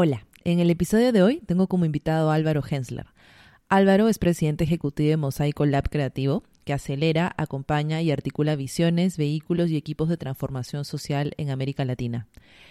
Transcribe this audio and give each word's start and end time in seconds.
Hola, 0.00 0.28
en 0.44 0.60
el 0.60 0.70
episodio 0.70 1.10
de 1.10 1.24
hoy 1.24 1.42
tengo 1.44 1.66
como 1.66 1.84
invitado 1.84 2.30
a 2.30 2.34
Álvaro 2.36 2.62
Hensler. 2.64 3.06
Álvaro 3.68 4.06
es 4.06 4.20
presidente 4.20 4.62
ejecutivo 4.62 5.08
de 5.08 5.16
Mosaico 5.16 5.66
Lab 5.66 5.90
Creativo, 5.90 6.44
que 6.64 6.72
acelera, 6.72 7.34
acompaña 7.36 8.00
y 8.00 8.12
articula 8.12 8.54
visiones, 8.54 9.16
vehículos 9.16 9.70
y 9.70 9.76
equipos 9.76 10.08
de 10.08 10.16
transformación 10.16 10.84
social 10.84 11.32
en 11.36 11.50
América 11.50 11.84
Latina. 11.84 12.28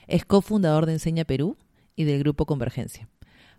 Es 0.07 0.23
cofundador 0.23 0.85
de 0.85 0.93
Enseña 0.93 1.25
Perú 1.25 1.57
y 1.97 2.05
del 2.05 2.19
Grupo 2.19 2.45
Convergencia. 2.45 3.09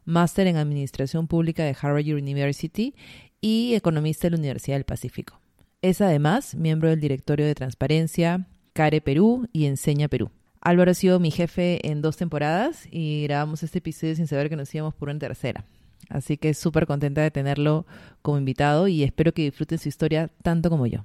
Máster 0.07 0.46
en 0.46 0.57
Administración 0.57 1.27
Pública 1.27 1.62
de 1.62 1.77
Harvard 1.79 2.07
University 2.07 2.95
y 3.43 3.75
economista 3.75 4.29
de 4.29 4.30
la 4.30 4.39
Universidad 4.39 4.77
del 4.77 4.85
Pacífico. 4.85 5.43
Es 5.82 6.00
además 6.00 6.55
miembro 6.55 6.89
del 6.89 7.00
directorio 7.00 7.45
de 7.45 7.55
Transparencia, 7.55 8.46
CARE 8.73 9.03
Perú 9.03 9.46
y 9.53 9.66
Enseña 9.66 10.09
Perú. 10.09 10.30
Álvaro 10.61 10.90
ha 10.90 10.95
sido 10.95 11.20
mi 11.20 11.30
jefe 11.30 11.86
en 11.88 12.02
dos 12.02 12.16
temporadas 12.16 12.88
y 12.90 13.22
grabamos 13.25 13.62
este 13.62 13.79
episodio 13.79 14.16
sin 14.16 14.27
saber 14.27 14.48
que 14.48 14.57
nos 14.57 14.75
íbamos 14.75 14.95
por 14.95 15.08
una 15.08 15.18
tercera. 15.18 15.64
Así 16.08 16.36
que 16.36 16.54
súper 16.54 16.86
contenta 16.86 17.21
de 17.21 17.30
tenerlo 17.30 17.86
como 18.22 18.39
invitado 18.39 18.89
y 18.89 19.02
espero 19.02 19.32
que 19.32 19.43
disfruten 19.43 19.79
su 19.79 19.89
historia 19.89 20.30
tanto 20.43 20.71
como 20.71 20.86
yo. 20.86 21.04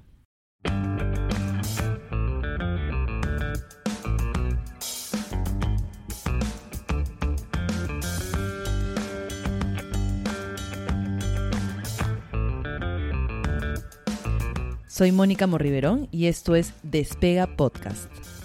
Soy 14.88 15.10
Mónica 15.10 15.48
Morriverón 15.48 16.06
y 16.12 16.26
esto 16.26 16.54
es 16.54 16.72
Despega 16.84 17.48
Podcast 17.48 18.33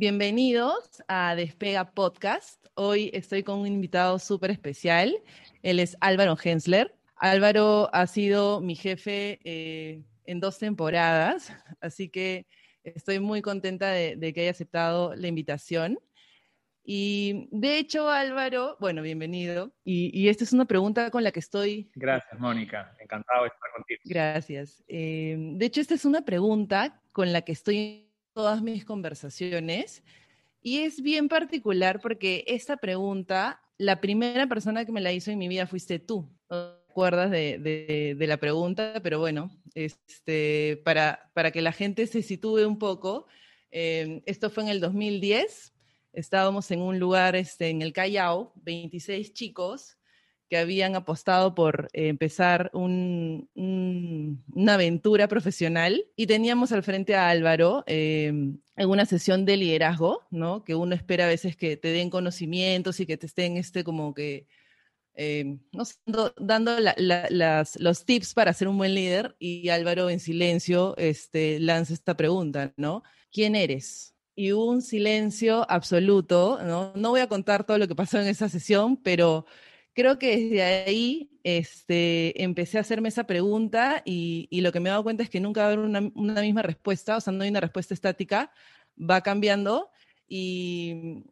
Bienvenidos 0.00 1.02
a 1.08 1.34
Despega 1.34 1.90
Podcast. 1.90 2.64
Hoy 2.74 3.10
estoy 3.12 3.42
con 3.42 3.58
un 3.58 3.66
invitado 3.66 4.20
súper 4.20 4.52
especial. 4.52 5.12
Él 5.64 5.80
es 5.80 5.96
Álvaro 6.00 6.36
Hensler. 6.40 6.94
Álvaro 7.16 7.90
ha 7.92 8.06
sido 8.06 8.60
mi 8.60 8.76
jefe 8.76 9.40
eh, 9.42 10.04
en 10.24 10.38
dos 10.38 10.60
temporadas, 10.60 11.52
así 11.80 12.10
que 12.10 12.46
estoy 12.84 13.18
muy 13.18 13.42
contenta 13.42 13.90
de, 13.90 14.32
que 14.32 14.42
haya 14.42 14.52
aceptado 14.52 15.16
la 15.16 15.26
invitación. 15.26 15.98
Y 16.84 17.48
de 17.50 17.78
hecho, 17.78 18.08
Álvaro, 18.08 18.76
bueno, 18.78 19.02
bienvenido. 19.02 19.74
Y, 19.82 20.28
esta 20.28 20.44
es 20.44 20.52
una 20.52 20.66
pregunta 20.66 21.10
con 21.10 21.24
la 21.24 21.32
que 21.32 21.40
estoy... 21.40 21.90
Gracias, 21.96 22.38
Mónica. 22.38 22.94
Encantado 23.00 23.42
de 23.42 23.48
estar 23.48 23.70
contigo. 23.74 24.00
Gracias. 24.04 24.84
Eh, 24.86 25.36
de 25.56 25.66
hecho, 25.66 25.80
esta 25.80 25.94
es 25.94 26.04
una 26.04 26.24
pregunta 26.24 27.02
con 27.10 27.32
la 27.32 27.42
que 27.42 27.50
estoy 27.50 28.07
todas 28.38 28.62
mis 28.62 28.84
conversaciones. 28.84 30.04
Y 30.62 30.78
es 30.82 31.02
bien 31.02 31.28
particular 31.28 31.98
porque 32.00 32.44
esta 32.46 32.76
pregunta, 32.76 33.60
la 33.78 34.00
primera 34.00 34.46
persona 34.46 34.84
que 34.84 34.92
me 34.92 35.00
la 35.00 35.10
hizo 35.12 35.32
en 35.32 35.38
mi 35.38 35.48
vida 35.48 35.66
fuiste 35.66 35.98
tú. 35.98 36.30
¿No 36.48 36.76
te 36.76 36.84
acuerdas 36.88 37.32
de, 37.32 38.16
la 38.16 38.36
pregunta? 38.36 39.00
Pero 39.02 39.18
bueno, 39.18 39.50
este, 39.74 40.80
para, 40.84 41.32
para 41.34 41.50
que 41.50 41.62
la 41.62 41.72
gente 41.72 42.06
se 42.06 42.22
sitúe 42.22 42.64
un 42.64 42.78
poco, 42.78 43.26
eh, 43.72 44.22
esto 44.24 44.50
fue 44.50 44.62
en 44.62 44.68
el 44.68 44.78
2010. 44.78 45.74
Estábamos 46.12 46.70
en 46.70 46.80
un 46.80 47.00
lugar 47.00 47.34
este, 47.34 47.70
en 47.70 47.82
el 47.82 47.92
Callao, 47.92 48.52
26 48.62 49.32
chicos, 49.32 49.97
que 50.48 50.56
habían 50.56 50.96
apostado 50.96 51.54
por 51.54 51.88
eh, 51.92 52.08
empezar 52.08 52.70
una 52.74 53.46
aventura 54.74 55.28
profesional 55.28 56.04
y 56.16 56.26
teníamos 56.26 56.72
al 56.72 56.82
frente 56.82 57.14
a 57.14 57.28
Álvaro 57.28 57.84
em, 57.86 58.58
en 58.76 58.88
una 58.88 59.04
sesión 59.04 59.44
de 59.44 59.56
liderazgo, 59.56 60.26
¿no? 60.30 60.64
Que 60.64 60.74
uno 60.74 60.94
espera 60.94 61.24
a 61.26 61.28
veces 61.28 61.56
que 61.56 61.76
te 61.76 61.88
den 61.88 62.10
conocimientos 62.10 62.98
y 63.00 63.06
que 63.06 63.18
te 63.18 63.26
estén 63.26 63.56
este 63.56 63.84
como 63.84 64.14
que 64.14 64.46
em, 65.14 65.58
dando 66.38 66.76
los 67.78 68.04
tips 68.04 68.34
para 68.34 68.52
ser 68.52 68.68
un 68.68 68.78
buen 68.78 68.94
líder 68.94 69.36
y 69.38 69.68
Álvaro 69.68 70.08
en 70.08 70.20
silencio 70.20 70.96
este, 70.96 71.60
lanza 71.60 71.92
esta 71.92 72.16
pregunta, 72.16 72.72
¿no? 72.76 73.02
¿Quién 73.30 73.54
eres? 73.54 74.14
Y 74.34 74.52
un 74.52 74.82
silencio 74.82 75.66
absoluto, 75.68 76.60
¿no? 76.64 76.92
No 76.94 77.10
voy 77.10 77.20
a 77.20 77.28
contar 77.28 77.64
todo 77.64 77.76
lo 77.76 77.88
que 77.88 77.96
pasó 77.96 78.20
en 78.20 78.28
esa 78.28 78.48
sesión, 78.48 78.96
pero 78.96 79.44
creo 79.98 80.16
que 80.16 80.36
desde 80.36 80.62
ahí 80.62 81.28
este, 81.42 82.40
empecé 82.44 82.78
a 82.78 82.82
hacerme 82.82 83.08
esa 83.08 83.24
pregunta 83.24 84.00
y, 84.04 84.48
lo 84.60 84.70
que 84.70 84.78
me 84.78 84.88
he 84.88 84.92
dado 84.92 85.02
cuenta 85.02 85.24
es 85.24 85.28
que 85.28 85.40
nunca 85.40 85.62
va 85.62 85.66
a 85.66 85.72
haber 85.72 85.80
una, 85.80 86.00
misma 86.40 86.62
respuesta, 86.62 87.16
o 87.16 87.20
sea, 87.20 87.32
no 87.32 87.42
hay 87.42 87.50
una 87.50 87.58
respuesta 87.58 87.94
estática, 87.94 88.52
va 88.98 89.22
cambiando 89.22 89.90
y, 90.28 91.24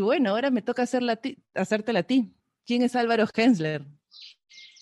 bueno, 0.00 0.30
ahora 0.30 0.50
me 0.50 0.62
toca 0.62 0.84
hacerla 0.84 1.20
hacértela 1.54 2.00
a 2.00 2.02
ti. 2.04 2.32
¿Quién 2.64 2.80
es 2.80 2.96
Álvaro 2.96 3.26
Hensler? 3.34 3.84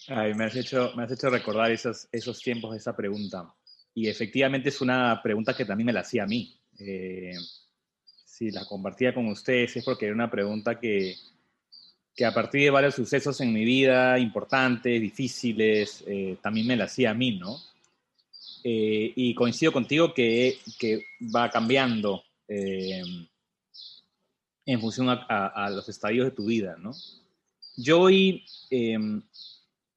Ay, 0.07 0.33
me 0.35 0.45
has 0.45 0.55
hecho, 0.55 0.93
me 0.95 1.03
has 1.03 1.11
hecho 1.11 1.29
recordar 1.29 1.73
esos, 1.73 2.07
esos 2.13 2.41
tiempos 2.41 2.71
de 2.71 2.79
esa 2.79 2.95
pregunta. 2.95 3.53
Y 3.95 4.07
efectivamente 4.07 4.69
es 4.69 4.81
una 4.81 5.21
pregunta 5.21 5.57
que 5.57 5.65
también 5.65 5.87
me 5.87 5.93
la 5.93 6.01
hacía 6.01 6.23
a 6.23 6.29
mí. 6.29 6.57
Eh, 6.79 7.35
si 8.25 8.53
la 8.53 8.65
compartía 8.65 9.13
con 9.13 9.27
ustedes 9.27 9.77
es 9.77 9.85
porque 9.85 10.07
era 10.07 10.15
una 10.15 10.31
pregunta 10.31 10.79
que, 10.79 11.17
que 12.15 12.25
a 12.25 12.33
partir 12.33 12.63
de 12.63 12.71
varios 12.71 12.95
sucesos 12.95 13.41
en 13.41 13.53
mi 13.53 13.65
vida, 13.65 14.19
importantes, 14.19 15.01
difíciles, 15.01 16.05
eh, 16.07 16.37
también 16.41 16.67
me 16.67 16.77
la 16.77 16.85
hacía 16.85 17.11
a 17.11 17.15
mí, 17.15 17.33
¿no? 17.39 17.61
Eh, 18.63 19.13
y 19.17 19.35
coincido 19.35 19.73
contigo 19.73 20.15
que, 20.15 20.59
que 20.79 21.05
va 21.35 21.51
cambiando 21.51 22.23
eh, 22.49 23.03
en 24.65 24.81
función 24.81 25.09
a, 25.11 25.71
los 25.71 25.89
estadios 25.89 26.27
de 26.27 26.31
tu 26.31 26.47
vida, 26.47 26.77
¿no? 26.79 26.93
Yo 27.77 28.03
hoy 28.03 28.45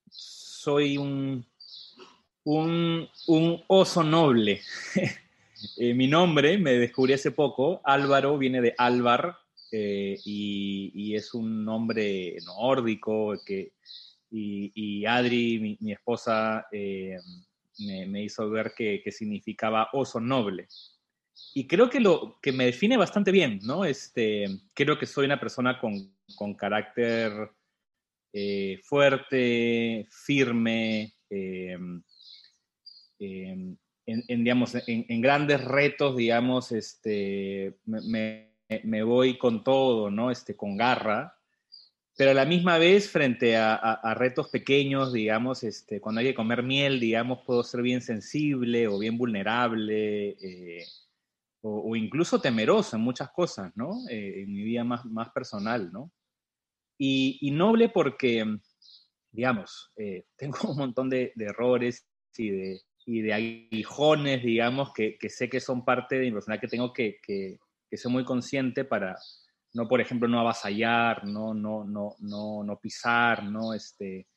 soy 0.10 0.98
un, 0.98 1.46
un, 2.44 3.08
un 3.28 3.64
oso 3.68 4.04
noble. 4.04 4.62
mi 5.78 6.08
nombre, 6.08 6.58
me 6.58 6.74
descubrí 6.74 7.14
hace 7.14 7.30
poco, 7.32 7.80
Álvaro 7.84 8.38
viene 8.38 8.60
de 8.60 8.74
Álvar, 8.78 9.38
eh, 9.72 10.18
y, 10.24 11.16
es 11.16 11.34
un 11.34 11.66
nombre 11.66 12.38
nórdico 12.46 13.36
que, 13.46 13.74
y, 14.30 15.06
Adri, 15.06 15.78
mi, 15.80 15.92
esposa, 15.92 16.68
eh, 16.72 17.18
me, 17.80 18.24
hizo 18.24 18.50
ver 18.50 18.74
que, 18.76 19.04
significaba 19.12 19.90
oso 19.94 20.20
noble. 20.20 20.68
Y 21.54 21.68
creo 21.68 21.90
que 21.90 22.00
lo 22.00 22.40
que 22.42 22.52
me 22.52 22.66
define 22.66 22.98
bastante 22.98 23.32
bien, 23.32 23.60
¿no? 23.64 23.86
Este, 23.86 24.46
creo 24.74 24.98
que 24.98 25.06
soy 25.06 25.26
una 25.26 25.40
persona 25.40 25.80
con, 25.80 26.16
con 26.36 26.56
carácter 26.56 27.52
eh, 28.34 28.80
fuerte, 28.84 30.08
firme, 30.10 31.14
en, 31.30 32.06
digamos, 34.28 34.76
en, 34.88 35.22
grandes 35.22 35.64
retos, 35.64 36.16
digamos, 36.16 36.72
este, 36.72 37.78
me 37.86 38.47
voy 39.04 39.38
con 39.38 39.64
todo, 39.64 40.10
¿no? 40.12 40.32
Este, 40.32 40.56
con 40.56 40.78
garra, 40.78 41.38
pero 42.18 42.32
a 42.32 42.34
la 42.34 42.46
misma 42.46 42.80
vez 42.80 43.12
frente 43.12 43.56
a, 43.56 44.14
retos 44.16 44.50
pequeños, 44.50 45.14
digamos, 45.14 45.64
este, 45.64 46.02
cuando 46.02 46.20
hay 46.20 46.26
que 46.28 46.34
comer 46.34 46.64
miel, 46.64 47.00
digamos, 47.00 47.44
puedo 47.46 47.64
ser 47.64 47.84
bien 47.84 48.02
sensible 48.02 48.88
o 48.88 48.98
bien 48.98 49.20
vulnerable 49.20 50.30
eh, 50.30 50.84
o, 51.62 51.96
incluso 51.96 52.42
temeroso 52.42 52.96
en 52.96 53.04
muchas 53.04 53.30
cosas, 53.30 53.72
¿no? 53.76 53.92
Eh, 54.10 54.42
en 54.42 54.52
mi 54.52 54.64
vida 54.64 54.84
más, 54.84 55.06
más 55.06 55.30
personal, 55.30 55.92
¿no? 55.92 56.12
Y, 56.98 57.52
noble 57.52 57.90
porque, 57.90 58.44
digamos, 59.32 59.92
eh, 59.96 60.26
tengo 60.36 60.58
un 60.72 60.78
montón 60.78 61.12
de, 61.12 61.34
errores 61.38 62.08
y 62.36 62.50
de, 62.50 62.82
y 63.06 63.22
de 63.22 63.34
aguijones, 63.34 64.44
digamos, 64.44 64.92
que, 64.92 65.20
que, 65.20 65.30
sé 65.30 65.50
que 65.50 65.60
son 65.60 65.86
parte 65.86 66.16
de 66.16 66.26
mi 66.26 66.32
personalidad 66.32 66.62
que 66.62 66.68
tengo 66.68 66.92
que 66.92 67.60
que 67.90 67.98
soy 67.98 68.12
muy 68.12 68.26
consciente 68.26 68.84
para 68.84 69.18
no, 69.74 69.88
por 69.88 70.02
ejemplo, 70.02 70.28
no 70.28 70.40
avasallar, 70.40 71.26
no, 71.26 71.54
no, 71.54 71.84
no, 71.84 72.16
no, 72.20 72.64
no 72.64 72.80
pisar, 72.80 73.44
no, 73.44 73.74
este, 73.74 74.28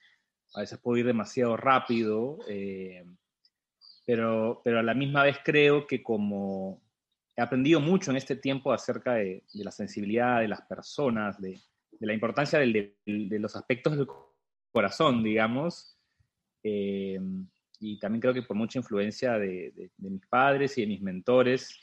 a 0.55 0.61
veces 0.61 0.79
puedo 0.79 0.99
ir 0.99 1.07
demasiado 1.07 1.57
rápido, 1.57 2.39
eh, 2.49 3.05
pero, 4.05 4.61
pero 4.63 4.81
a 4.81 4.83
la 4.83 4.95
misma 4.95 5.23
vez 5.25 5.39
creo 5.45 5.87
que 5.87 6.03
como 6.03 6.83
he 7.37 7.41
aprendido 7.41 7.81
mucho 7.81 8.11
en 8.11 8.19
este 8.19 8.37
tiempo 8.37 8.73
acerca 8.73 9.15
de, 9.15 9.45
la 9.55 9.71
sensibilidad 9.71 10.41
de 10.41 10.49
las 10.49 10.63
personas, 10.63 11.41
de, 11.41 11.59
la 12.01 12.13
importancia 12.13 12.59
de, 12.59 12.95
los 13.07 13.57
aspectos 13.57 13.97
del 13.97 14.07
corazón, 14.73 15.23
digamos, 15.23 15.97
eh, 16.63 17.19
y 17.79 17.99
también 17.99 18.21
creo 18.21 18.35
que 18.35 18.43
por 18.43 18.57
mucha 18.57 18.79
influencia 18.79 19.39
de, 19.39 19.91
mis 19.97 20.27
padres 20.27 20.77
y 20.77 20.83
de 20.83 20.87
mis 20.87 21.01
mentores, 21.01 21.81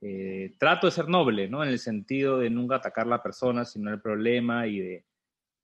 eh, 0.00 0.54
trato 0.58 0.86
de 0.86 0.90
ser 0.90 1.08
noble, 1.08 1.48
¿no? 1.48 1.62
En 1.62 1.70
el 1.70 1.78
sentido 1.78 2.38
de 2.38 2.50
nunca 2.50 2.76
atacar 2.76 3.06
a 3.06 3.10
la 3.10 3.22
persona, 3.22 3.64
sino 3.64 3.90
el 3.90 4.00
problema 4.00 4.66
y 4.66 4.80
de 4.80 5.04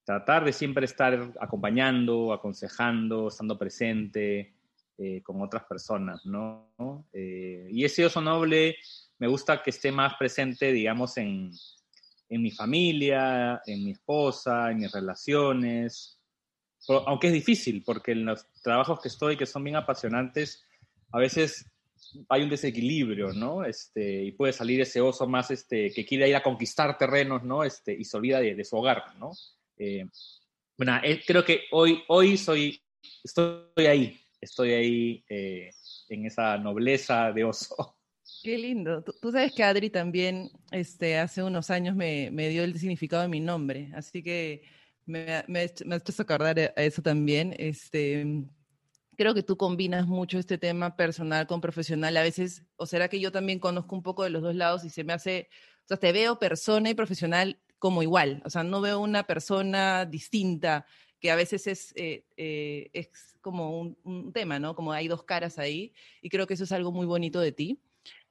tratar 0.05 0.45
de 0.45 0.53
siempre 0.53 0.85
estar 0.85 1.33
acompañando, 1.41 2.33
aconsejando, 2.33 3.29
estando 3.29 3.59
presente 3.59 4.55
eh, 4.99 5.23
con 5.23 5.41
otras 5.43 5.65
personas, 5.65 6.25
¿no? 6.27 6.75
Eh, 7.13 7.69
y 7.71 7.85
ese 7.85 8.07
oso 8.07 8.21
noble 8.21 8.77
me 9.19 9.29
gusta 9.29 9.63
que 9.63 9.71
esté 9.71 9.93
más 9.93 10.15
presente, 10.15 10.73
digamos, 10.73 11.17
en, 11.19 11.51
en 12.29 12.43
mi 12.43 12.51
familia, 12.51 13.63
en 13.67 13.85
mi 13.85 13.93
esposa, 13.93 14.71
en 14.71 14.79
mis 14.79 14.93
relaciones, 14.93 16.19
aunque 17.07 17.29
es 17.29 17.33
difícil, 17.33 17.83
porque 17.85 18.13
en 18.13 18.25
los 18.25 18.47
trabajos 18.63 19.01
que 19.01 19.09
estoy, 19.09 19.37
que 19.37 19.47
son 19.47 19.63
bien 19.63 19.77
apasionantes, 19.77 20.65
a 21.13 21.19
veces 21.19 21.72
hay 22.29 22.43
un 22.43 22.51
desequilibrio, 22.51 23.33
¿no? 23.33 23.65
Este, 23.65 24.25
y 24.25 24.33
puede 24.33 24.53
salir 24.53 24.81
ese 24.81 25.01
oso 25.01 25.27
más 25.27 25.51
este, 25.51 25.91
que 25.93 26.05
quiere 26.05 26.29
ir 26.29 26.37
a 26.37 26.43
conquistar 26.43 26.97
terrenos, 26.99 27.43
¿no? 27.43 27.65
Este, 27.65 27.93
y 27.93 28.05
se 28.05 28.17
olvida 28.17 28.41
de, 28.41 28.65
su 28.65 28.77
hogar, 28.77 29.17
¿no? 29.19 29.33
Eh, 29.79 30.07
bueno, 30.77 30.99
eh, 31.03 31.23
creo 31.27 31.45
que 31.45 31.63
hoy, 31.71 32.03
hoy 32.09 32.37
soy, 32.37 32.83
estoy 33.23 33.87
ahí, 33.87 34.21
estoy 34.41 34.73
ahí 34.73 35.25
eh, 35.29 35.71
en 36.09 36.27
esa 36.27 36.59
nobleza 36.59 37.33
de 37.33 37.45
oso. 37.45 37.97
Qué 38.43 38.59
lindo. 38.59 39.03
Tú, 39.03 39.31
sabes 39.31 39.53
que 39.53 39.63
Adri 39.63 39.91
también 39.91 40.51
este, 40.71 41.19
hace 41.19 41.43
unos 41.43 41.71
años 41.71 41.95
me, 41.95 42.31
me 42.33 42.49
dio 42.49 42.65
el 42.65 42.79
significado 42.79 43.23
de 43.23 43.29
mi 43.29 43.41
nombre, 43.41 43.91
así 43.95 44.23
que 44.23 44.63
me, 45.07 45.45
me, 45.47 45.71
me 45.85 45.97
hecho 45.97 46.23
acordar 46.23 46.59
a 46.59 46.83
eso 46.83 47.03
también. 47.03 47.55
Este, 47.59 48.45
creo 49.17 49.35
que 49.35 49.43
tú 49.43 49.57
combinas 49.57 50.07
mucho 50.07 50.39
este 50.39 50.59
tema 50.59 50.97
personal 50.97 51.47
con 51.47 51.61
profesional. 51.61 52.17
A 52.17 52.23
veces, 52.23 52.65
o 52.77 52.87
será 52.87 53.09
que 53.09 53.21
yo 53.21 53.33
también 53.33 53.59
conozco 53.59 53.95
un 53.95 54.03
poco 54.03 54.25
de 54.25 54.31
los 54.31 54.43
dos 54.43 54.55
lados 54.55 54.85
y 54.85 54.91
se 54.91 55.05
me 55.05 55.13
hace, 55.13 55.49
o 55.85 55.89
sea, 55.89 55.97
te 55.97 56.13
veo 56.13 56.39
persona 56.39 56.91
y 56.91 56.95
profesional 56.95 57.59
como 57.79 58.03
igual. 58.03 58.43
O 58.45 58.51
sea, 58.51 58.63
no 58.63 58.81
veo 58.81 59.01
una 59.01 59.25
persona 59.25 60.05
distinta, 60.07 60.87
que 61.21 61.31
a 61.31 61.37
veces 61.37 61.67
es, 61.67 61.93
eh, 61.97 62.25
eh, 62.37 62.91
es 62.93 63.37
como 63.41 63.81
un, 63.81 64.33
tema, 64.33 64.59
¿no? 64.59 64.75
Como 64.75 64.93
hay 64.93 65.09
dos 65.09 65.23
caras 65.25 65.59
ahí. 65.59 65.93
Y 66.21 66.29
creo 66.29 66.47
que 66.47 66.55
eso 66.55 66.65
es 66.65 66.73
algo 66.73 66.93
muy 66.93 67.07
bonito 67.07 67.41
de 67.41 67.53
ti. 67.53 67.81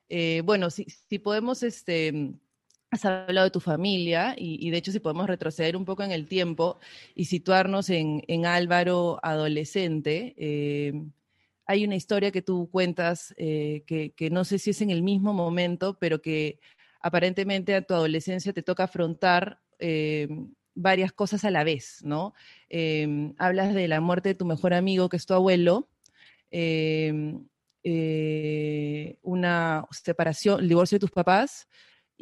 Eh, 0.10 0.42
bueno, 0.44 0.70
si, 0.70 0.86
si 0.86 1.20
podemos, 1.20 1.64
este 1.64 2.34
has 2.92 3.06
hablado 3.06 3.46
de 3.46 3.52
tu 3.52 3.62
familia 3.62 4.36
y, 4.38 4.70
de 4.70 4.78
hecho 4.78 4.92
si 4.92 5.00
podemos 5.00 5.26
retroceder 5.26 5.78
un 5.78 5.86
poco 5.86 6.04
en 6.04 6.12
el 6.12 6.28
tiempo 6.28 6.78
y 7.16 7.26
situarnos 7.26 7.90
en, 7.90 8.46
Álvaro 8.46 9.20
adolescente, 9.24 10.36
eh, 10.38 10.94
hay 11.66 11.86
una 11.86 11.96
historia 11.96 12.32
que 12.32 12.42
tú 12.42 12.70
cuentas 12.70 13.34
eh, 13.38 13.84
que, 13.88 14.30
no 14.30 14.44
sé 14.44 14.60
si 14.60 14.72
es 14.72 14.82
en 14.82 14.90
el 14.90 15.04
mismo 15.04 15.34
momento, 15.34 15.98
pero 16.00 16.22
que 16.22 16.60
aparentemente 17.00 17.76
a 17.76 17.82
tu 17.82 17.94
adolescencia 17.94 18.52
te 18.52 18.62
toca 18.62 18.84
afrontar 18.84 19.62
eh, 19.80 20.28
varias 20.76 21.14
cosas 21.14 21.46
a 21.46 21.52
la 21.52 21.64
vez, 21.64 22.02
¿no? 22.04 22.34
hablas 23.38 23.74
de 23.74 23.88
la 23.88 24.02
muerte 24.02 24.30
de 24.30 24.36
tu 24.36 24.46
mejor 24.46 24.74
amigo, 24.74 25.08
que 25.08 25.18
es 25.18 25.26
tu 25.26 25.34
abuelo, 25.34 25.88
una 29.22 29.88
separación, 29.92 30.60
el 30.60 30.68
divorcio 30.68 30.98
de 30.98 31.00
tus 31.00 31.12
papás, 31.12 31.68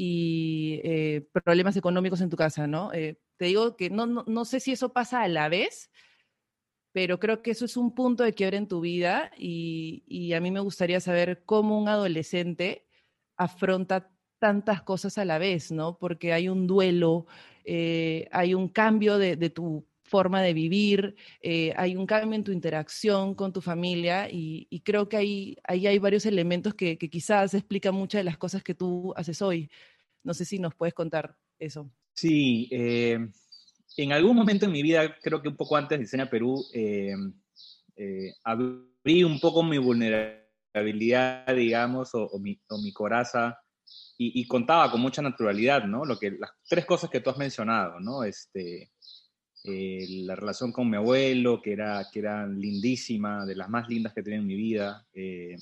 y 0.02 0.80
eh, 0.86 1.28
problemas 1.44 1.76
económicos 1.76 2.22
en 2.22 2.30
tu 2.30 2.38
casa, 2.38 2.68
¿no? 2.68 2.94
Eh, 2.94 3.20
te 3.36 3.46
digo 3.48 3.76
que 3.76 3.90
no, 3.90 4.06
no, 4.06 4.46
sé 4.46 4.62
si 4.62 4.72
eso 4.72 4.94
pasa 4.94 5.24
a 5.24 5.28
la 5.28 5.50
vez, 5.50 5.92
pero 6.94 7.20
creo 7.20 7.42
que 7.42 7.52
eso 7.52 7.66
es 7.66 7.76
un 7.76 7.94
punto 7.94 8.24
de 8.24 8.34
quiebre 8.34 8.56
en 8.56 8.70
tu 8.70 8.80
vida 8.80 9.30
y, 9.38 10.06
y 10.08 10.32
a 10.32 10.40
mí 10.40 10.52
me 10.52 10.62
gustaría 10.62 11.02
saber 11.02 11.44
cómo 11.46 11.78
un 11.78 11.90
adolescente 11.90 12.88
afronta 13.36 14.10
tantas 14.40 14.84
cosas 14.84 15.18
a 15.18 15.26
la 15.26 15.38
vez, 15.38 15.70
¿no? 15.70 15.98
Porque 15.98 16.32
hay 16.32 16.48
un 16.48 16.66
duelo, 16.66 17.26
eh, 17.66 18.30
hay 18.32 18.54
un 18.54 18.70
cambio 18.70 19.18
de, 19.18 19.36
de, 19.36 19.50
tu 19.50 19.86
forma 20.10 20.42
de 20.42 20.54
vivir, 20.54 21.16
eh, 21.42 21.74
hay 21.78 21.96
un 21.96 22.06
cambio 22.06 22.36
en 22.36 22.44
tu 22.44 22.52
interacción 22.52 23.36
con 23.36 23.54
tu 23.54 23.62
familia 23.62 24.28
y, 24.30 24.68
creo 24.84 25.08
que 25.08 25.18
ahí, 25.18 25.56
ahí, 25.64 25.88
hay 25.88 26.00
varios 26.00 26.26
elementos 26.26 26.74
que, 26.74 26.98
quizás 26.98 27.54
explican 27.54 27.94
muchas 27.94 28.20
de 28.20 28.24
las 28.24 28.38
cosas 28.38 28.64
que 28.64 28.74
tú 28.74 29.14
haces 29.16 29.42
hoy. 29.42 29.70
No 30.24 30.34
sé 30.34 30.44
si 30.46 30.60
nos 30.60 30.76
puedes 30.76 30.94
contar 30.94 31.38
eso. 31.60 31.90
Sí, 32.14 32.68
eh, 32.72 33.20
en 33.96 34.12
algún 34.12 34.36
momento 34.36 34.66
en 34.66 34.72
mi 34.72 34.82
vida, 34.82 35.16
creo 35.22 35.42
que 35.42 35.48
un 35.48 35.56
poco 35.56 35.78
antes 35.78 35.98
de 35.98 36.04
Diseña 36.04 36.30
Perú, 36.30 36.66
eh, 36.74 37.14
abrí 38.44 39.24
un 39.24 39.40
poco 39.40 39.64
mi 39.64 39.78
vulnerabilidad, 39.78 41.56
digamos, 41.56 42.10
o, 42.14 42.40
mi, 42.40 42.60
coraza 42.94 43.60
y, 44.18 44.42
y, 44.42 44.48
contaba 44.48 44.92
con 44.92 45.02
mucha 45.02 45.22
naturalidad, 45.22 45.84
¿no? 45.84 46.04
Lo 46.04 46.18
que, 46.18 46.32
las 46.32 46.52
tres 46.68 46.86
cosas 46.86 47.10
que 47.10 47.20
tú 47.20 47.30
has 47.30 47.38
mencionado, 47.38 48.00
¿no? 48.00 48.24
Este, 48.24 48.92
eh, 49.64 50.06
la 50.26 50.36
relación 50.36 50.72
con 50.72 50.90
mi 50.90 50.98
abuelo, 50.98 51.62
que 51.62 51.74
era, 51.74 52.08
que 52.12 52.20
era 52.20 52.48
lindísima, 52.48 53.46
de 53.46 53.56
las 53.56 53.70
más 53.70 53.90
lindas 53.90 54.14
que 54.14 54.22
he 54.22 54.24
tenido 54.24 54.42
en 54.42 54.48
mi 54.48 54.56
vida. 54.56 55.06
Eh, 55.14 55.56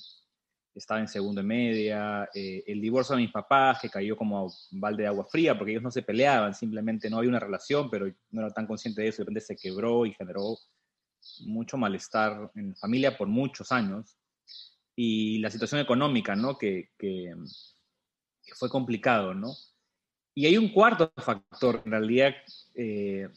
estaba 0.75 0.99
en 0.99 1.07
segundo 1.07 1.41
y 1.41 1.45
media. 1.45 2.29
Eh, 2.33 2.63
el 2.67 2.79
divorcio 2.79 3.15
de 3.15 3.23
mis 3.23 3.31
papás, 3.31 3.79
que 3.81 3.89
cayó 3.89 4.15
como 4.15 4.45
un 4.45 4.79
balde 4.79 5.03
de 5.03 5.07
agua 5.07 5.25
fría, 5.25 5.57
porque 5.57 5.71
ellos 5.71 5.83
no 5.83 5.91
se 5.91 6.03
peleaban, 6.03 6.53
simplemente 6.53 7.09
no 7.09 7.17
había 7.17 7.29
una 7.29 7.39
relación, 7.39 7.89
pero 7.89 8.07
no 8.31 8.41
era 8.41 8.51
tan 8.51 8.67
consciente 8.67 9.01
de 9.01 9.07
eso. 9.07 9.17
De 9.17 9.23
repente 9.25 9.41
se 9.41 9.55
quebró 9.55 10.05
y 10.05 10.13
generó 10.13 10.57
mucho 11.45 11.77
malestar 11.77 12.51
en 12.55 12.69
la 12.69 12.75
familia 12.75 13.17
por 13.17 13.27
muchos 13.27 13.71
años. 13.71 14.17
Y 14.95 15.39
la 15.39 15.51
situación 15.51 15.81
económica, 15.81 16.35
¿no? 16.35 16.57
Que, 16.57 16.89
que, 16.97 17.33
que 18.43 18.55
fue 18.55 18.69
complicado, 18.69 19.33
¿no? 19.33 19.53
Y 20.33 20.45
hay 20.45 20.55
un 20.55 20.69
cuarto 20.69 21.11
factor, 21.17 21.81
en 21.83 21.91
realidad, 21.91 22.35
eh, 22.75 23.27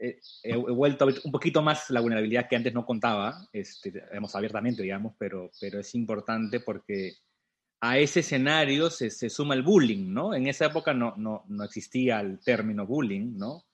he, 0.00 0.56
vuelto 0.56 1.04
a 1.04 1.08
ver 1.08 1.20
un 1.24 1.32
poquito 1.32 1.62
más 1.62 1.90
la 1.90 2.00
vulnerabilidad 2.00 2.48
que 2.48 2.56
antes 2.56 2.72
no 2.72 2.86
contaba, 2.86 3.48
este, 3.52 4.02
abiertamente, 4.34 4.82
digamos, 4.82 5.14
pero, 5.18 5.50
pero 5.60 5.80
es 5.80 5.94
importante 5.94 6.60
porque 6.60 7.14
a 7.80 7.98
ese 7.98 8.20
escenario 8.20 8.90
se, 8.90 9.10
se, 9.10 9.30
suma 9.30 9.54
el 9.54 9.62
bullying, 9.62 10.12
¿no? 10.12 10.34
En 10.34 10.46
esa 10.46 10.66
época 10.66 10.92
no, 10.92 11.14
no, 11.16 11.44
no 11.48 11.64
existía 11.64 12.20
el 12.20 12.38
término 12.40 12.86
bullying, 12.86 13.36
¿no? 13.36 13.64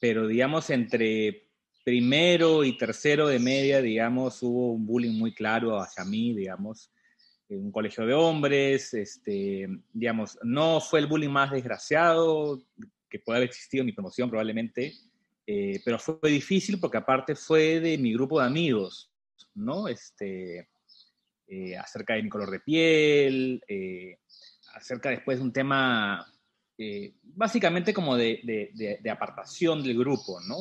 Pero, 0.00 0.26
digamos, 0.26 0.70
entre 0.70 1.48
primero 1.84 2.64
y 2.64 2.76
tercero 2.76 3.26
de 3.26 3.38
media, 3.38 3.80
digamos, 3.80 4.42
hubo 4.42 4.72
un 4.72 4.86
bullying 4.86 5.18
muy 5.18 5.34
claro 5.34 5.80
hacia 5.80 6.04
mí, 6.04 6.34
digamos, 6.34 6.90
en 7.48 7.64
un 7.66 7.72
colegio 7.72 8.06
de 8.06 8.14
hombres, 8.14 8.94
este, 8.94 9.68
digamos, 9.92 10.38
no 10.42 10.80
fue 10.80 11.00
el 11.00 11.06
bullying 11.06 11.30
más 11.30 11.50
desgraciado 11.50 12.62
que 13.08 13.18
puede 13.18 13.38
haber 13.38 13.48
existido 13.48 13.82
en 13.82 13.86
mi 13.86 13.92
promoción 13.92 14.30
probablemente, 14.30 14.94
eh, 15.46 15.80
pero 15.84 15.98
fue 15.98 16.30
difícil 16.30 16.78
porque 16.78 16.98
aparte 16.98 17.34
fue 17.34 17.80
de 17.80 17.98
mi 17.98 18.12
grupo 18.12 18.40
de 18.40 18.46
amigos, 18.46 19.12
¿no? 19.54 19.88
Este, 19.88 20.68
eh, 21.48 21.76
acerca 21.76 22.14
de 22.14 22.22
mi 22.22 22.28
color 22.28 22.50
de 22.50 22.60
piel, 22.60 23.62
eh, 23.66 24.18
acerca 24.74 25.10
después 25.10 25.38
de 25.38 25.44
un 25.44 25.52
tema 25.52 26.26
básicamente 27.22 27.94
como 27.94 28.16
de, 28.16 28.40
de, 28.42 28.98
de, 29.00 29.10
apartación 29.10 29.84
del 29.84 29.96
grupo, 29.96 30.40
¿no? 30.40 30.56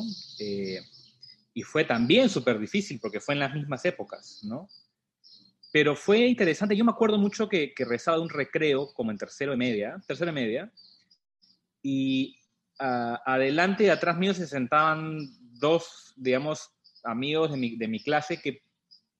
y 1.53 1.63
fue 1.63 1.83
también 1.83 2.29
súper 2.29 2.59
difícil 2.59 2.99
porque 2.99 3.19
fue 3.19 3.33
en 3.33 3.39
las 3.39 3.55
mismas 3.55 3.83
épocas, 3.85 4.41
¿no? 4.43 4.69
Pero 5.71 5.95
fue 5.95 6.27
interesante, 6.27 6.75
yo 6.75 6.85
me 6.85 6.91
acuerdo 6.91 7.17
mucho 7.17 7.49
que, 7.49 7.73
que 7.73 7.85
rezaba 7.85 8.19
un 8.19 8.29
recreo 8.29 8.93
como 8.93 9.09
en 9.09 9.17
tercero 9.17 9.53
y 9.53 9.57
media, 9.57 10.01
tercero 10.05 10.29
y 10.29 10.35
media, 10.35 10.71
y 11.81 12.37
adelante 12.81 13.85
y 13.85 13.89
atrás 13.89 14.17
mío 14.17 14.33
se 14.33 14.47
sentaban 14.47 15.19
dos, 15.59 16.13
digamos, 16.17 16.71
amigos 17.03 17.51
de 17.51 17.57
mi, 17.57 17.75
de 17.75 17.87
mi 17.87 18.01
clase 18.01 18.41
que, 18.41 18.63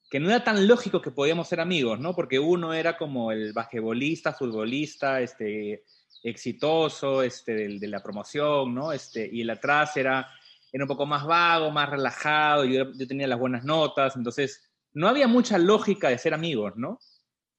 que, 0.10 0.20
no 0.20 0.30
era 0.30 0.44
tan 0.44 0.68
lógico 0.68 1.01
que 1.01 1.12
podíamos 1.12 1.48
ser 1.48 1.60
amigos, 1.60 2.00
¿no? 2.00 2.15
Porque 2.15 2.39
uno 2.39 2.74
era 2.74 2.98
como 2.98 3.32
el 3.32 3.53
basquetbolista, 3.53 4.34
futbolista, 4.34 5.22
este, 5.22 5.84
exitoso, 6.24 7.24
este, 7.24 7.53
de, 7.80 7.88
la 7.88 8.01
promoción, 8.01 8.74
¿no? 8.74 8.91
Este, 8.91 9.30
y 9.32 9.41
el 9.41 9.50
atrás 9.50 9.96
era, 9.98 10.27
era 10.72 10.84
un 10.84 10.88
poco 10.88 11.06
más 11.06 11.25
vago, 11.25 11.72
más 11.72 11.89
relajado, 11.89 12.65
yo, 12.65 12.91
yo 12.94 13.08
tenía 13.08 13.27
las 13.27 13.39
buenas 13.39 13.63
notas, 13.63 14.15
entonces 14.15 14.70
no 14.94 15.08
había 15.08 15.27
mucha 15.27 15.58
lógica 15.58 16.10
de 16.10 16.18
ser 16.18 16.34
amigos, 16.34 16.74
¿no? 16.75 17.00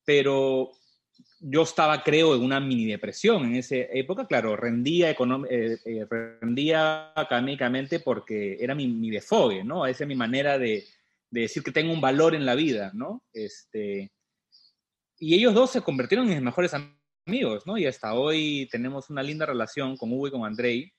Pero 0.04 0.72
yo 1.44 1.62
estaba, 1.62 2.04
creo, 2.04 2.36
en 2.36 2.42
una 2.42 2.60
mini 2.60 2.86
depresión 2.86 3.44
en 3.44 3.56
esa 3.56 3.74
época. 3.74 4.26
Claro, 4.26 4.56
rendía, 4.56 5.10
eh, 5.10 5.16
eh, 5.84 6.06
rendía 6.40 7.12
académicamente 7.16 7.98
porque 7.98 8.56
era 8.60 8.76
mi, 8.76 8.86
mi, 8.86 9.10
desfogue, 9.10 9.64
¿no? 9.64 9.84
Esa 9.84 10.04
es 10.04 10.08
mi 10.08 10.14
manera 10.14 10.56
de, 10.56 10.86
decir 11.30 11.62
que 11.62 11.72
tengo 11.72 11.92
un 11.92 12.00
valor 12.00 12.34
en 12.34 12.46
la 12.46 12.54
vida, 12.54 12.92
¿no? 12.94 13.24
Este, 13.32 14.12
y 15.18 15.34
ellos 15.34 15.54
dos 15.54 15.70
se 15.70 15.80
convirtieron 15.80 16.30
en 16.30 16.44
mejores 16.44 16.74
amigos, 17.26 17.66
¿no? 17.66 17.76
Y 17.76 17.86
hasta 17.86 18.14
hoy 18.14 18.68
tenemos 18.70 19.10
una 19.10 19.22
linda 19.22 19.46
relación 19.46 19.96
con 19.96 20.12
Hugo 20.12 20.28
y 20.28 20.30
con 20.30 20.44
Andrei, 20.44 20.92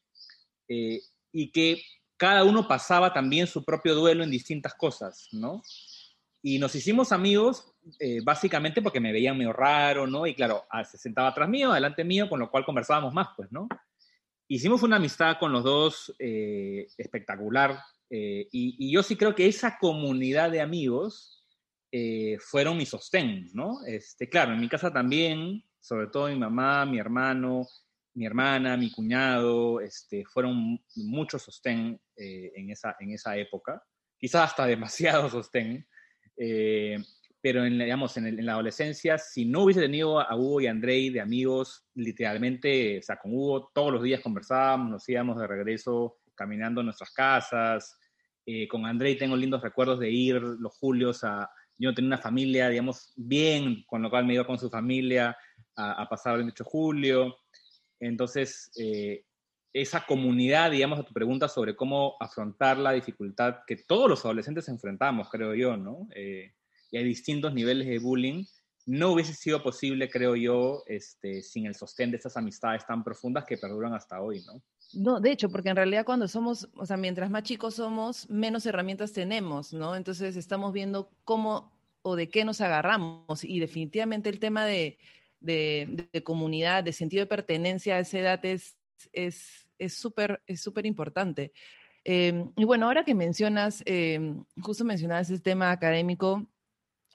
eh, 0.67 0.99
y 1.31 1.51
que 1.51 1.81
cada 2.17 2.43
uno 2.43 2.67
pasaba 2.67 3.13
también 3.13 3.47
su 3.47 3.63
propio 3.63 3.95
duelo 3.95 4.23
en 4.23 4.31
distintas 4.31 4.73
cosas, 4.73 5.29
¿no? 5.31 5.61
Y 6.45 6.59
nos 6.59 6.75
hicimos 6.75 7.13
amigos 7.13 7.73
eh, 7.99 8.19
básicamente 8.21 8.81
porque 8.81 8.99
me 8.99 9.13
veían 9.13 9.37
medio 9.37 9.53
raro, 9.53 10.05
¿no? 10.05 10.27
Y 10.27 10.35
claro, 10.35 10.65
ah, 10.69 10.83
se 10.83 10.97
sentaba 10.97 11.29
atrás 11.29 11.47
mío, 11.47 11.71
adelante 11.71 12.03
mío, 12.03 12.27
con 12.27 12.37
lo 12.37 12.51
cual 12.51 12.65
conversábamos 12.65 13.13
más, 13.13 13.29
pues, 13.37 13.49
¿no? 13.49 13.69
Hicimos 14.49 14.83
una 14.83 14.97
amistad 14.97 15.37
con 15.39 15.53
los 15.53 15.63
dos 15.63 16.13
eh, 16.19 16.85
espectacular. 16.97 17.79
Eh, 18.09 18.49
y, 18.51 18.91
yo 18.91 19.01
sí 19.03 19.15
creo 19.15 19.33
que 19.33 19.47
esa 19.47 19.77
comunidad 19.79 20.51
de 20.51 20.61
amigos 20.61 21.39
fueron 22.39 22.75
mi 22.75 22.87
sostén, 22.87 23.51
¿no? 23.53 23.85
Este, 23.85 24.27
claro, 24.27 24.53
en 24.53 24.59
mi 24.59 24.67
casa 24.67 24.91
también, 24.91 25.63
sobre 25.79 26.07
todo 26.07 26.27
mi 26.27 26.35
mamá, 26.35 26.87
mi 26.87 26.97
hermano, 26.97 27.67
mi 28.15 28.25
hermana, 28.25 28.75
mi 28.75 28.91
cuñado, 28.91 29.79
este, 29.79 30.25
fueron 30.25 30.83
mucho 30.95 31.37
sostén 31.37 32.01
en, 32.15 32.71
esa, 32.71 32.95
en 32.99 33.11
esa 33.11 33.37
época. 33.37 33.83
Quizás 34.17 34.49
hasta 34.49 34.65
demasiado 34.65 35.29
sostén. 35.29 35.87
Eh, 36.37 36.97
pero 37.41 37.65
en, 37.65 37.77
digamos, 37.77 38.15
en, 38.15 38.45
la 38.45 38.53
adolescencia, 38.53 39.17
si 39.17 39.43
no 39.43 39.63
hubiese 39.63 39.81
tenido 39.81 40.19
a 40.19 40.33
Hugo 40.35 40.61
y 40.61 40.67
a 40.67 40.71
Andrei 40.71 41.09
de 41.09 41.19
amigos, 41.19 41.85
literalmente, 41.93 42.99
o 42.99 43.01
sea, 43.01 43.17
con 43.17 43.33
Hugo 43.33 43.69
todos 43.73 43.91
los 43.91 44.03
días 44.03 44.21
conversábamos, 44.21 44.89
nos 44.89 45.09
íbamos 45.09 45.37
de 45.37 45.47
regreso 45.47 46.19
caminando 46.35 46.79
a 46.79 46.85
nuestras 46.85 47.11
casas. 47.11 47.99
Eh, 48.45 48.67
con 48.67 48.85
Andrei 48.85 49.17
tengo 49.17 49.35
lindos 49.35 49.61
recuerdos 49.61 49.99
de 49.99 50.09
ir 50.09 50.35
los 50.41 50.73
julios 50.77 51.23
a... 51.23 51.49
Yo 51.77 51.93
tenía 51.93 52.09
una 52.09 52.17
familia, 52.17 52.69
digamos, 52.69 53.11
bien, 53.17 53.83
con 53.87 54.01
lo 54.01 54.09
cual 54.09 54.25
me 54.25 54.35
iba 54.35 54.45
con 54.45 54.57
su 54.57 54.69
familia 54.69 55.35
a, 55.75 56.07
pasar 56.07 56.35
el 56.35 56.43
28 56.43 56.63
de 56.63 56.69
julio. 56.69 57.37
Entonces, 57.99 58.71
eh, 58.77 59.25
esa 59.73 60.05
comunidad, 60.05 60.69
digamos, 60.69 60.99
a 60.99 61.03
tu 61.03 61.13
pregunta 61.13 61.47
sobre 61.47 61.75
cómo 61.75 62.15
afrontar 62.19 62.77
la 62.77 62.91
dificultad 62.91 63.57
que 63.65 63.75
todos 63.75 64.07
los 64.07 64.23
adolescentes 64.23 64.69
enfrentamos, 64.69 65.29
creo 65.29 65.55
yo, 65.55 65.75
¿no? 65.75 66.07
Eh, 66.15 66.53
y 66.91 66.97
hay 66.97 67.03
distintos 67.03 67.53
niveles 67.55 67.87
de 67.87 67.97
bullying. 67.97 68.45
No 68.85 69.13
hubiese 69.13 69.33
sido 69.33 69.63
posible, 69.63 70.09
creo 70.09 70.35
yo, 70.35 70.83
este, 70.85 71.41
sin 71.41 71.65
el 71.65 71.73
sostén 71.73 72.11
de 72.11 72.17
esas 72.17 72.37
amistades 72.37 72.85
tan 72.85 73.03
profundas 73.03 73.45
que 73.45 73.57
perduran 73.57 73.95
hasta 73.95 74.21
hoy, 74.21 74.43
¿no? 74.45 74.61
No, 74.93 75.19
de 75.19 75.31
hecho, 75.31 75.49
porque 75.49 75.69
en 75.69 75.75
realidad 75.75 76.05
cuando 76.05 76.27
somos, 76.27 76.69
o 76.75 76.85
sea, 76.85 76.97
mientras 76.97 77.31
más 77.31 77.43
chicos 77.43 77.75
somos, 77.75 78.29
menos 78.29 78.65
herramientas 78.67 79.11
tenemos, 79.11 79.73
¿no? 79.73 79.95
Entonces 79.95 80.35
estamos 80.35 80.71
viendo 80.71 81.09
cómo 81.23 81.71
o 82.03 82.15
de 82.15 82.29
qué 82.29 82.45
nos 82.45 82.61
agarramos. 82.61 83.43
Y 83.43 83.59
definitivamente 83.59 84.29
el 84.29 84.39
tema 84.39 84.65
de, 84.65 84.99
de, 85.39 86.07
de 86.11 86.23
comunidad, 86.23 86.83
de 86.83 86.93
sentido 86.93 87.21
de 87.21 87.27
pertenencia 87.27 87.95
a 87.95 87.99
esa 87.99 88.19
edad 88.19 88.45
es, 88.45 88.77
es 89.13 89.62
es 89.85 89.95
súper 89.95 90.41
es 90.47 90.61
súper 90.61 90.85
importante. 90.85 91.53
Em, 92.03 92.51
y 92.57 92.65
bueno, 92.65 92.87
ahora 92.87 93.05
que 93.05 93.15
mencionas, 93.15 93.81
em, 93.85 94.43
justo 94.61 94.83
mencionabas 94.83 95.29
ese 95.29 95.41
tema 95.41 95.71
académico, 95.71 96.45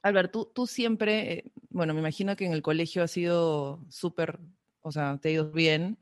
Albert, 0.02 0.32
tú, 0.32 0.50
tú 0.54 0.66
siempre, 0.66 1.32
eh, 1.32 1.52
bueno, 1.70 1.92
me 1.94 2.00
imagino 2.00 2.37
que 2.37 2.46
en 2.46 2.52
el 2.52 2.62
colegio 2.62 3.02
ha 3.02 3.08
sido 3.08 3.84
súper, 3.90 4.38
o 4.80 4.92
sea, 4.92 5.18
te 5.20 5.28
ha 5.30 5.32
ido 5.32 5.50
bien. 5.50 5.98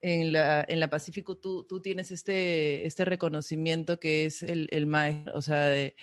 En 0.00 0.32
la, 0.32 0.64
en 0.68 0.78
la 0.78 0.88
Pacífico 0.90 1.36
tú, 1.36 1.64
tú 1.64 1.82
tienes 1.82 2.12
este, 2.12 2.86
este 2.86 3.04
reconocimiento 3.04 3.98
que 3.98 4.26
es 4.26 4.44
el, 4.44 4.68
el 4.70 4.86
maestro, 4.86 5.36
o 5.36 5.42
sea, 5.42 5.66
de 5.66 5.96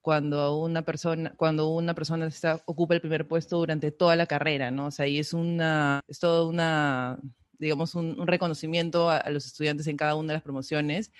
cuando 0.00 0.56
una 0.58 0.82
persona, 0.82 1.34
cuando 1.36 1.68
una 1.70 1.94
persona 1.94 2.26
está, 2.26 2.62
ocupa 2.66 2.94
el 2.94 3.00
primer 3.00 3.26
puesto 3.28 3.58
durante 3.58 3.90
toda 3.92 4.16
la 4.16 4.26
carrera, 4.26 4.70
¿no? 4.70 4.86
O 4.86 4.90
sea, 4.90 5.06
y 5.06 5.18
es 5.18 5.32
una, 5.34 6.00
es 6.08 6.18
toda 6.20 6.46
una, 6.46 7.18
digamos, 7.60 7.94
un, 7.94 8.26
reconocimiento 8.26 9.10
a, 9.10 9.28
los 9.30 9.46
estudiantes 9.46 9.86
en 9.86 9.96
cada 9.96 10.16
una 10.16 10.28
de 10.28 10.34
las 10.34 10.42
promociones. 10.42 11.12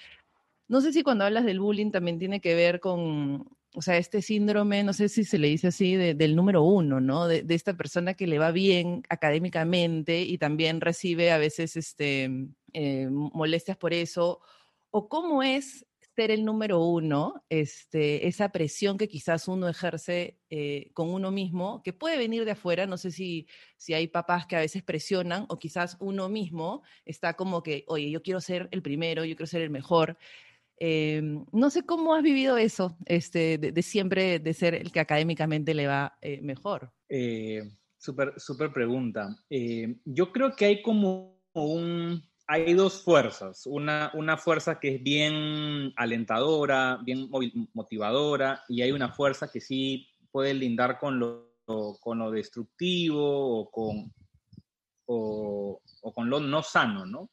No 0.68 0.80
sé 0.80 0.92
si 0.92 1.02
cuando 1.02 1.24
hablas 1.24 1.44
del 1.44 1.60
bullying 1.60 1.90
también 1.90 2.18
tiene 2.18 2.40
que 2.40 2.54
ver 2.54 2.80
con, 2.80 3.48
o 3.74 3.82
sea, 3.82 3.96
este 3.98 4.22
síndrome, 4.22 4.82
no 4.82 4.92
sé 4.92 5.08
si 5.08 5.24
se 5.24 5.38
le 5.38 5.48
dice 5.48 5.68
así, 5.68 5.94
del 5.94 6.34
número 6.34 6.62
uno, 6.62 7.00
¿no? 7.00 7.28
De, 7.28 7.44
esta 7.50 7.76
persona 7.76 8.14
que 8.14 8.26
le 8.26 8.38
va 8.38 8.50
bien 8.50 9.02
académicamente 9.08 10.22
y 10.22 10.38
también 10.38 10.80
recibe 10.80 11.30
a 11.30 11.38
veces 11.38 11.76
este, 11.76 12.30
eh, 12.72 13.08
molestias 13.10 13.76
por 13.76 13.92
eso. 13.92 14.40
¿O 14.90 15.08
cómo 15.08 15.42
es 15.42 15.86
ser 16.16 16.30
el 16.30 16.44
número 16.44 16.84
uno, 16.84 17.44
este, 17.48 18.26
esa 18.26 18.50
presión 18.50 18.98
que 18.98 19.08
quizás 19.08 19.48
uno 19.48 19.68
ejerce 19.68 20.38
eh, 20.50 20.90
con 20.92 21.08
uno 21.10 21.30
mismo, 21.30 21.82
que 21.82 21.92
puede 21.92 22.18
venir 22.18 22.44
de 22.44 22.52
afuera, 22.52 22.86
no 22.86 22.96
sé 22.96 23.10
si, 23.10 23.46
si 23.76 23.94
hay 23.94 24.08
papás 24.08 24.46
que 24.46 24.56
a 24.56 24.60
veces 24.60 24.82
presionan 24.82 25.46
o 25.48 25.58
quizás 25.58 25.96
uno 26.00 26.28
mismo 26.28 26.82
está 27.04 27.34
como 27.34 27.62
que, 27.62 27.84
oye, 27.88 28.10
yo 28.10 28.22
quiero 28.22 28.40
ser 28.40 28.68
el 28.72 28.82
primero, 28.82 29.24
yo 29.24 29.36
quiero 29.36 29.46
ser 29.46 29.62
el 29.62 29.70
mejor. 29.70 30.18
Em, 30.76 31.44
no 31.52 31.70
sé 31.70 31.84
cómo 31.84 32.14
has 32.14 32.22
vivido 32.22 32.56
eso, 32.56 32.96
este, 33.04 33.58
de, 33.58 33.82
siempre 33.82 34.38
de 34.38 34.54
ser 34.54 34.74
el 34.74 34.90
que 34.90 35.00
académicamente 35.00 35.74
le 35.74 35.86
va 35.86 36.16
eh, 36.22 36.40
mejor. 36.40 36.92
Eh, 37.08 37.62
súper, 37.98 38.32
súper 38.36 38.72
pregunta. 38.72 39.36
yo 40.04 40.32
creo 40.32 40.56
que 40.56 40.64
hay 40.64 40.82
como 40.82 41.40
un, 41.52 42.22
hay 42.50 42.74
dos 42.74 43.02
fuerzas. 43.02 43.64
Una, 43.66 44.10
una 44.14 44.36
fuerza 44.36 44.80
que 44.80 44.96
es 44.96 45.02
bien 45.02 45.92
alentadora, 45.94 46.98
bien 47.04 47.30
motivadora, 47.74 48.64
y 48.68 48.82
hay 48.82 48.90
una 48.90 49.12
fuerza 49.12 49.48
que 49.48 49.60
sí 49.60 50.08
puede 50.32 50.52
lindar 50.54 50.98
con 50.98 51.20
lo, 51.20 51.54
con 52.00 52.18
lo 52.18 52.32
destructivo 52.32 53.60
o 53.60 53.70
con, 53.70 54.12
o, 55.06 55.80
con 56.12 56.28
lo 56.28 56.40
no 56.40 56.64
sano, 56.64 57.06
¿no? 57.06 57.30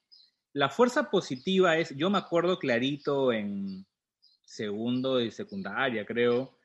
La 0.53 0.69
fuerza 0.69 1.09
positiva 1.09 1.77
es, 1.77 1.95
yo 1.95 2.11
me 2.11 2.19
acuerdo 2.19 2.59
clarito 2.59 3.33
en 3.33 3.87
segundo 4.45 5.17
de 5.17 5.31
secundaria, 5.31 6.05
creo, 6.05 6.57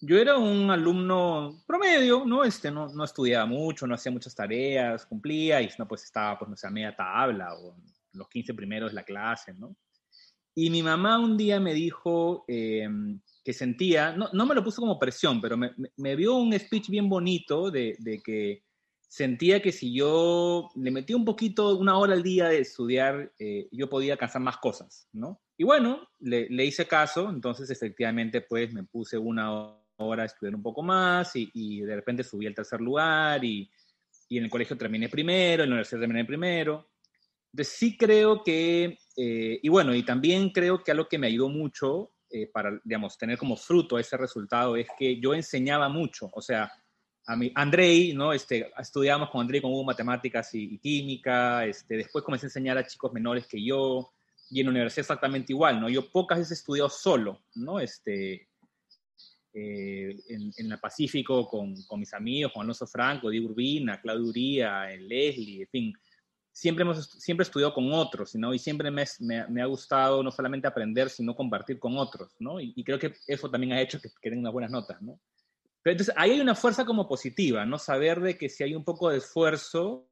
yo 0.00 0.16
era 0.18 0.38
un 0.38 0.70
alumno 0.70 1.62
promedio, 1.66 2.24
¿no? 2.24 2.42
Este, 2.42 2.70
no, 2.70 2.88
no 2.88 3.04
estudiaba 3.04 3.44
mucho, 3.44 3.86
no 3.86 3.96
hacía 3.96 4.12
muchas 4.12 4.34
tareas, 4.34 5.04
cumplía 5.04 5.60
y 5.60 5.68
no, 5.78 5.86
pues 5.86 6.04
estaba, 6.04 6.38
pues 6.38 6.48
no 6.48 6.56
sé, 6.56 6.66
a 6.66 6.70
media 6.70 6.96
tabla 6.96 7.54
o 7.54 7.74
los 8.18 8.28
15 8.28 8.54
primeros 8.54 8.90
de 8.90 8.96
la 8.96 9.04
clase, 9.04 9.54
¿no? 9.54 9.76
Y 10.54 10.70
mi 10.70 10.82
mamá 10.82 11.20
un 11.20 11.36
día 11.36 11.60
me 11.60 11.72
dijo 11.72 12.44
em, 12.48 13.20
que 13.44 13.52
sentía, 13.52 14.16
no, 14.16 14.28
no, 14.32 14.44
me 14.44 14.56
lo 14.56 14.64
puso 14.64 14.80
como 14.82 14.98
presión, 14.98 15.40
pero 15.40 15.56
me, 15.56 16.16
vio 16.16 16.34
un 16.34 16.52
speech 16.58 16.88
bien 16.88 17.08
bonito 17.08 17.70
de, 17.70 17.94
de, 18.00 18.20
que 18.20 18.64
sentía 19.08 19.62
que 19.62 19.70
si 19.70 19.94
yo 19.94 20.68
le 20.74 20.90
metía 20.90 21.16
un 21.16 21.24
poquito, 21.24 21.76
una 21.78 21.96
hora 21.96 22.14
al 22.14 22.24
día 22.24 22.48
de 22.48 22.58
estudiar, 22.58 23.32
eh, 23.38 23.68
yo 23.70 23.88
podía 23.88 24.14
alcanzar 24.14 24.42
más 24.42 24.56
cosas, 24.56 25.08
¿no? 25.12 25.40
Y 25.56 25.62
bueno, 25.62 26.08
le, 26.18 26.48
le, 26.50 26.64
hice 26.64 26.86
caso, 26.86 27.30
entonces 27.30 27.70
efectivamente 27.70 28.40
pues 28.40 28.72
me 28.72 28.82
puse 28.82 29.16
una 29.16 29.78
hora 29.96 30.24
a 30.24 30.26
estudiar 30.26 30.56
un 30.56 30.62
poco 30.62 30.82
más 30.82 31.36
y, 31.36 31.48
y 31.54 31.80
de 31.82 31.94
repente 31.94 32.24
subí 32.24 32.46
al 32.46 32.54
tercer 32.54 32.80
lugar 32.80 33.44
y, 33.44 33.70
y 34.28 34.38
en 34.38 34.44
el 34.44 34.50
colegio 34.50 34.76
terminé 34.76 35.08
primero, 35.08 35.62
en 35.62 35.70
la 35.70 35.74
universidad 35.74 36.00
terminé 36.00 36.24
primero. 36.24 36.90
Entonces 37.52 37.74
sí 37.76 37.96
creo 37.96 38.42
que, 38.42 38.98
eh, 39.16 39.60
y 39.62 39.68
bueno, 39.68 39.94
y 39.94 40.02
también 40.02 40.50
creo 40.50 40.82
que 40.82 40.90
algo 40.90 41.08
que 41.08 41.18
me 41.18 41.26
ayudó 41.26 41.48
mucho 41.48 42.10
eh, 42.30 42.46
para, 42.52 42.78
digamos, 42.84 43.16
tener 43.16 43.38
como 43.38 43.56
fruto 43.56 43.98
ese 43.98 44.16
resultado 44.16 44.76
es 44.76 44.86
que 44.98 45.18
yo 45.18 45.32
enseñaba 45.32 45.88
mucho, 45.88 46.28
o 46.32 46.42
sea, 46.42 46.70
a 47.26 47.36
mí, 47.36 47.52
Andrei, 47.54 48.14
¿no? 48.14 48.32
Este, 48.32 48.70
estudiamos 48.78 49.30
con 49.30 49.42
Andrei 49.42 49.60
con 49.60 49.70
Hugo 49.70 49.84
matemáticas 49.84 50.54
y, 50.54 50.78
química, 50.78 51.66
este, 51.66 51.96
después 51.98 52.24
comencé 52.24 52.46
a 52.46 52.48
enseñar 52.48 52.78
a 52.78 52.86
chicos 52.86 53.12
menores 53.12 53.46
que 53.46 53.62
yo, 53.62 54.12
y 54.50 54.60
en 54.60 54.66
la 54.66 54.70
universidad 54.70 55.00
exactamente 55.00 55.52
igual, 55.52 55.78
¿no? 55.78 55.90
Yo 55.90 56.10
pocas 56.10 56.38
veces 56.38 56.52
he 56.52 56.60
estudiado 56.60 56.88
solo, 56.88 57.42
¿no? 57.54 57.80
Este, 57.80 58.48
eh, 59.52 60.16
en, 60.28 60.68
la 60.68 60.78
Pacífico 60.78 61.46
con, 61.46 61.74
con, 61.82 62.00
mis 62.00 62.14
amigos, 62.14 62.52
Juan 62.52 62.64
Alonso 62.64 62.86
Franco, 62.86 63.28
Diego 63.28 63.48
Urbina, 63.48 64.00
Claudio 64.00 64.26
Uría, 64.26 64.86
Leslie, 64.96 65.62
en 65.62 65.68
fin, 65.68 65.92
siempre, 66.58 66.82
hemos, 66.82 67.04
siempre 67.04 67.44
estudiado 67.44 67.72
con 67.72 67.92
otros, 67.92 68.34
¿no? 68.34 68.52
Y 68.52 68.58
siempre 68.58 68.90
me, 68.90 69.04
me, 69.20 69.62
ha 69.62 69.66
gustado 69.66 70.24
no 70.24 70.32
solamente 70.32 70.66
aprender, 70.66 71.08
sino 71.08 71.36
compartir 71.36 71.78
con 71.78 71.96
otros, 71.96 72.34
¿no? 72.40 72.60
Y, 72.60 72.82
creo 72.82 72.98
que 72.98 73.14
eso 73.28 73.48
también 73.48 73.74
ha 73.74 73.80
hecho 73.80 74.00
que, 74.00 74.08
que 74.20 74.30
unas 74.30 74.52
buenas 74.52 74.72
notas, 74.72 75.00
¿no? 75.00 75.20
Pero 75.82 75.92
entonces 75.92 76.14
ahí 76.18 76.32
hay 76.32 76.40
una 76.40 76.56
fuerza 76.56 76.84
como 76.84 77.06
positiva, 77.06 77.64
¿no? 77.64 77.78
Saber 77.78 78.20
de 78.20 78.36
que 78.36 78.48
si 78.48 78.64
hay 78.64 78.74
un 78.74 78.82
poco 78.82 79.08
de 79.08 79.18
esfuerzo, 79.18 80.08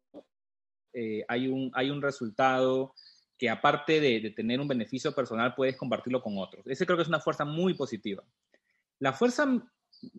eh, 0.92 1.24
hay, 1.26 1.48
un, 1.48 1.72
hay 1.74 1.90
un 1.90 2.00
resultado 2.00 2.94
que 3.36 3.50
aparte 3.50 4.00
de, 4.00 4.30
tener 4.30 4.60
un 4.60 4.68
beneficio 4.68 5.12
personal, 5.12 5.52
puedes 5.56 5.76
compartirlo 5.76 6.22
con 6.22 6.38
otros. 6.38 6.64
Ese 6.68 6.86
creo 6.86 6.96
que 6.96 7.02
es 7.02 7.08
una 7.08 7.20
fuerza 7.20 7.44
muy 7.44 7.74
positiva. 7.74 8.22
La 9.00 9.12
fuerza 9.12 9.46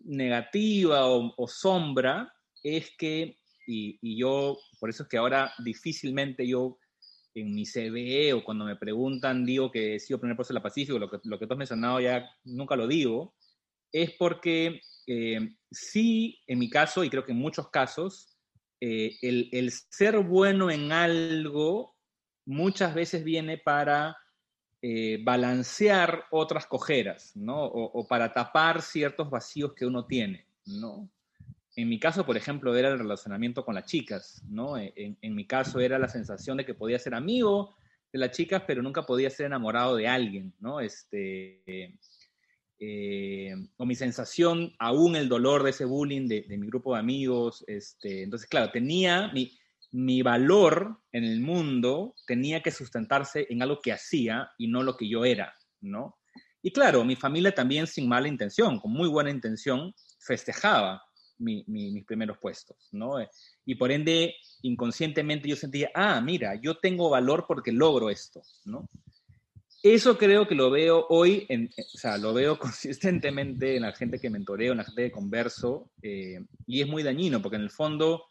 negativa 0.04 1.06
o 1.06 1.48
sombra 1.48 2.34
es 2.62 2.90
que 2.98 3.38
y, 3.70 4.18
yo, 4.18 4.58
por 4.80 4.88
eso 4.88 5.02
es 5.02 5.08
que 5.08 5.18
ahora 5.18 5.52
difícilmente 5.58 6.46
yo 6.46 6.78
en 7.34 7.54
mi 7.54 7.66
CV 7.66 8.32
o 8.32 8.42
cuando 8.42 8.64
me 8.64 8.76
preguntan 8.76 9.44
digo 9.44 9.70
que 9.70 9.96
he 9.96 10.00
sido 10.00 10.18
primer 10.18 10.36
puesto 10.36 10.54
de 10.54 10.58
la 10.58 10.62
Pacífico, 10.62 10.98
lo 10.98 11.10
que, 11.10 11.18
lo 11.24 11.38
que 11.38 11.46
tú 11.46 11.52
has 11.52 11.58
mencionado 11.58 12.00
ya 12.00 12.28
nunca 12.44 12.76
lo 12.76 12.86
digo, 12.86 13.34
es 13.92 14.12
porque 14.12 14.80
eh, 15.06 15.54
sí, 15.70 16.38
en 16.46 16.58
mi 16.58 16.68
caso, 16.68 17.04
y 17.04 17.10
creo 17.10 17.24
que 17.24 17.32
en 17.32 17.38
muchos 17.38 17.70
casos, 17.70 18.36
eh, 18.80 19.16
el, 19.22 19.70
ser 19.70 20.18
bueno 20.20 20.70
en 20.70 20.92
algo 20.92 21.96
muchas 22.46 22.94
veces 22.94 23.24
viene 23.24 23.58
para 23.58 24.16
eh, 24.82 25.18
balancear 25.22 26.24
otras 26.30 26.66
cojeras, 26.66 27.32
¿no? 27.34 27.64
O, 27.64 28.06
para 28.06 28.32
tapar 28.32 28.82
ciertos 28.82 29.28
vacíos 29.30 29.74
que 29.74 29.86
uno 29.86 30.06
tiene, 30.06 30.46
¿no? 30.66 31.10
En 31.78 31.88
mi 31.88 32.00
caso, 32.00 32.26
por 32.26 32.36
ejemplo, 32.36 32.74
era 32.74 32.88
el 32.88 32.98
relacionamiento 32.98 33.64
con 33.64 33.76
las 33.76 33.86
chicas, 33.86 34.42
¿no? 34.48 34.76
En, 34.76 35.16
en 35.22 35.34
mi 35.36 35.46
caso 35.46 35.78
era 35.78 35.96
la 35.96 36.08
sensación 36.08 36.56
de 36.56 36.66
que 36.66 36.74
podía 36.74 36.98
ser 36.98 37.14
amigo 37.14 37.76
de 38.12 38.18
las 38.18 38.32
chicas, 38.32 38.64
pero 38.66 38.82
nunca 38.82 39.06
podía 39.06 39.30
ser 39.30 39.46
enamorado 39.46 39.94
de 39.94 40.08
alguien, 40.08 40.52
¿no? 40.58 40.80
Este, 40.80 41.96
eh, 42.80 43.54
o 43.76 43.86
mi 43.86 43.94
sensación, 43.94 44.74
aún 44.80 45.14
el 45.14 45.28
dolor 45.28 45.62
de 45.62 45.70
ese 45.70 45.84
bullying 45.84 46.26
de, 46.26 46.44
mi 46.48 46.66
grupo 46.66 46.94
de 46.94 46.98
amigos. 46.98 47.62
Este, 47.68 48.24
entonces, 48.24 48.48
claro, 48.48 48.72
tenía 48.72 49.30
mi, 49.32 49.56
mi 49.92 50.20
valor 50.22 51.00
en 51.12 51.22
el 51.22 51.40
mundo, 51.40 52.16
tenía 52.26 52.60
que 52.60 52.72
sustentarse 52.72 53.46
en 53.50 53.62
algo 53.62 53.80
que 53.80 53.92
hacía 53.92 54.50
y 54.58 54.66
no 54.66 54.82
lo 54.82 54.96
que 54.96 55.08
yo 55.08 55.24
era, 55.24 55.54
¿no? 55.80 56.18
Y 56.60 56.72
claro, 56.72 57.04
mi 57.04 57.14
familia 57.14 57.54
también 57.54 57.86
sin 57.86 58.08
mala 58.08 58.26
intención, 58.26 58.80
con 58.80 58.92
muy 58.92 59.08
buena 59.08 59.30
intención, 59.30 59.94
festejaba 60.18 61.04
mis 61.38 62.04
primeros 62.04 62.38
puestos, 62.38 62.76
¿no? 62.92 63.14
Y 63.64 63.74
por 63.76 63.92
ende, 63.92 64.34
inconscientemente 64.62 65.48
yo 65.48 65.56
sentía, 65.56 65.90
ah, 65.94 66.20
mira, 66.20 66.54
yo 66.60 66.78
tengo 66.78 67.10
valor 67.10 67.44
porque 67.46 67.72
logro 67.72 68.10
esto, 68.10 68.42
¿no? 68.64 68.88
Eso 69.82 70.18
creo 70.18 70.48
que 70.48 70.56
lo 70.56 70.70
veo 70.70 71.06
hoy, 71.08 71.46
en, 71.48 71.70
o 71.76 71.98
sea, 71.98 72.18
lo 72.18 72.34
veo 72.34 72.58
consistentemente 72.58 73.76
en 73.76 73.82
la 73.82 73.92
gente 73.92 74.18
que 74.18 74.30
mentoreo, 74.30 74.72
en 74.72 74.78
la 74.78 74.84
gente 74.84 75.04
que 75.04 75.12
converso, 75.12 75.90
eh, 76.02 76.40
y 76.66 76.80
es 76.80 76.88
muy 76.88 77.02
dañino, 77.02 77.40
porque 77.40 77.56
en 77.56 77.62
el 77.62 77.70
fondo 77.70 78.24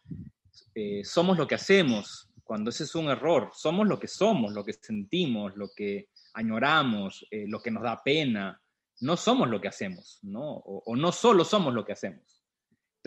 eh, 0.76 1.04
somos 1.06 1.38
lo 1.38 1.48
que 1.48 1.56
hacemos, 1.56 2.30
cuando 2.44 2.70
ese 2.70 2.84
es 2.84 2.96
un 2.96 3.10
error, 3.10 3.52
somos 3.54 3.88
lo 3.88 4.00
que 4.00 4.08
somos, 4.08 4.54
lo 4.54 4.64
que 4.64 4.74
sentimos, 4.74 5.56
lo 5.56 5.70
que 5.76 6.10
añoramos, 6.34 7.26
eh, 7.32 7.46
lo 7.48 7.62
que 7.62 7.72
nos 7.72 7.84
da 7.84 8.02
pena, 8.04 8.62
no 9.02 9.18
somos 9.18 9.50
lo 9.50 9.62
que 9.62 9.68
hacemos, 9.68 10.20
¿no? 10.24 10.54
O, 10.56 10.96
no 10.96 11.12
solo 11.12 11.44
somos 11.44 11.74
lo 11.74 11.86
que 11.86 11.94
hacemos. 11.94 12.37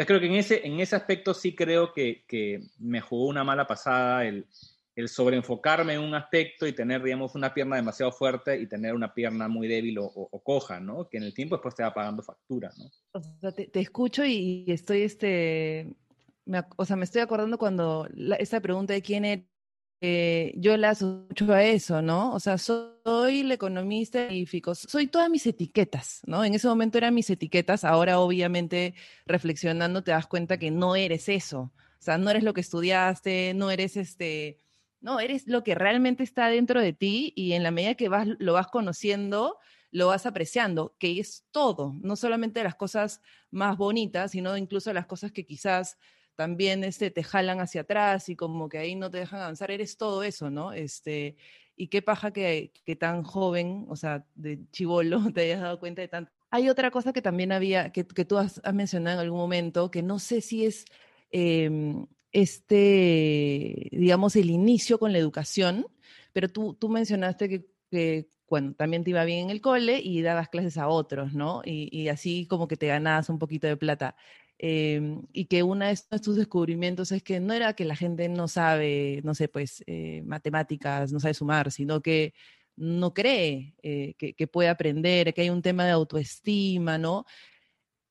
Entonces 0.00 0.07
creo 0.07 0.21
que 0.21 0.26
en 0.35 0.40
ese, 0.40 0.66
en 0.66 0.80
ese 0.80 0.97
aspecto 0.97 1.35
sí 1.35 1.54
creo 1.54 1.92
que, 1.92 2.25
que 2.26 2.62
me 2.78 3.02
jugó 3.02 3.26
una 3.26 3.45
mala 3.45 3.66
pasada 3.66 4.25
el, 4.25 4.47
el 4.97 5.11
sobreenfocarme 5.11 5.92
en 5.92 6.00
un 6.00 6.14
aspecto 6.14 6.66
y 6.66 6.73
tener, 6.73 7.02
digamos, 7.02 7.35
una 7.35 7.52
pierna 7.52 7.76
demasiado 7.76 8.11
fuerte 8.11 8.59
y 8.59 8.66
tener 8.66 8.95
una 8.95 9.12
pierna 9.12 9.47
muy 9.47 9.69
débil 9.69 9.99
o, 10.00 10.42
coja, 10.42 10.80
¿no? 10.80 11.07
Que 11.07 11.19
en 11.19 11.25
el 11.25 11.35
tiempo 11.35 11.57
después 11.57 11.75
te 11.75 11.83
va 11.83 11.92
pagando 11.92 12.23
factura, 12.23 12.73
¿no? 12.78 12.90
O 13.12 13.21
sea, 13.21 13.52
te, 13.52 13.69
escucho 13.78 14.25
y 14.25 14.64
estoy, 14.69 15.02
este, 15.02 15.95
o 16.76 16.85
sea, 16.87 16.97
me 16.97 17.04
estoy 17.04 17.21
acordando 17.21 17.59
cuando 17.59 18.09
esta 18.38 18.59
pregunta 18.61 18.95
de 18.95 19.02
quién 19.02 19.26
eh, 20.00 20.52
yo 20.57 20.76
la 20.76 20.90
asocio 20.90 21.52
a 21.52 21.62
eso, 21.62 22.02
¿no? 22.02 22.33
O 22.33 22.40
sea, 22.40 22.59
soy 22.59 23.40
el 23.40 23.52
economista 23.52 24.33
y 24.33 24.47
soy 24.75 25.07
todas 25.07 25.28
mis 25.28 25.47
etiquetas, 25.47 26.23
¿no? 26.26 26.45
En 26.45 26.54
ese 26.54 26.69
momento 26.69 26.99
eran 26.99 27.14
mis 27.14 27.30
etiquetas, 27.30 27.85
ahora 27.85 28.21
obviamente 28.21 28.95
reflexionando 29.26 30.02
te 30.02 30.12
das 30.12 30.26
cuenta 30.26 30.59
que 30.59 30.71
no 30.71 30.97
eres 30.97 31.28
eso, 31.28 31.73
o 31.73 32.02
sea, 32.02 32.19
no 32.19 32.30
eres 32.30 32.42
lo 32.45 32.54
que 32.54 32.62
estudiaste, 32.62 33.52
no 33.54 33.71
eres 33.71 33.97
este 33.97 34.59
no, 35.00 35.19
eres 35.19 35.47
lo 35.47 35.64
que 35.64 35.75
realmente 35.75 36.23
está 36.23 36.49
dentro 36.49 36.80
de 36.80 36.92
ti 36.92 37.33
y 37.35 37.52
en 37.52 37.62
la 37.62 37.71
medida 37.71 37.95
que 37.95 38.09
vas, 38.09 38.26
lo 38.38 38.52
vas 38.52 38.69
conociendo, 38.69 39.59
lo 39.90 40.09
vas 40.09 40.26
apreciando, 40.26 40.95
que 40.99 41.19
es 41.19 41.47
todo, 41.50 41.95
no 42.02 42.16
solamente 42.16 42.62
las 42.62 42.75
cosas 42.75 43.23
más 43.50 43.76
bonitas, 43.76 44.33
sino 44.33 44.57
incluso 44.57 44.92
las 44.92 45.07
cosas 45.07 45.33
que 45.33 45.47
quizás 45.47 45.99
también 46.40 46.85
este, 46.85 47.11
te 47.11 47.23
jalan 47.23 47.61
hacia 47.61 47.82
atrás 47.82 48.30
y 48.30 48.35
como 48.35 48.70
que 48.70 48.79
ahí 48.79 48.94
no 48.94 49.11
te 49.11 49.18
dejan 49.18 49.42
avanzar, 49.42 49.70
eres 49.70 49.98
todo 49.98 50.22
eso, 50.22 50.48
¿no? 50.48 50.72
Este, 50.72 51.37
y 51.76 51.88
qué 51.88 52.00
paja 52.00 52.33
que, 52.33 52.72
que 52.87 52.96
tan 52.96 53.24
joven, 53.24 53.85
o 53.90 53.94
sea, 53.94 54.24
de 54.37 54.59
chivolo, 54.70 55.20
te 55.35 55.42
hayas 55.42 55.61
dado 55.61 55.79
cuenta 55.79 56.00
de 56.00 56.09
tanto. 56.09 56.33
Hay 56.50 56.70
otra 56.70 56.90
cosa 56.90 57.12
que 57.12 57.20
también 57.20 57.53
había, 57.53 57.92
que, 57.92 58.07
que 58.07 58.24
tú 58.24 58.38
has, 58.38 58.59
mencionado 58.72 59.20
en 59.20 59.26
algún 59.26 59.38
momento, 59.38 59.90
que 59.90 60.03
no 60.03 60.18
sé 60.18 60.40
si 60.40 60.64
es 60.64 60.87
em, 61.31 62.07
este, 62.33 63.90
digamos, 63.92 64.35
el 64.35 64.48
inicio 64.48 64.98
con 64.98 65.12
la 65.12 65.18
educación, 65.18 65.88
pero 66.33 66.48
tú, 66.48 66.72
tú 66.72 66.88
mencionaste 66.88 67.50
que, 67.50 67.66
que 67.90 68.31
bueno, 68.48 68.72
también 68.72 69.05
te 69.05 69.11
iba 69.11 69.24
bien 69.24 69.40
en 69.44 69.50
el 69.50 69.61
cole 69.61 70.00
y 70.03 70.22
dabas 70.22 70.48
clases 70.48 70.79
a 70.79 70.88
otros, 70.88 71.35
¿no? 71.35 71.61
Y, 71.66 72.09
así 72.09 72.46
como 72.46 72.66
que 72.66 72.79
te 72.79 72.87
ganabas 72.87 73.29
un 73.29 73.38
poquito 73.38 73.66
de 73.66 73.76
plata. 73.76 74.16
Em, 74.62 75.23
y 75.33 75.46
que 75.46 75.62
uno 75.62 75.87
de 75.87 75.96
tus 76.23 76.37
descubrimientos 76.37 77.12
es 77.12 77.23
que 77.23 77.40
no 77.40 77.55
era 77.55 77.73
que 77.73 77.87
la 77.87 77.96
gente 77.96 78.29
no 78.29 78.46
sabe, 78.46 79.23
no 79.25 79.35
sé, 79.35 79.49
pues, 79.49 79.83
eh, 79.87 80.23
matemáticas, 80.27 81.12
no 81.12 81.20
sabe 81.20 81.33
sumar, 81.33 81.70
sino 81.73 82.03
que 82.03 82.35
no 82.77 83.14
cree 83.14 83.75
eh, 83.83 84.14
que, 84.18 84.35
que, 84.35 84.46
puede 84.46 84.68
aprender, 84.68 85.33
que 85.33 85.42
hay 85.42 85.51
un 85.51 85.62
tema 85.62 85.87
de 85.87 85.92
autoestima, 85.92 86.99
¿no? 86.99 87.25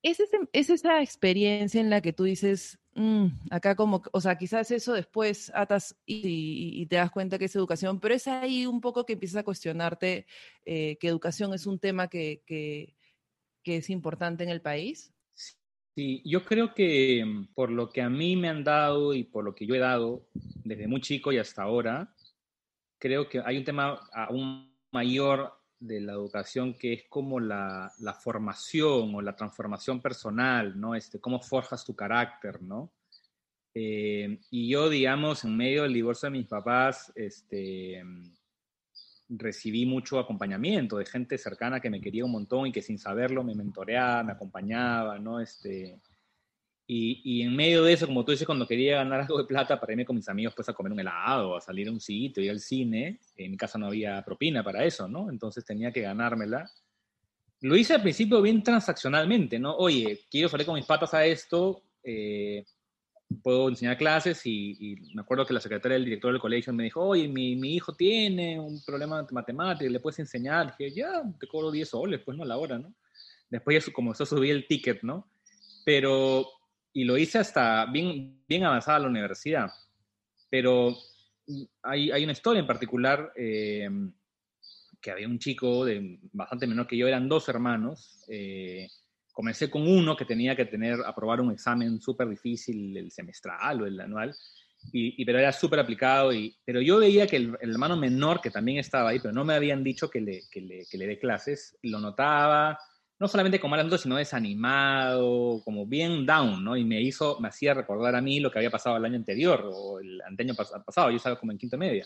¿Es, 0.01 0.19
es 0.53 0.69
esa 0.69 1.01
experiencia 1.01 1.81
en 1.81 1.89
la 1.89 2.01
que 2.01 2.13
tú 2.13 2.23
dices, 2.23 2.79
mm, 2.95 3.27
acá 3.51 3.75
como, 3.75 4.01
o 4.13 4.21
sea, 4.21 4.37
quizás 4.37 4.71
eso 4.71 4.93
después 4.93 5.51
atas 5.53 5.97
y, 6.05 6.85
te 6.87 6.95
das 6.95 7.11
cuenta 7.11 7.37
que 7.37 7.45
es 7.45 7.55
educación, 7.55 7.99
pero 7.99 8.15
es 8.15 8.27
ahí 8.27 8.65
un 8.65 8.79
poco 8.79 9.05
que 9.05 9.13
empiezas 9.13 9.41
a 9.41 9.43
cuestionarte 9.43 10.25
eh, 10.65 10.97
que 10.99 11.07
educación 11.07 11.53
es 11.53 11.65
un 11.67 11.79
tema 11.79 12.07
que, 12.07 12.43
que, 12.45 12.95
es 13.65 13.91
importante 13.91 14.43
en 14.43 14.49
el 14.49 14.61
país? 14.61 15.13
Sí, 15.99 16.21
yo 16.23 16.45
creo 16.45 16.73
que 16.73 17.25
mm, 17.25 17.53
por 17.53 17.69
lo 17.71 17.89
que 17.89 18.01
a 18.01 18.09
mí 18.09 18.37
me 18.37 18.47
han 18.47 18.63
dado 18.63 19.13
y 19.13 19.25
por 19.25 19.43
lo 19.43 19.53
que 19.53 19.67
yo 19.67 19.75
he 19.75 19.79
dado 19.79 20.29
desde 20.63 20.87
muy 20.87 21.01
chico 21.01 21.33
y 21.33 21.37
hasta 21.37 21.63
ahora, 21.63 22.15
creo 22.97 23.27
que 23.27 23.41
hay 23.43 23.57
un 23.57 23.65
tema 23.65 23.99
aún 24.13 24.73
mayor 24.93 25.51
de 25.77 25.99
la 25.99 26.13
educación 26.13 26.73
que 26.73 26.93
es 26.93 27.03
como 27.09 27.41
la, 27.41 27.91
la, 27.99 28.13
formación 28.13 29.13
o 29.13 29.21
la 29.21 29.35
transformación 29.35 30.01
personal, 30.01 30.79
¿no? 30.79 30.95
Este, 30.95 31.19
cómo 31.19 31.41
forjas 31.41 31.83
tu 31.83 31.93
carácter, 31.93 32.61
¿no? 32.61 32.93
Eh, 33.73 34.39
y 34.51 34.69
yo, 34.69 34.87
digamos, 34.87 35.43
en 35.43 35.57
medio 35.57 35.83
del 35.83 35.95
divorcio 35.95 36.27
de 36.27 36.37
mis 36.37 36.47
papás, 36.47 37.11
este, 37.13 38.01
recibí 39.29 39.85
mucho 39.85 40.19
acompañamiento 40.19 40.97
de 40.97 41.05
gente 41.05 41.37
cercana 41.37 41.79
que 41.79 41.89
me 41.89 42.01
quería 42.01 42.25
un 42.25 42.31
montón 42.31 42.67
y 42.67 42.71
que 42.71 42.81
sin 42.81 42.97
saberlo 42.97 43.43
me 43.43 43.55
mentoreaba, 43.55 44.23
me 44.23 44.31
acompañaba, 44.33 45.19
¿no? 45.19 45.39
Este, 45.39 45.99
y, 46.91 47.43
en 47.43 47.55
medio 47.55 47.83
de 47.83 47.93
eso, 47.93 48.07
como 48.07 48.25
tú 48.25 48.31
dices, 48.31 48.47
cuando 48.47 48.65
quería 48.65 48.95
ganar 48.95 49.21
algo 49.21 49.37
de 49.37 49.43
plata 49.43 49.79
para 49.79 49.93
irme 49.93 50.05
con 50.05 50.15
mis 50.15 50.27
amigos 50.27 50.55
pues 50.55 50.69
a 50.69 50.73
comer 50.73 50.91
un 50.91 50.99
helado, 50.99 51.55
a 51.55 51.61
salir 51.61 51.87
a 51.87 51.91
un 51.91 52.01
sitio, 52.01 52.41
ir 52.41 52.49
al 52.49 52.59
cine, 52.59 53.19
en 53.35 53.51
mi 53.51 53.57
casa 53.57 53.77
no 53.77 53.85
había 53.85 54.23
propina 54.25 54.63
para 54.63 54.83
eso, 54.83 55.07
¿no? 55.07 55.29
Entonces 55.29 55.63
tenía 55.63 55.91
que 55.91 56.01
ganármela. 56.01 56.67
Lo 57.61 57.75
hice 57.75 57.93
al 57.93 58.01
principio 58.01 58.41
bien 58.41 58.63
transaccionalmente, 58.63 59.59
¿no? 59.59 59.75
Oye, 59.75 60.21
quiero 60.31 60.49
salir 60.49 60.65
con 60.65 60.73
mis 60.73 60.85
patas 60.87 61.13
a 61.13 61.23
esto, 61.27 61.83
eh, 62.03 62.65
puedo 63.43 63.69
enseñar 63.69 63.97
clases 63.97 64.41
y, 64.45 64.95
me 65.13 65.21
acuerdo 65.21 65.45
que 65.45 65.53
la 65.53 65.59
secretaria 65.59 65.95
del 65.95 66.05
director 66.05 66.31
del 66.31 66.41
colegio 66.41 66.73
me 66.73 66.83
dijo, 66.83 67.01
oye, 67.01 67.27
mi, 67.27 67.55
mi 67.55 67.75
hijo 67.75 67.93
tiene 67.93 68.59
un 68.59 68.81
problema 68.83 69.21
de 69.21 69.31
matemáticas, 69.31 69.91
¿le 69.91 69.99
puedes 69.99 70.19
enseñar? 70.19 70.75
dije, 70.77 70.93
ya, 70.95 71.23
te 71.39 71.47
cobro 71.47 71.71
10 71.71 71.87
soles, 71.87 72.21
pues 72.25 72.37
no 72.37 72.43
a 72.43 72.47
la 72.47 72.57
hora, 72.57 72.79
¿no? 72.79 72.93
Después 73.49 73.85
ya 73.85 73.93
comenzó 73.93 74.23
a 74.23 74.27
subir 74.27 74.51
el 74.51 74.67
ticket, 74.67 75.01
¿no? 75.03 75.27
Pero 75.85 76.45
y 76.93 77.03
lo 77.03 77.17
hice 77.17 77.39
hasta 77.39 77.85
bien, 77.85 78.43
bien 78.47 78.63
avanzada 78.63 78.99
la 78.99 79.07
universidad. 79.07 79.69
Pero 80.49 80.95
hay, 81.83 82.11
hay 82.11 82.23
una 82.23 82.33
historia 82.33 82.59
en 82.59 82.67
particular 82.67 83.31
eh, 83.35 83.89
que 84.99 85.11
había 85.11 85.27
un 85.27 85.39
chico 85.39 85.85
de 85.85 86.19
bastante 86.33 86.67
menor 86.67 86.87
que 86.87 86.97
yo, 86.97 87.07
eran 87.07 87.29
dos 87.29 87.47
hermanos. 87.49 88.25
Eh, 88.27 88.87
comencé 89.39 89.69
con 89.69 89.87
uno 89.87 90.17
que 90.17 90.25
tenía 90.25 90.53
que 90.53 90.65
tener, 90.65 90.99
aprobar 91.05 91.39
un 91.39 91.49
examen 91.49 92.01
súper 92.01 92.27
difícil, 92.27 92.97
el 92.97 93.09
semestral 93.09 93.81
o 93.81 93.85
el 93.85 93.97
anual, 94.01 94.35
y, 94.91 95.23
pero 95.23 95.39
era 95.39 95.53
súper 95.53 95.79
aplicado. 95.79 96.33
Y, 96.33 96.57
pero 96.65 96.81
yo 96.81 96.97
veía 96.97 97.25
que 97.25 97.37
el, 97.37 97.57
hermano 97.61 97.95
menor, 97.95 98.41
que 98.41 98.51
también 98.51 98.79
estaba 98.79 99.11
ahí, 99.11 99.19
pero 99.21 99.33
no 99.33 99.45
me 99.45 99.53
habían 99.53 99.81
dicho 99.81 100.09
que 100.09 100.19
le, 100.19 100.41
que 100.51 100.59
le, 100.59 100.85
que 100.91 100.97
le 100.97 101.07
dé 101.07 101.17
clases, 101.17 101.77
lo 101.83 102.01
notaba, 102.01 102.77
no 103.17 103.29
solamente 103.29 103.61
como 103.61 103.77
mal 103.77 103.97
sino 103.97 104.17
desanimado, 104.17 105.61
como 105.63 105.85
bien 105.85 106.25
down, 106.25 106.61
¿no? 106.61 106.75
Y 106.75 106.83
me 106.83 106.99
hizo, 106.99 107.39
me 107.39 107.47
hacía 107.47 107.73
recordar 107.73 108.15
a 108.15 108.21
mí 108.21 108.41
lo 108.41 108.51
que 108.51 108.59
había 108.59 108.71
pasado 108.71 108.97
el 108.97 109.05
año 109.05 109.15
anterior 109.15 109.71
o 109.73 110.01
el 110.01 110.21
año 110.21 110.53
pasado, 110.53 111.11
yo 111.11 111.15
estaba 111.15 111.39
como 111.39 111.53
en 111.53 111.57
quinta 111.57 111.77
media. 111.77 112.05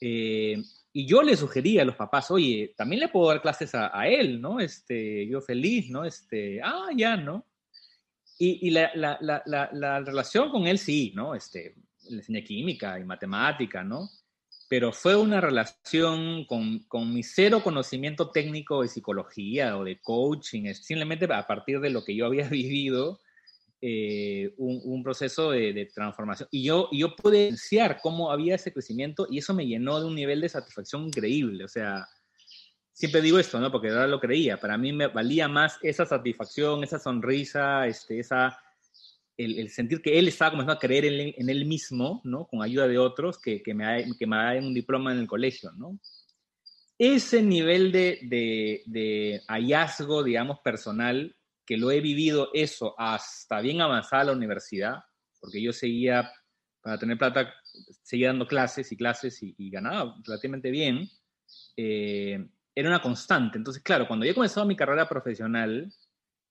Eh, 0.00 0.60
y 0.92 1.06
yo 1.06 1.22
le 1.22 1.36
sugería 1.36 1.82
a 1.82 1.84
los 1.84 1.96
papás, 1.96 2.30
oye, 2.30 2.74
también 2.76 3.00
le 3.00 3.08
puedo 3.08 3.28
dar 3.28 3.40
clases 3.40 3.74
a, 3.74 4.06
él, 4.06 4.40
¿no? 4.40 4.60
Este, 4.60 5.26
yo 5.26 5.40
feliz, 5.40 5.88
¿no? 5.90 6.04
Este, 6.04 6.60
ah, 6.62 6.88
ya, 6.94 7.16
¿no? 7.16 7.46
Y, 8.38 8.68
y 8.68 8.70
la, 8.70 8.90
la, 8.94 9.18
la, 9.20 9.70
la, 9.72 10.00
relación 10.00 10.50
con 10.50 10.66
él 10.66 10.78
sí, 10.78 11.12
¿no? 11.14 11.34
Este, 11.34 11.76
le 12.10 12.16
enseñé 12.16 12.44
química 12.44 12.98
y 12.98 13.04
matemática, 13.04 13.82
¿no? 13.82 14.08
pero 14.72 14.90
fue 14.90 15.16
una 15.16 15.38
relación 15.38 16.46
con, 16.46 16.78
con, 16.88 17.12
mi 17.12 17.22
cero 17.22 17.60
conocimiento 17.62 18.30
técnico 18.30 18.80
de 18.80 18.88
psicología 18.88 19.76
o 19.76 19.84
de 19.84 20.00
coaching, 20.00 20.72
simplemente 20.72 21.26
a 21.30 21.46
partir 21.46 21.78
de 21.78 21.90
lo 21.90 22.02
que 22.02 22.16
yo 22.16 22.24
había 22.24 22.48
vivido, 22.48 23.20
eh, 23.84 24.54
un, 24.58 25.02
proceso 25.02 25.50
de, 25.50 25.90
transformación. 25.92 26.48
Y 26.52 26.62
yo, 26.62 26.88
yo 26.92 27.16
pude 27.16 27.40
evidenciar 27.48 27.98
cómo 28.00 28.30
había 28.30 28.54
ese 28.54 28.72
crecimiento 28.72 29.26
y 29.28 29.38
eso 29.38 29.54
me 29.54 29.66
llenó 29.66 29.98
de 29.98 30.06
un 30.06 30.14
nivel 30.14 30.40
de 30.40 30.48
satisfacción 30.48 31.04
increíble. 31.04 31.64
O 31.64 31.68
sea, 31.68 32.06
siempre 32.92 33.20
digo 33.20 33.40
esto, 33.40 33.58
¿no? 33.58 33.72
Porque 33.72 33.88
ahora 33.88 34.06
lo 34.06 34.20
creía. 34.20 34.60
Para 34.60 34.78
mí 34.78 34.92
me 34.92 35.08
valía 35.08 35.48
más 35.48 35.80
esa 35.82 36.06
satisfacción, 36.06 36.84
esa 36.84 37.00
sonrisa, 37.00 37.88
este, 37.88 38.20
esa, 38.20 38.56
el, 39.36 39.68
sentir 39.68 40.00
que 40.00 40.16
él 40.16 40.28
estaba 40.28 40.52
comenzando 40.52 40.74
a 40.74 40.78
creer 40.78 41.06
en, 41.06 41.50
él 41.50 41.64
mismo, 41.64 42.20
¿no? 42.22 42.46
Con 42.46 42.62
ayuda 42.62 42.86
de 42.86 42.98
otros, 42.98 43.40
que, 43.40 43.64
que 43.64 43.74
me 43.74 44.06
que 44.16 44.28
me 44.28 44.60
un 44.60 44.74
diploma 44.74 45.10
en 45.10 45.18
el 45.18 45.26
colegio, 45.26 45.72
¿no? 45.72 45.98
Ese 46.98 47.42
nivel 47.42 47.90
de, 47.90 48.20
de, 48.22 48.82
de 48.86 49.42
hallazgo, 49.48 50.22
digamos, 50.22 50.60
personal, 50.60 51.34
que 51.66 51.76
lo 51.76 51.90
he 51.90 52.00
vivido 52.00 52.50
eso 52.52 52.94
hasta 52.98 53.60
bien 53.60 53.80
avanzada 53.80 54.24
la 54.24 54.32
universidad, 54.32 55.04
porque 55.40 55.62
yo 55.62 55.72
seguía, 55.72 56.32
para 56.80 56.98
tener 56.98 57.18
plata, 57.18 57.52
seguía 58.02 58.28
dando 58.28 58.46
clases 58.46 58.90
y 58.92 58.96
clases 58.96 59.38
y, 59.42 59.70
ganaba 59.70 60.16
relativamente 60.24 60.70
bien, 60.70 61.08
eh, 61.76 62.44
era 62.74 62.88
una 62.88 63.02
constante. 63.02 63.58
Entonces, 63.58 63.82
claro, 63.82 64.06
cuando 64.06 64.24
yo 64.24 64.32
he 64.32 64.34
comenzado 64.34 64.66
mi 64.66 64.76
carrera 64.76 65.08
profesional, 65.08 65.92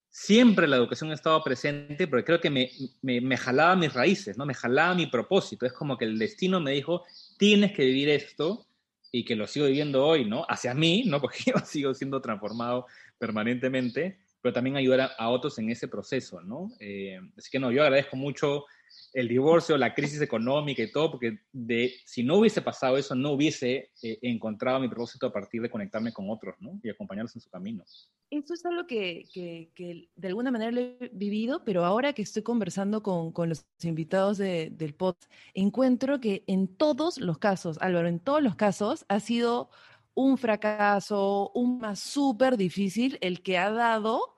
siempre 0.10 0.68
la 0.68 0.78
educación 0.78 1.12
ha 1.12 1.16
estado 1.16 1.44
presente, 1.44 2.08
porque 2.08 2.26
creo 2.26 2.42
que 2.42 2.50
me, 2.50 2.70
me, 3.02 3.22
me, 3.22 3.38
jalaba 3.38 3.76
mis 3.76 3.94
raíces, 3.94 4.38
¿no? 4.38 4.46
Me 4.46 4.54
jalaba 4.54 4.94
mi 4.94 5.08
propósito. 5.08 5.66
Es 5.66 5.74
como 5.74 5.98
que 5.98 6.06
el 6.06 6.20
destino 6.20 6.60
me 6.60 6.72
dijo, 6.72 7.04
tienes 7.38 7.72
que 7.74 7.86
vivir 7.86 8.10
esto, 8.10 8.68
y 9.12 9.26
que 9.26 9.36
lo 9.36 9.46
sigo 9.46 9.66
viviendo 9.66 10.06
hoy, 10.06 10.26
¿no? 10.26 10.46
Hacia 10.48 10.74
mí, 10.74 11.04
¿no? 11.06 11.20
Porque 11.22 11.40
yo 11.46 11.60
sigo 11.66 11.94
siendo 11.94 12.22
transformado 12.22 12.88
permanentemente, 13.18 14.20
pero 14.42 14.54
también 14.54 14.76
ayudar 14.76 15.12
a, 15.18 15.30
otros 15.30 15.58
en 15.60 15.70
ese 15.70 15.88
proceso, 15.88 16.42
¿no? 16.42 16.72
Eh, 16.80 17.20
así 17.38 17.50
que 17.52 17.60
no, 17.60 17.72
yo 17.72 17.84
agradezco 17.84 18.16
mucho 18.16 18.66
el 19.14 19.28
divorcio, 19.28 19.78
la 19.78 19.94
crisis 19.94 20.22
económica 20.22 20.82
y 20.82 20.92
todo, 20.92 21.12
porque 21.12 21.40
de, 21.52 21.94
si 22.06 22.24
no 22.24 22.38
hubiese 22.38 22.62
pasado 22.62 22.98
eso, 22.98 23.14
no 23.16 23.32
hubiese 23.32 23.92
eh, 24.02 24.20
encontrado 24.22 24.80
mi 24.80 24.88
propósito 24.88 25.28
a 25.28 25.34
partir 25.34 25.62
de 25.62 25.70
conectarme 25.70 26.14
con 26.14 26.30
otros, 26.30 26.56
¿no? 26.60 26.80
Y 26.82 26.90
acompañarlos 26.90 27.36
en 27.36 27.42
su 27.42 27.50
camino. 27.50 27.84
Esto 28.30 28.54
es 28.54 28.66
algo 28.66 28.88
que, 28.88 29.26
que, 29.34 29.72
que, 29.76 30.08
de 30.16 30.28
alguna 30.30 30.52
manera 30.52 30.72
lo 30.72 30.80
he 30.80 31.12
vivido, 31.12 31.66
pero 31.66 31.84
ahora 31.84 32.14
que 32.14 32.22
estoy 32.22 32.44
conversando 32.44 33.04
con, 33.04 33.34
con 33.34 33.50
los 33.50 33.66
invitados 33.84 34.38
de, 34.38 34.70
del 34.72 34.94
pod, 34.94 35.16
encuentro 35.54 36.22
que 36.22 36.46
en 36.48 36.68
todos 36.68 37.20
los 37.20 37.38
casos, 37.40 37.78
Álvaro, 37.82 38.08
en 38.08 38.20
todos 38.20 38.42
los 38.42 38.56
casos 38.56 39.06
ha 39.10 39.20
sido 39.20 39.70
un 40.14 40.38
fracaso, 40.38 41.52
un 41.54 41.80
más 41.80 42.00
súper 42.00 42.58
difícil, 42.58 43.18
el 43.22 43.42
que 43.42 43.58
ha 43.58 43.72
dado 43.72 44.36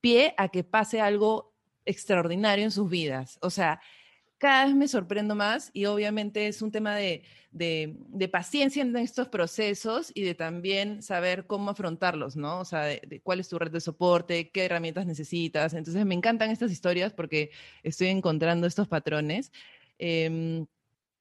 pie 0.00 0.34
a 0.36 0.48
que 0.48 0.64
pase 0.64 1.00
algo 1.00 1.54
extraordinario 1.86 2.64
en 2.64 2.70
sus 2.70 2.88
vidas. 2.90 3.38
O 3.40 3.50
sea, 3.50 3.80
cada 4.38 4.66
vez 4.66 4.74
me 4.74 4.88
sorprendo 4.88 5.34
más 5.34 5.70
y 5.72 5.86
obviamente 5.86 6.48
es 6.48 6.60
un 6.60 6.70
tema 6.70 6.94
de, 6.96 7.22
de, 7.50 8.28
paciencia 8.30 8.82
en 8.82 8.94
estos 8.96 9.28
procesos 9.28 10.10
y 10.14 10.22
de 10.22 10.34
también 10.34 11.02
saber 11.02 11.46
cómo 11.46 11.70
afrontarlos, 11.70 12.36
¿no? 12.36 12.60
O 12.60 12.64
sea, 12.64 12.82
de, 12.82 13.20
cuál 13.22 13.40
es 13.40 13.48
tu 13.48 13.58
red 13.58 13.70
de 13.70 13.80
soporte, 13.80 14.50
qué 14.50 14.64
herramientas 14.64 15.06
necesitas. 15.06 15.72
Entonces 15.72 16.04
me 16.04 16.14
encantan 16.14 16.50
estas 16.50 16.72
historias 16.72 17.12
porque 17.12 17.50
estoy 17.82 18.08
encontrando 18.08 18.66
estos 18.66 18.88
patrones. 18.88 19.52
Em, 19.98 20.66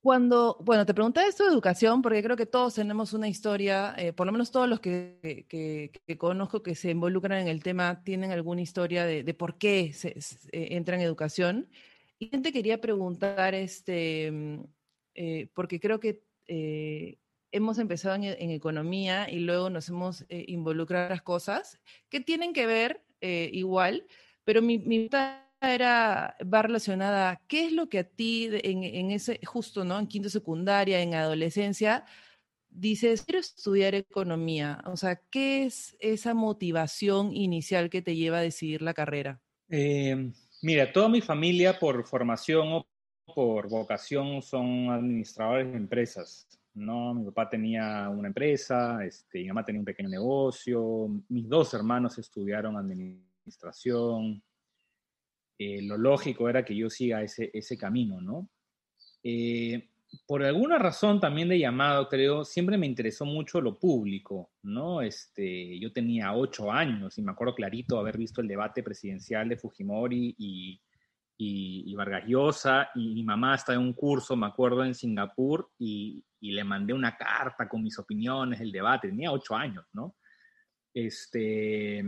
cuando, 0.03 0.57
bueno, 0.59 0.85
te 0.85 0.93
preguntaba 0.93 1.25
esto 1.25 1.45
de 1.45 1.53
educación, 1.53 2.01
porque 2.01 2.21
creo 2.21 2.35
que 2.35 2.45
todos 2.45 2.75
tenemos 2.75 3.13
una 3.13 3.29
historia, 3.29 3.95
eh, 3.97 4.11
por 4.11 4.25
lo 4.25 4.33
menos 4.33 4.51
todos 4.51 4.67
los 4.67 4.81
que, 4.81 5.93
conozco 6.17 6.61
que 6.61 6.75
se 6.75 6.91
involucran 6.91 7.39
en 7.39 7.47
el 7.47 7.63
tema 7.63 8.03
tienen 8.03 8.31
alguna 8.31 8.59
historia 8.59 9.05
de, 9.05 9.33
por 9.33 9.57
qué 9.57 9.93
se, 9.93 10.09
eh, 10.09 10.67
entran 10.75 10.99
en 10.99 11.05
educación. 11.05 11.69
Y 12.19 12.27
te 12.41 12.51
quería 12.51 12.81
preguntar, 12.81 13.55
este, 13.55 14.29
mm, 14.29 14.63
eh, 15.15 15.47
porque 15.53 15.79
creo 15.79 16.01
que 16.01 16.21
hemos 17.53 17.77
empezado 17.79 18.15
en, 18.15 18.51
economía 18.51 19.29
y 19.29 19.39
luego 19.39 19.69
nos 19.69 19.87
hemos 19.87 20.25
involucrado 20.27 21.05
en 21.05 21.11
las 21.11 21.21
cosas 21.21 21.79
que 22.09 22.19
tienen 22.19 22.51
que 22.51 22.65
ver 22.65 23.05
igual, 23.21 24.05
pero 24.43 24.61
mi, 24.61 24.79
mi 24.79 25.07
era, 25.71 26.35
va 26.41 26.61
relacionada, 26.61 27.41
¿qué 27.47 27.65
es 27.65 27.71
lo 27.71 27.87
que 27.89 27.99
a 27.99 28.03
ti 28.03 28.49
en, 28.51 29.11
ese, 29.11 29.39
justo, 29.45 29.85
¿no? 29.85 29.99
En 29.99 30.07
quinto 30.07 30.29
secundaria, 30.29 31.01
en 31.01 31.13
adolescencia, 31.13 32.05
dices, 32.69 33.23
quiero 33.23 33.39
estudiar 33.39 33.95
economía? 33.95 34.81
O 34.85 34.97
sea, 34.97 35.21
¿qué 35.29 35.65
es 35.65 35.95
esa 35.99 36.33
motivación 36.33 37.33
inicial 37.35 37.89
que 37.89 38.01
te 38.01 38.15
lleva 38.15 38.39
a 38.39 38.41
decidir 38.41 38.81
la 38.81 38.93
carrera? 38.93 39.39
Em, 39.69 40.33
mira, 40.61 40.91
toda 40.91 41.07
mi 41.09 41.21
familia 41.21 41.79
por 41.79 42.05
formación 42.05 42.67
o 42.73 42.87
por 43.33 43.69
vocación 43.69 44.41
son 44.41 44.89
administradores 44.89 45.71
de 45.71 45.77
empresas. 45.77 46.47
¿no? 46.73 47.13
Mi 47.13 47.25
papá 47.25 47.49
tenía 47.49 48.09
una 48.09 48.27
empresa, 48.27 49.03
este, 49.05 49.39
mi 49.39 49.47
mamá 49.47 49.63
tenía 49.63 49.79
un 49.79 49.85
pequeño 49.85 50.09
negocio, 50.09 51.07
mis 51.29 51.47
dos 51.47 51.73
hermanos 51.73 52.17
estudiaron 52.17 52.75
administración, 52.77 54.41
eh, 55.57 55.81
lo 55.81 55.97
lógico 55.97 56.49
era 56.49 56.65
que 56.65 56.75
yo 56.75 56.89
siga 56.89 57.21
ese, 57.21 57.51
ese 57.53 57.77
camino, 57.77 58.21
¿no? 58.21 58.49
Eh, 59.23 59.89
por 60.27 60.43
alguna 60.43 60.77
razón 60.77 61.19
también 61.19 61.49
de 61.49 61.59
llamado, 61.59 62.07
creo, 62.07 62.43
siempre 62.45 62.77
me 62.77 62.85
interesó 62.85 63.25
mucho 63.25 63.61
lo 63.61 63.79
público, 63.79 64.51
¿no? 64.63 65.01
Este, 65.01 65.79
yo 65.79 65.91
tenía 65.91 66.33
ocho 66.33 66.71
años 66.71 67.17
y 67.17 67.21
me 67.21 67.31
acuerdo 67.31 67.55
clarito 67.55 67.97
haber 67.97 68.17
visto 68.17 68.41
el 68.41 68.47
debate 68.47 68.83
presidencial 68.83 69.49
de 69.49 69.57
Fujimori 69.57 70.35
y, 70.37 70.81
y, 71.37 71.95
Vargas 71.95 72.23
Llosa, 72.27 72.89
y 72.95 73.13
mi 73.13 73.23
mamá 73.23 73.55
está 73.55 73.73
en 73.73 73.79
un 73.79 73.93
curso, 73.93 74.35
me 74.35 74.47
acuerdo, 74.47 74.85
en 74.85 74.95
Singapur, 74.95 75.71
y, 75.79 76.23
y, 76.39 76.51
le 76.51 76.63
mandé 76.63 76.93
una 76.93 77.17
carta 77.17 77.67
con 77.67 77.81
mis 77.81 77.97
opiniones, 77.97 78.61
el 78.61 78.71
debate, 78.71 79.09
tenía 79.09 79.31
ocho 79.31 79.55
años, 79.55 79.85
¿no? 79.93 80.15
Este, 80.93 82.03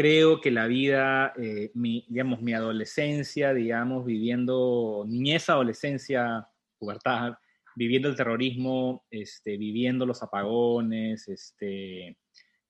creo 0.00 0.40
que 0.40 0.50
la 0.50 0.66
vida, 0.66 1.34
eh, 1.36 1.70
mi, 1.74 2.06
digamos, 2.08 2.40
mi 2.40 2.54
adolescencia, 2.54 3.52
digamos, 3.52 4.06
viviendo 4.06 5.04
niñez, 5.06 5.50
adolescencia, 5.50 6.48
pubertad, 6.78 7.34
viviendo 7.76 8.08
el 8.08 8.16
terrorismo, 8.16 9.04
este, 9.10 9.58
viviendo 9.58 10.06
los 10.06 10.22
apagones, 10.22 11.28
este, 11.28 12.16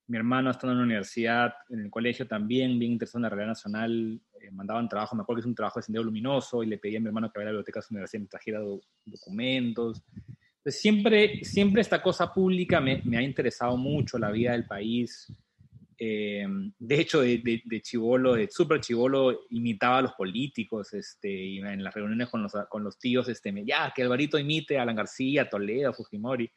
mi 0.08 0.16
hermano 0.16 0.50
estando 0.50 0.72
en 0.72 0.78
la 0.78 0.84
universidad, 0.84 1.54
en 1.68 1.82
el 1.82 1.90
colegio 1.90 2.26
también, 2.26 2.80
bien 2.80 2.92
interesado 2.92 3.20
en 3.20 3.22
la 3.22 3.28
realidad 3.28 3.50
nacional, 3.50 4.20
eh, 4.40 4.50
mandaban 4.50 4.88
trabajo, 4.88 5.14
me 5.14 5.22
acuerdo 5.22 5.36
que 5.36 5.42
es 5.42 5.50
un 5.50 5.54
trabajo 5.54 5.78
de 5.78 5.84
sendero 5.84 6.04
luminoso 6.04 6.64
y 6.64 6.66
le 6.66 6.78
pedí 6.78 6.96
a 6.96 7.00
mi 7.00 7.06
hermano 7.06 7.30
que 7.30 7.38
vaya 7.38 7.50
a 7.50 7.52
la 7.52 7.58
biblioteca 7.58 7.78
de 7.78 7.86
su 7.86 7.94
universidad 7.94 8.18
y 8.18 8.22
me 8.24 8.28
trajera 8.28 8.60
documentos. 9.04 10.02
Entonces, 10.56 10.82
siempre, 10.82 11.44
siempre 11.44 11.80
esta 11.80 12.02
cosa 12.02 12.34
pública 12.34 12.80
me, 12.80 13.00
me 13.04 13.18
ha 13.18 13.22
interesado 13.22 13.76
mucho, 13.76 14.18
la 14.18 14.32
vida 14.32 14.50
del 14.50 14.66
país, 14.66 15.32
eh, 16.02 16.46
de 16.78 16.98
hecho, 16.98 17.20
de, 17.20 17.62
de, 17.62 17.82
chivolo, 17.82 18.32
de 18.32 18.48
súper 18.50 18.80
chivolo, 18.80 19.40
imitaba 19.50 19.98
a 19.98 20.02
los 20.02 20.12
políticos, 20.14 20.94
este, 20.94 21.58
en 21.58 21.84
las 21.84 21.92
reuniones 21.92 22.30
con 22.30 22.42
los, 22.42 22.52
con 22.70 22.82
los 22.82 22.98
tíos, 22.98 23.28
este, 23.28 23.52
ya, 23.66 23.92
que 23.94 24.00
Alvarito 24.00 24.38
imite 24.38 24.78
a 24.78 24.82
Alan 24.82 24.96
García, 24.96 25.50
Toledo, 25.50 25.92
Fujimori. 25.92 26.50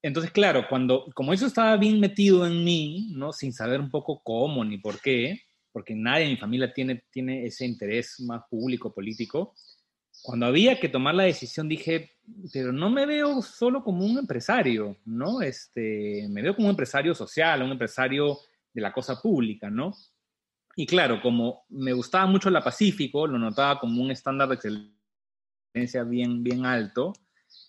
Entonces, 0.00 0.32
claro, 0.32 0.64
cuando, 0.70 1.04
como 1.14 1.34
eso 1.34 1.46
estaba 1.46 1.76
bien 1.76 2.00
metido 2.00 2.46
en 2.46 2.64
mí, 2.64 3.12
¿no? 3.14 3.30
Sin 3.30 3.52
saber 3.52 3.78
un 3.78 3.90
poco 3.90 4.22
cómo 4.24 4.64
ni 4.64 4.78
por 4.78 5.02
qué, 5.02 5.38
porque 5.70 5.94
nadie 5.94 6.24
en 6.24 6.30
mi 6.30 6.36
familia 6.38 6.72
tiene, 6.72 7.04
tiene 7.10 7.44
ese 7.44 7.66
interés 7.66 8.18
más 8.20 8.40
público, 8.48 8.94
político, 8.94 9.54
cuando 10.22 10.46
había 10.46 10.80
que 10.80 10.88
tomar 10.88 11.14
la 11.14 11.24
decisión 11.24 11.68
dije, 11.68 12.16
pero 12.52 12.72
no 12.72 12.90
me 12.90 13.06
veo 13.06 13.42
solo 13.42 13.82
como 13.82 14.04
un 14.04 14.18
empresario, 14.18 14.96
¿no? 15.04 15.40
Este, 15.40 16.26
me 16.28 16.42
veo 16.42 16.54
como 16.54 16.66
un 16.66 16.72
empresario 16.72 17.14
social, 17.14 17.62
un 17.62 17.72
empresario 17.72 18.38
de 18.72 18.82
la 18.82 18.92
cosa 18.92 19.20
pública, 19.20 19.70
¿no? 19.70 19.94
Y 20.74 20.86
claro, 20.86 21.22
como 21.22 21.64
me 21.70 21.92
gustaba 21.92 22.26
mucho 22.26 22.50
la 22.50 22.62
Pacífico, 22.62 23.26
lo 23.26 23.38
notaba 23.38 23.80
como 23.80 24.02
un 24.02 24.10
estándar 24.10 24.48
de 24.48 24.54
excelencia 24.56 26.04
bien, 26.04 26.42
bien 26.42 26.66
alto. 26.66 27.14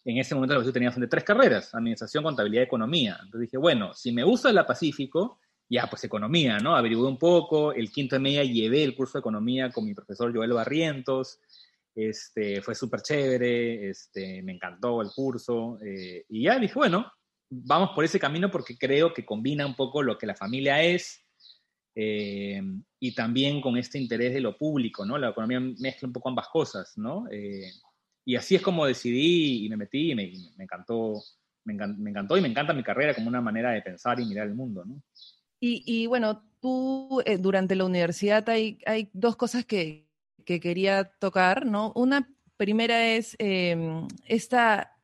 En 0.04 0.18
ese 0.18 0.36
momento 0.36 0.62
yo 0.62 0.74
tenía 0.74 0.90
de 0.90 1.08
tres 1.08 1.24
carreras, 1.24 1.74
administración, 1.74 2.24
contabilidad 2.24 2.64
economía. 2.64 3.18
Entonces 3.24 3.42
dije, 3.42 3.58
bueno, 3.58 3.94
si 3.94 4.12
me 4.12 4.24
gusta 4.24 4.52
la 4.52 4.66
Pacífico, 4.66 5.40
ya 5.70 5.88
pues 5.88 6.04
economía, 6.04 6.58
¿no? 6.60 6.76
Averigué 6.76 7.04
un 7.04 7.18
poco, 7.18 7.72
el 7.74 7.92
quinto 7.92 8.16
de 8.16 8.20
media 8.20 8.44
llevé 8.44 8.84
el 8.84 8.96
curso 8.96 9.18
de 9.18 9.22
economía 9.22 9.70
con 9.70 9.86
mi 9.86 9.94
profesor 9.94 10.36
Joel 10.36 10.54
Barrientos, 10.54 11.40
este, 11.98 12.62
fue 12.62 12.76
súper 12.76 13.02
chévere, 13.02 13.90
este, 13.90 14.44
me 14.44 14.54
encantó 14.54 15.02
el 15.02 15.10
curso. 15.10 15.80
Eh, 15.84 16.26
y 16.30 16.44
ya 16.44 16.60
dije, 16.60 16.76
bueno, 16.76 17.12
vamos 17.50 17.90
por 17.96 18.06
ese 18.06 18.20
camino 18.20 18.52
porque 18.52 18.78
creo 18.78 19.14
que 19.14 19.26
combina 19.26 19.66
un 19.66 19.76
poco 19.76 20.04
lo 20.04 20.16
que 20.16 20.28
la 20.28 20.36
familia 20.36 20.84
es 20.84 21.26
eh, 21.96 22.62
y 23.00 23.16
también 23.16 23.60
con 23.62 23.78
este 23.78 23.98
interés 23.98 24.32
de 24.36 24.42
lo 24.42 24.56
público, 24.56 25.08
¿no? 25.08 25.18
La 25.18 25.30
economía 25.30 25.60
mezcla 25.60 26.08
un 26.08 26.14
poco 26.14 26.30
ambas 26.30 26.50
cosas, 26.50 26.96
¿no? 26.98 27.26
Eh, 27.32 27.72
y 28.24 28.36
así 28.36 28.56
es 28.56 28.62
como 28.62 28.86
decidí 28.86 29.66
y 29.66 29.70
me 29.70 29.78
metí 29.78 30.12
y 30.12 30.16
me, 30.16 30.32
encantó, 30.60 31.16
me, 31.64 31.74
encantó 31.74 32.38
y 32.38 32.42
me 32.42 32.50
encanta 32.50 32.74
mi 32.74 32.84
carrera 32.84 33.16
como 33.16 33.30
una 33.30 33.42
manera 33.42 33.72
de 33.72 33.82
pensar 33.82 34.20
y 34.20 34.26
mirar 34.26 34.46
el 34.46 34.54
mundo. 34.54 34.86
Y, 35.60 36.06
bueno, 36.06 36.44
tú 36.62 37.24
eh, 37.26 37.38
durante 37.40 37.76
la 37.76 37.86
universidad 37.86 38.48
hay, 38.50 38.78
hay 38.86 39.10
dos 39.14 39.36
cosas 39.36 39.66
que, 39.66 40.07
que, 40.48 40.60
quería 40.60 41.06
tocar, 41.20 41.66
¿no? 41.66 41.92
Una 41.96 42.34
primera 42.58 43.08
es 43.08 43.36
em, 43.40 44.08
esta, 44.26 44.98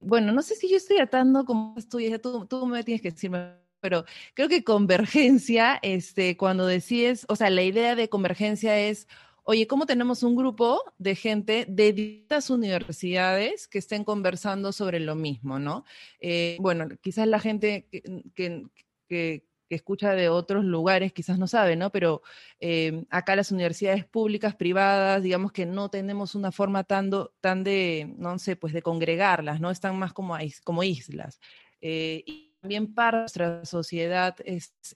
bueno, 0.00 0.32
no 0.32 0.42
sé 0.42 0.56
si 0.56 0.68
yo 0.70 0.76
estoy 0.76 0.98
atando 0.98 1.44
como 1.44 1.74
estudias, 1.76 2.20
tú, 2.20 2.46
tú 2.46 2.66
me 2.66 2.82
tienes 2.82 3.02
que 3.02 3.10
decirme, 3.10 3.54
pero 3.80 4.04
creo 4.34 4.48
que 4.48 4.64
convergencia, 4.64 5.78
este, 5.82 6.36
cuando 6.36 6.66
decides, 6.66 7.26
o 7.28 7.36
sea, 7.36 7.50
la 7.50 7.62
idea 7.62 7.94
de 7.94 8.08
convergencia 8.08 8.78
es 8.80 9.06
oye, 9.50 9.66
¿cómo 9.66 9.86
tenemos 9.86 10.22
un 10.22 10.36
grupo 10.36 10.82
de 10.98 11.14
gente 11.14 11.64
de 11.66 11.94
distintas 11.94 12.50
universidades 12.50 13.66
que 13.66 13.78
estén 13.78 14.04
conversando 14.04 14.72
sobre 14.72 15.00
lo 15.00 15.14
mismo, 15.14 15.58
¿no? 15.58 15.86
Eh, 16.20 16.58
bueno, 16.60 16.86
quizás 17.00 17.26
la 17.26 17.40
gente 17.40 17.88
que, 18.34 19.47
escucha 19.74 20.14
de 20.14 20.28
otros 20.28 20.64
lugares 20.64 21.12
quizás 21.12 21.38
no 21.38 21.46
sabe, 21.46 21.76
¿no? 21.76 21.90
Pero 21.90 22.22
eh, 22.60 23.04
acá 23.10 23.36
las 23.36 23.52
universidades 23.52 24.04
públicas, 24.04 24.54
privadas, 24.54 25.22
digamos 25.22 25.52
que 25.52 25.66
no 25.66 25.90
tenemos 25.90 26.34
una 26.34 26.52
forma 26.52 26.84
tan, 26.84 27.10
tan 27.40 27.64
de, 27.64 28.14
no 28.18 28.38
sé, 28.38 28.56
pues 28.56 28.72
de 28.72 28.82
congregarlas, 28.82 29.60
¿no? 29.60 29.70
Están 29.70 29.98
más 29.98 30.12
como, 30.12 30.36
como 30.64 30.82
islas. 30.82 31.40
Eh, 31.80 32.22
y 32.26 32.54
también 32.60 32.94
para 32.94 33.20
nuestra 33.20 33.64
sociedad 33.64 34.36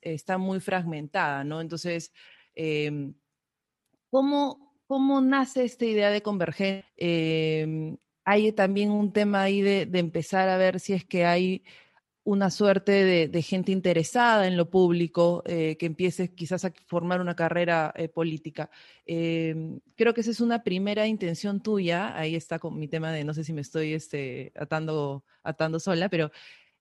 está 0.01 0.39
muy 0.39 0.61
fragmentada, 0.61 1.45
¿no? 1.45 1.61
Entonces, 1.61 2.13
em, 2.55 3.15
¿Cómo, 4.13 4.77
cómo 4.87 5.23
nace 5.23 5.65
esta 5.65 5.87
idea 5.87 6.11
de 6.11 6.21
convergencia? 6.21 6.85
Em, 6.99 7.97
hay 8.27 8.53
también 8.53 8.91
un 8.91 9.11
tema 9.11 9.41
ahí 9.41 9.63
de, 9.63 9.89
empezar 9.95 10.51
a 10.51 10.59
ver 10.59 10.81
si 10.81 10.93
es 10.93 11.03
que 11.07 11.25
hay 11.25 11.65
una 12.25 12.51
suerte 12.51 13.29
de, 13.29 13.43
gente 13.43 13.73
interesada 13.73 14.47
en 14.47 14.57
lo 14.57 14.71
público 14.71 15.43
eh, 15.47 15.77
que 15.79 15.87
empiece 15.87 16.33
quizás 16.35 16.65
a 16.65 16.73
formar 16.87 17.21
una 17.21 17.35
carrera 17.35 17.93
eh, 17.97 18.09
política. 18.09 18.71
Em, 19.07 19.81
creo 19.97 20.15
que 20.15 20.21
esa 20.21 20.31
es 20.31 20.41
una 20.41 20.63
primera 20.63 21.07
intención 21.07 21.61
tuya. 21.63 22.17
Ahí 22.17 22.37
está 22.37 22.59
con 22.59 22.79
mi 22.79 22.87
tema 22.87 23.11
de 23.13 23.25
no 23.25 23.35
sé 23.35 23.43
si 23.43 23.53
me 23.53 23.61
estoy 23.61 23.95
este, 23.95 24.53
atando, 24.57 25.25
atando 25.43 25.81
sola, 25.81 26.09
pero 26.09 26.31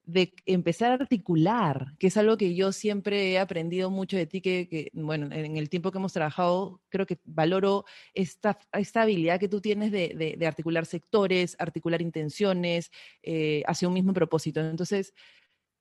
de 0.04 0.34
empezar 0.46 0.92
a 0.92 0.96
articular, 0.96 1.94
que 2.00 2.08
es 2.08 2.18
algo 2.18 2.38
que 2.38 2.56
yo 2.56 2.72
siempre 2.72 3.32
he 3.32 3.40
aprendido 3.40 3.90
mucho 3.90 4.18
de 4.18 4.26
ti, 4.26 4.42
que, 4.42 4.90
bueno, 4.94 5.28
en 5.32 5.58
el 5.58 5.70
tiempo 5.70 5.92
que 5.92 6.00
hemos 6.00 6.14
trabajado, 6.14 6.82
creo 6.90 7.06
que 7.06 7.20
valoro 7.24 7.86
esta, 8.14 8.58
esta 8.74 9.04
habilidad 9.04 9.40
que 9.40 9.48
tú 9.48 9.62
tienes 9.62 9.92
de, 9.92 10.38
articular 10.46 10.86
sectores, 10.86 11.56
articular 11.60 12.02
intenciones 12.02 12.92
eh, 13.22 13.64
hacia 13.68 13.88
un 13.88 13.94
mismo 13.94 14.14
propósito. 14.14 14.60
Entonces, 14.60 15.14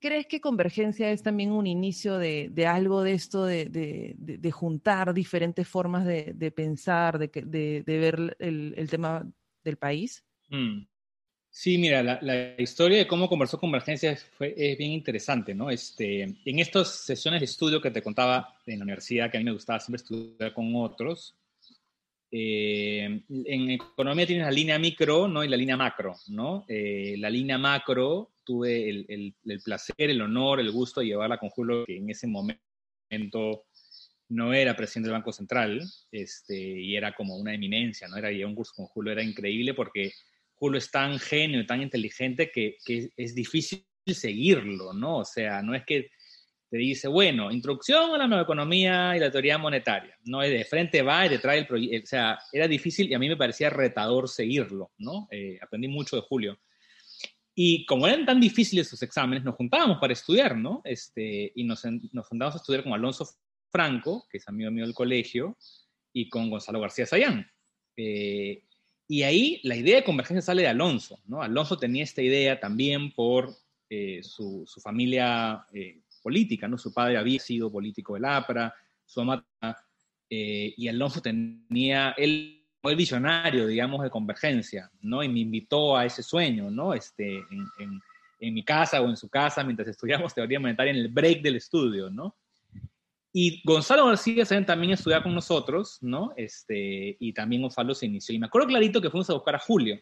¿crees 0.00 0.26
que 0.26 0.40
Convergencia 0.40 1.10
es 1.10 1.22
también 1.22 1.52
un 1.52 1.66
inicio 1.66 2.18
de, 2.18 2.66
algo 2.66 3.02
de 3.02 3.12
esto, 3.14 3.44
de, 3.46 4.50
juntar 4.52 5.14
diferentes 5.14 5.66
formas 5.66 6.04
de, 6.04 6.52
pensar, 6.54 7.18
de, 7.18 7.82
ver 7.86 8.36
el, 8.38 8.90
tema 8.90 9.26
del 9.64 9.76
país? 9.76 10.24
Mm. 10.50 10.89
Sí, 11.52 11.78
mira, 11.78 12.02
la, 12.02 12.54
historia 12.58 12.98
de 12.98 13.06
cómo 13.08 13.28
conversó 13.28 13.58
Convergencia 13.58 14.16
fue, 14.16 14.54
es 14.56 14.78
bien 14.78 14.92
interesante, 14.92 15.52
¿no? 15.54 15.68
Este, 15.68 16.22
en 16.22 16.58
estas 16.58 17.04
sesiones 17.04 17.40
de 17.40 17.46
estudio 17.46 17.80
que 17.80 17.90
te 17.90 18.02
contaba 18.02 18.56
en 18.66 18.78
la 18.78 18.84
universidad, 18.84 19.30
que 19.30 19.36
a 19.36 19.40
mí 19.40 19.44
me 19.44 19.52
gustaba 19.52 19.80
siempre 19.80 20.00
estudiar 20.02 20.54
con 20.54 20.74
otros, 20.76 21.34
eh, 22.32 23.22
en 23.28 23.70
economía 23.70 24.26
tienes 24.26 24.46
la 24.46 24.52
línea 24.52 24.78
micro 24.78 25.26
¿no? 25.26 25.42
y 25.42 25.48
la 25.48 25.56
línea 25.56 25.76
macro, 25.76 26.14
¿no? 26.28 26.64
Eh, 26.68 27.16
la 27.18 27.28
línea 27.28 27.58
macro 27.58 28.30
tuve 28.44 28.88
el, 28.88 29.34
placer, 29.64 29.94
el 29.98 30.22
honor, 30.22 30.60
el 30.60 30.70
gusto 30.70 31.00
de 31.00 31.06
llevarla 31.06 31.38
con 31.38 31.48
Julio, 31.48 31.84
que 31.84 31.96
en 31.96 32.08
ese 32.10 32.28
momento 32.28 33.64
no 34.28 34.54
era 34.54 34.76
presidente 34.76 35.08
del 35.08 35.18
Banco 35.18 35.32
Central, 35.32 35.82
este, 36.12 36.56
y 36.56 36.94
era 36.94 37.12
como 37.12 37.36
una 37.36 37.52
eminencia, 37.52 38.06
¿no? 38.06 38.16
Era 38.16 38.46
un 38.46 38.54
curso 38.54 38.74
con 38.76 38.86
Julio, 38.86 39.12
era 39.12 39.24
increíble 39.24 39.74
porque 39.74 40.12
Julio 40.60 40.76
es 40.76 40.90
tan 40.90 41.18
genio, 41.18 41.64
tan 41.64 41.80
inteligente 41.80 42.50
que, 42.52 42.76
es 43.16 43.34
difícil 43.34 43.82
seguirlo, 44.06 44.92
¿no? 44.92 45.18
O 45.18 45.24
sea, 45.24 45.62
no 45.62 45.74
es 45.74 45.84
que 45.86 46.10
te 46.68 46.76
dice, 46.76 47.08
bueno, 47.08 47.50
introducción 47.50 48.14
a 48.14 48.18
la 48.18 48.28
nueva 48.28 48.42
economía 48.42 49.16
y 49.16 49.20
la 49.20 49.30
teoría 49.30 49.56
monetaria, 49.56 50.14
¿no? 50.26 50.40
De 50.40 50.62
frente 50.66 51.00
va 51.00 51.24
y 51.24 51.30
detrás 51.30 51.56
el 51.56 51.66
proyecto, 51.66 52.04
o 52.04 52.06
sea, 52.06 52.38
era 52.52 52.68
difícil 52.68 53.10
y 53.10 53.14
a 53.14 53.18
mí 53.18 53.26
me 53.26 53.38
parecía 53.38 53.70
retador 53.70 54.28
seguirlo, 54.28 54.92
¿no? 54.98 55.28
Eh, 55.30 55.58
aprendí 55.62 55.88
mucho 55.88 56.16
de 56.16 56.22
Julio. 56.22 56.60
Y 57.54 57.86
como 57.86 58.06
eran 58.06 58.26
tan 58.26 58.38
difíciles 58.38 58.86
sus 58.86 59.02
exámenes, 59.02 59.42
nos 59.42 59.54
juntábamos 59.54 59.96
para 59.98 60.12
estudiar, 60.12 60.58
¿no? 60.58 60.82
Este, 60.84 61.52
y 61.54 61.64
nos, 61.64 61.82
nos 62.12 62.26
juntábamos 62.28 62.56
a 62.56 62.60
estudiar 62.60 62.84
con 62.84 62.92
Alonso 62.92 63.26
Franco, 63.70 64.26
que 64.30 64.36
es 64.36 64.46
amigo 64.46 64.70
mío 64.70 64.84
del 64.84 64.94
colegio, 64.94 65.56
y 66.12 66.28
con 66.28 66.50
Gonzalo 66.50 66.80
García 66.80 67.06
Sayán. 67.06 67.50
Eh, 67.96 68.62
y 69.10 69.24
ahí 69.24 69.60
la 69.64 69.74
idea 69.74 69.96
de 69.96 70.04
convergencia 70.04 70.40
sale 70.40 70.62
de 70.62 70.68
Alonso, 70.68 71.18
¿no? 71.26 71.42
Alonso 71.42 71.76
tenía 71.76 72.04
esta 72.04 72.22
idea 72.22 72.60
también 72.60 73.10
por 73.10 73.50
eh, 73.88 74.20
su, 74.22 74.64
familia 74.80 75.66
eh, 75.72 76.02
política, 76.22 76.68
¿no? 76.68 76.78
Su 76.78 76.94
padre 76.94 77.18
había 77.18 77.40
sido 77.40 77.72
político 77.72 78.14
del 78.14 78.26
APRA, 78.26 78.72
su 79.04 79.24
mamá, 79.24 79.44
eh, 80.30 80.74
y 80.76 80.86
Alonso 80.86 81.20
tenía, 81.20 82.14
él 82.16 82.64
fue 82.80 82.92
el 82.92 82.98
visionario, 82.98 83.66
digamos, 83.66 84.00
de 84.04 84.10
convergencia, 84.10 84.88
¿no? 85.00 85.24
Y 85.24 85.28
me 85.28 85.40
invitó 85.40 85.96
a 85.96 86.06
ese 86.06 86.22
sueño, 86.22 86.70
¿no? 86.70 86.94
Este, 86.94 87.38
en, 87.78 88.00
en 88.38 88.54
mi 88.54 88.62
casa 88.62 89.00
o 89.02 89.08
en 89.08 89.16
su 89.16 89.28
casa, 89.28 89.64
mientras 89.64 89.88
estudiamos 89.88 90.32
teoría 90.34 90.60
monetaria 90.60 90.92
en 90.92 90.98
el 90.98 91.08
break 91.08 91.42
del 91.42 91.56
estudio, 91.56 92.10
¿no? 92.10 92.36
Y 93.32 93.62
Gonzalo 93.64 94.06
García 94.06 94.44
también 94.66 94.92
estudiaba 94.92 95.22
con 95.22 95.34
nosotros, 95.34 95.98
¿no? 96.00 96.32
Este, 96.36 97.16
y 97.20 97.32
también 97.32 97.62
Gonzalo 97.62 97.94
se 97.94 98.06
inició. 98.06 98.34
Y 98.34 98.38
me 98.38 98.46
acuerdo 98.46 98.68
clarito 98.68 99.00
que 99.00 99.10
fuimos 99.10 99.30
a 99.30 99.34
buscar 99.34 99.54
a 99.54 99.60
Julio. 99.60 100.00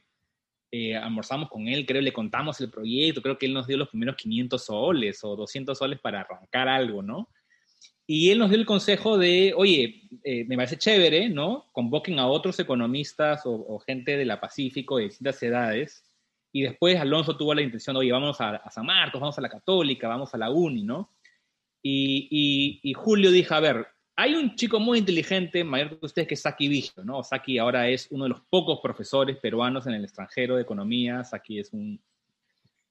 Eh, 0.70 0.96
almorzamos 0.96 1.48
con 1.48 1.66
él, 1.68 1.86
creo, 1.86 2.02
le 2.02 2.12
contamos 2.12 2.60
el 2.60 2.70
proyecto, 2.70 3.22
creo 3.22 3.38
que 3.38 3.46
él 3.46 3.54
nos 3.54 3.66
dio 3.66 3.78
los 3.78 3.88
primeros 3.88 4.16
500 4.16 4.62
soles 4.62 5.24
o 5.24 5.34
200 5.34 5.76
soles 5.76 5.98
para 5.98 6.20
arrancar 6.20 6.68
algo, 6.68 7.02
¿no? 7.02 7.30
Y 8.06 8.30
él 8.30 8.38
nos 8.38 8.50
dio 8.50 8.58
el 8.58 8.66
consejo 8.66 9.18
de, 9.18 9.52
oye, 9.54 10.02
eh, 10.24 10.44
me 10.46 10.56
parece 10.56 10.78
chévere, 10.78 11.28
¿no? 11.28 11.66
Convoquen 11.72 12.18
a 12.18 12.26
otros 12.26 12.58
economistas 12.58 13.42
o, 13.44 13.78
gente 13.80 14.16
de 14.16 14.24
la 14.24 14.40
Pacífico 14.40 14.96
de 14.96 15.04
distintas 15.04 15.42
edades. 15.42 16.04
Y 16.52 16.62
después 16.62 16.98
Alonso 16.98 17.36
tuvo 17.36 17.54
la 17.54 17.62
intención, 17.62 17.96
oye, 17.96 18.10
vamos 18.10 18.40
a, 18.40 18.56
a 18.56 18.70
San 18.70 18.86
Marcos, 18.86 19.20
vamos 19.20 19.36
a 19.38 19.42
la 19.42 19.50
Católica, 19.50 20.08
vamos 20.08 20.34
a 20.34 20.38
la 20.38 20.50
UNI, 20.50 20.84
¿no? 20.84 21.12
Y, 21.82 22.92
Julio 22.94 23.30
dijo, 23.30 23.54
a 23.54 23.60
ver, 23.60 23.86
hay 24.16 24.34
un 24.34 24.56
chico 24.56 24.80
muy 24.80 24.98
inteligente, 24.98 25.62
mayor 25.64 25.98
que 25.98 26.06
ustedes, 26.06 26.28
que 26.28 26.34
es 26.34 26.42
Saki 26.42 26.68
Vigio, 26.68 27.04
¿no? 27.04 27.22
Saki 27.22 27.58
ahora 27.58 27.88
es 27.88 28.08
uno 28.10 28.24
de 28.24 28.30
los 28.30 28.40
pocos 28.50 28.80
profesores 28.82 29.36
peruanos 29.36 29.86
en 29.86 29.94
el 29.94 30.04
extranjero 30.04 30.56
de 30.56 30.62
economía. 30.62 31.24
Saki 31.24 31.60
es 31.60 31.72
un... 31.72 32.00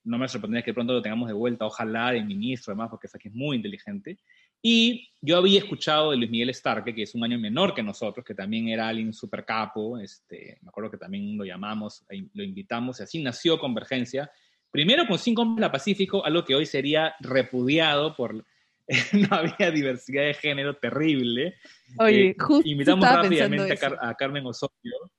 No 0.04 0.18
me 0.18 0.30
sorprendería 0.30 0.64
que 0.64 0.74
pronto 0.74 0.94
lo 0.94 1.02
tengamos 1.02 1.28
de 1.28 1.34
vuelta, 1.34 1.66
ojalá, 1.66 2.12
de 2.14 2.24
ministro, 2.24 2.72
además, 2.72 2.90
porque 2.90 3.10
Saki 3.10 3.28
es 3.28 3.34
muy 3.34 3.58
inteligente. 3.58 4.18
Y 4.62 5.10
yo 5.22 5.38
había 5.38 5.60
escuchado 5.60 6.12
de 6.12 6.18
Luis 6.18 6.32
Miguel 6.32 6.54
Starke, 6.54 6.94
que 6.94 7.04
es 7.04 7.14
un 7.14 7.24
año 7.24 7.38
menor 7.38 7.74
que 7.74 7.84
nosotros, 7.84 8.26
que 8.26 8.34
también 8.34 8.70
era 8.70 8.88
alguien 8.88 9.14
super 9.14 9.46
capo, 9.46 10.00
este, 10.00 10.58
me 10.62 10.70
acuerdo 10.70 10.92
que 10.92 10.98
también 10.98 11.38
lo 11.38 11.44
llamamos, 11.44 12.04
lo 12.34 12.44
invitamos, 12.44 13.00
y 13.00 13.04
así 13.04 13.22
nació 13.22 13.60
Convergencia. 13.60 14.32
Primero 14.72 15.08
con 15.08 15.20
cinco 15.20 15.44
hombres 15.44 15.62
la 15.62 15.72
Pacífico, 15.72 16.26
algo 16.26 16.44
que 16.44 16.56
hoy 16.56 16.66
sería 16.66 17.16
repudiado 17.20 18.16
por 18.16 18.46
no 19.14 19.36
había 19.36 19.72
diversidad 19.72 20.24
de 20.24 20.34
género 20.34 20.76
terrible. 20.78 21.56
Oye, 22.00 22.30
eh, 22.30 22.36
justo 22.38 22.68
invitamos 22.68 23.08
rápidamente 23.08 23.78
a, 24.00 24.14
Carmen 24.16 24.46
Osorio. 24.46 25.12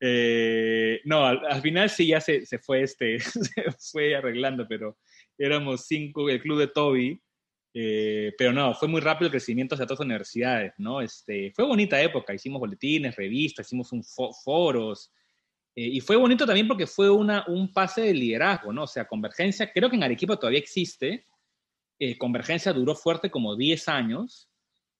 Eh, 0.00 1.00
no, 1.04 1.24
al, 1.24 1.62
final 1.62 1.88
sí 1.88 2.08
ya 2.08 2.20
se, 2.20 2.44
se, 2.44 2.58
fue 2.58 2.82
este, 2.82 3.18
se 3.20 3.64
fue 3.92 4.14
arreglando, 4.14 4.66
pero 4.68 4.98
éramos 5.38 5.86
cinco, 5.86 6.28
el 6.28 6.42
club 6.42 6.58
de 6.58 6.68
Toby, 6.68 7.22
eh, 7.72 8.32
pero 8.36 8.52
no, 8.52 8.74
fue 8.74 8.86
muy 8.86 9.00
rápido 9.00 9.26
el 9.26 9.32
crecimiento 9.32 9.74
hacia 9.74 9.86
todas 9.86 10.00
las 10.00 10.06
universidades, 10.06 10.74
¿no? 10.76 11.00
Este, 11.00 11.52
fue 11.52 11.64
bonita 11.64 12.00
época, 12.00 12.34
hicimos 12.34 12.60
boletines, 12.60 13.16
revistas, 13.16 13.66
hicimos 13.66 13.92
un 13.92 14.04
foros, 14.44 15.10
y 15.76 16.00
fue 16.00 16.14
bonito 16.14 16.46
también 16.46 16.68
porque 16.68 16.86
fue 16.86 17.10
una, 17.10 17.44
un 17.48 17.72
pase 17.72 18.02
de 18.02 18.14
liderazgo, 18.14 18.72
¿no? 18.72 18.84
O 18.84 18.86
sea, 18.86 19.08
Convergencia, 19.08 19.72
creo 19.72 19.90
que 19.90 19.96
en 19.96 20.04
Arequipa 20.04 20.36
todavía 20.36 20.60
existe, 20.60 21.24
eh, 22.04 22.18
Convergencia 22.18 22.74
duró 22.74 22.94
fuerte 22.94 23.30
como 23.30 23.56
10 23.56 23.88
años 23.88 24.50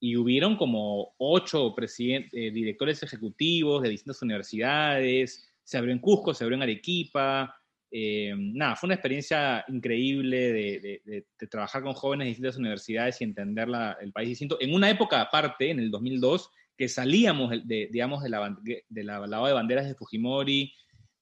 y 0.01 0.17
hubieron 0.17 0.57
como 0.57 1.15
8 1.19 1.75
eh, 1.79 2.51
directores 2.51 3.03
ejecutivos 3.03 3.83
de 3.83 3.91
distintas 3.91 4.23
universidades, 4.23 5.47
se 5.63 5.77
abrió 5.77 5.93
en 5.93 5.99
Cusco, 5.99 6.33
se 6.33 6.45
abrió 6.45 6.57
en 6.57 6.63
Arequipa, 6.63 7.55
eh, 7.91 8.35
nada, 8.37 8.75
fue 8.75 8.87
una 8.87 8.95
experiencia 8.95 9.67
increíble 9.69 10.53
de, 10.53 11.27
trabajar 11.51 11.83
con 11.83 11.93
jóvenes 11.93 12.25
de 12.25 12.29
distintas 12.31 12.57
universidades 12.57 13.21
y 13.21 13.25
entender 13.25 13.69
el 14.01 14.13
país 14.13 14.31
distinto. 14.31 14.57
En 14.61 14.75
una 14.75 14.89
época 14.89 15.21
aparte, 15.21 15.71
en 15.71 15.81
el 15.81 15.91
2002, 15.91 16.51
que 16.75 16.89
salíamos 16.89 17.51
de, 17.51 17.89
digamos, 17.93 18.23
de 18.23 18.31
la, 18.31 18.57
de 18.63 19.05
la 19.05 19.27
lavado 19.27 19.47
de 19.49 19.53
banderas 19.53 19.87
de 19.87 19.95
Fujimori, 19.95 20.73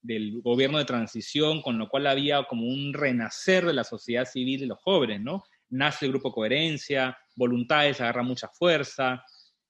del 0.01 0.41
gobierno 0.41 0.77
de 0.77 0.85
transición, 0.85 1.61
con 1.61 1.77
lo 1.77 1.89
cual 1.89 2.07
había 2.07 2.43
como 2.45 2.67
un 2.67 2.93
renacer 2.93 3.65
de 3.65 3.73
la 3.73 3.83
sociedad 3.83 4.25
civil 4.25 4.63
y 4.63 4.65
los 4.65 4.79
jóvenes, 4.79 5.19
¿no? 5.21 5.43
Nace 5.73 6.05
el 6.05 6.11
grupo 6.11 6.31
Coherencia, 6.31 7.17
Voluntades 7.35 7.99
agarra 7.99 8.23
mucha 8.23 8.47
fuerza, 8.47 9.23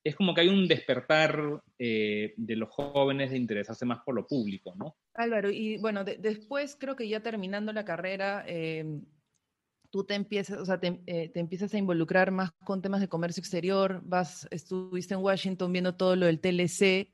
es 0.04 0.16
como 0.16 0.34
que 0.34 0.42
hay 0.42 0.50
un 0.50 0.68
despertar 0.68 1.62
eh, 1.80 2.34
de 2.36 2.56
los 2.58 2.70
jóvenes 2.70 3.32
de 3.32 3.38
interesarse 3.38 3.86
más 3.86 4.00
por 4.04 4.16
lo 4.16 4.28
público, 4.28 4.76
¿no? 4.76 4.98
Álvaro, 5.14 5.50
y 5.50 5.78
bueno, 5.78 6.04
después 6.04 6.76
creo 6.78 6.96
que 6.96 7.08
ya 7.08 7.22
terminando 7.22 7.72
la 7.72 7.86
carrera, 7.86 8.44
em, 8.46 9.06
tú 9.90 10.04
te 10.04 10.16
empiezas, 10.16 10.60
o 10.60 10.66
sea, 10.66 10.80
eh, 10.82 11.30
te, 11.30 11.40
empiezas 11.40 11.74
a 11.74 11.78
involucrar 11.78 12.32
más 12.32 12.52
con 12.66 12.82
temas 12.82 13.00
de 13.00 13.08
comercio 13.08 13.40
exterior, 13.40 14.02
vas, 14.04 14.46
estuviste 14.52 15.14
en 15.14 15.22
Washington 15.22 15.72
viendo 15.72 15.96
todo 15.96 16.18
lo 16.18 16.26
del 16.26 16.42
TLC, 16.42 17.10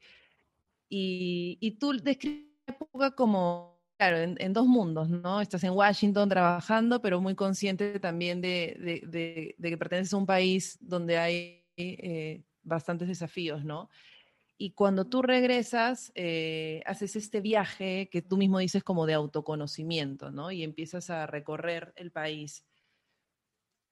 y, 0.89 1.60
y 1.62 1.71
tú 1.78 1.93
describes 1.93 2.47
la 2.65 2.73
época 2.73 3.12
como, 3.12 3.79
claro, 4.00 4.18
en, 4.18 4.54
dos 4.54 4.66
mundos, 4.66 5.10
¿no? 5.10 5.42
Estás 5.42 5.64
en 5.64 5.74
Washington 5.74 6.30
trabajando, 6.30 7.02
pero 7.02 7.22
muy 7.22 7.36
consciente 7.36 8.00
también 8.00 8.42
de, 8.42 9.04
de, 9.06 9.56
de, 9.58 9.70
que 9.70 9.78
perteneces 9.78 10.14
a 10.14 10.18
un 10.18 10.26
país 10.26 10.78
donde 10.82 11.18
hay... 11.20 11.66
Eh, 11.78 12.44
bastantes 12.70 13.08
desafíos, 13.08 13.66
¿no? 13.66 13.90
Y 14.58 14.72
cuando 14.72 15.08
tú 15.08 15.22
regresas, 15.22 16.12
eh, 16.16 16.82
haces 16.86 17.16
este 17.16 17.42
viaje 17.42 18.10
que 18.12 18.22
tú 18.22 18.38
mismo 18.38 18.60
dices 18.60 18.84
como 18.84 19.06
de 19.06 19.14
autoconocimiento, 19.14 20.32
¿no? 20.32 20.52
Y 20.52 20.64
empiezas 20.64 21.10
a 21.10 21.26
recorrer 21.26 21.94
el 21.96 22.12
país. 22.12 22.66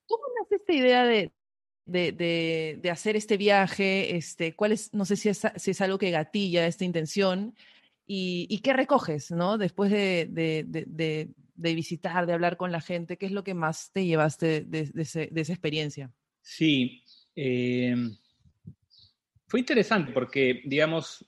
¿Cómo 0.06 0.24
nace 0.40 0.56
esta 0.56 0.74
idea 0.74 1.06
de, 1.06 1.34
de, 1.86 2.78
de, 2.82 2.92
hacer 2.92 3.16
este 3.16 3.38
viaje? 3.38 4.18
Este, 4.18 4.56
¿cuál 4.56 4.74
es, 4.74 4.94
no 4.94 5.06
sé 5.06 5.16
si 5.16 5.30
es, 5.30 5.42
si 5.56 5.72
es 5.72 5.82
algo 5.82 5.98
que 5.98 6.12
gatilla 6.12 6.68
esta 6.68 6.84
intención 6.84 7.56
y, 8.08 8.60
qué 8.64 8.74
recoges, 8.74 9.32
¿no? 9.32 9.58
Después 9.58 9.92
de, 9.92 11.30
visitar, 11.56 12.26
de 12.26 12.34
hablar 12.34 12.58
con 12.58 12.72
la 12.72 12.82
gente, 12.82 13.18
¿qué 13.18 13.26
es 13.26 13.32
lo 13.32 13.44
que 13.44 13.54
más 13.54 13.92
te 13.92 14.06
llevaste 14.06 14.62
de, 14.62 14.92
esa 14.96 15.54
experiencia? 15.54 16.12
Sí, 16.42 17.04
eh, 17.36 17.96
fue 19.48 19.62
interesante 19.62 20.12
porque, 20.12 20.62
digamos, 20.66 21.26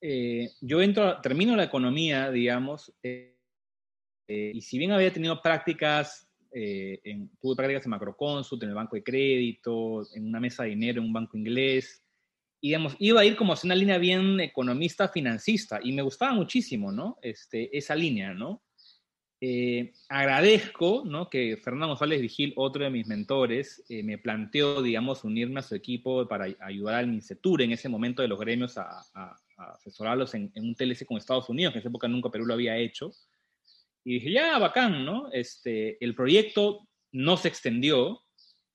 eh, 0.00 0.52
yo 0.62 0.80
entro, 0.80 1.20
termino 1.20 1.54
la 1.54 1.64
economía, 1.64 2.30
digamos, 2.30 2.92
eh, 3.02 3.36
eh, 4.26 4.52
y 4.54 4.62
si 4.62 4.78
bien 4.78 4.92
había 4.92 5.12
tenido 5.12 5.40
prácticas, 5.42 6.26
en, 6.52 7.30
tuve 7.40 7.54
prácticas 7.54 7.84
en 7.84 7.90
Macroconsult, 7.90 8.62
en 8.62 8.70
el 8.70 8.74
banco 8.74 8.96
de 8.96 9.04
crédito, 9.04 10.02
en 10.14 10.26
una 10.26 10.40
mesa 10.40 10.64
de 10.64 10.70
dinero 10.70 11.00
en 11.00 11.06
un 11.06 11.12
banco 11.12 11.36
inglés, 11.36 11.99
y 12.60 12.68
digamos, 12.68 12.94
iba 12.98 13.20
a 13.20 13.24
ir 13.24 13.36
como 13.36 13.52
hacia 13.52 13.68
una 13.68 13.74
línea 13.74 13.98
bien 13.98 14.38
economista, 14.40 15.08
financista, 15.08 15.80
y 15.82 15.92
me 15.92 16.02
gustaba 16.02 16.34
muchísimo, 16.34 16.92
¿no? 16.92 17.18
Este, 17.22 17.76
esa 17.76 17.94
línea, 17.94 18.34
¿no? 18.34 18.62
Eh, 19.42 19.94
agradezco 20.10 21.02
¿no? 21.06 21.30
que 21.30 21.56
Fernando 21.56 21.88
González 21.88 22.20
Vigil, 22.20 22.52
otro 22.56 22.84
de 22.84 22.90
mis 22.90 23.06
mentores, 23.06 23.82
eh, 23.88 24.02
me 24.02 24.18
planteó, 24.18 24.82
digamos, 24.82 25.24
unirme 25.24 25.60
a 25.60 25.62
su 25.62 25.74
equipo 25.74 26.28
para 26.28 26.54
ayudar 26.60 26.96
al 26.96 27.06
MINCETUR 27.06 27.62
en 27.62 27.72
ese 27.72 27.88
momento 27.88 28.20
de 28.20 28.28
los 28.28 28.38
gremios 28.38 28.76
a, 28.76 29.02
asesorarlos 29.56 30.34
en, 30.34 30.52
un 30.56 30.74
TLC 30.74 31.06
con 31.06 31.16
Estados 31.16 31.48
Unidos, 31.48 31.72
que 31.72 31.78
en 31.78 31.80
esa 31.80 31.88
época 31.88 32.08
nunca 32.08 32.30
Perú 32.30 32.44
lo 32.44 32.54
había 32.54 32.76
hecho. 32.76 33.12
Y 34.04 34.14
dije, 34.14 34.32
ya, 34.32 34.58
bacán, 34.58 35.04
¿no? 35.06 35.30
Este, 35.32 36.02
el 36.04 36.14
proyecto 36.14 36.86
no 37.12 37.36
se 37.38 37.48
extendió 37.48 38.22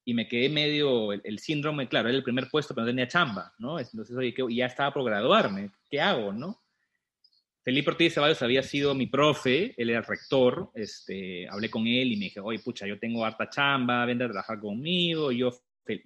y 0.06 0.14
me 0.14 0.28
quedé 0.28 0.50
medio, 0.50 1.12
el, 1.12 1.40
síndrome, 1.40 1.90
claro, 1.90 2.08
era 2.08 2.18
el 2.18 2.24
primer 2.24 2.48
puesto, 2.50 2.76
pero 2.76 2.86
no 2.86 2.92
tenía 2.92 3.08
chamba, 3.08 3.52
¿no? 3.58 3.80
Entonces, 3.80 4.16
oye, 4.16 4.34
ya 4.52 4.68
estaba 4.68 4.94
por 4.94 5.04
graduarme, 5.04 5.72
¿qué 5.90 6.00
hago, 6.00 6.32
no? 6.32 6.62
Felipe 7.64 7.90
Ortiz 7.90 8.14
Ceballos 8.14 8.44
había 8.44 8.62
sido 8.62 8.94
mi 8.94 9.08
profe, 9.08 9.74
él 9.76 9.90
era 9.90 10.00
el 10.00 10.06
rector, 10.06 10.70
este, 10.76 11.50
hablé 11.50 11.72
con 11.72 11.88
él 11.88 12.12
y 12.12 12.18
me 12.18 12.26
dije, 12.26 12.40
oye, 12.40 12.60
pucha, 12.60 12.86
yo 12.86 13.00
tengo 13.00 13.26
harta 13.26 13.50
chamba, 13.50 14.06
vente 14.06 14.24
a 14.24 14.30
trabajar 14.30 14.60
conmigo, 14.60 15.32
yo 15.32 15.52
feliz 15.84 16.04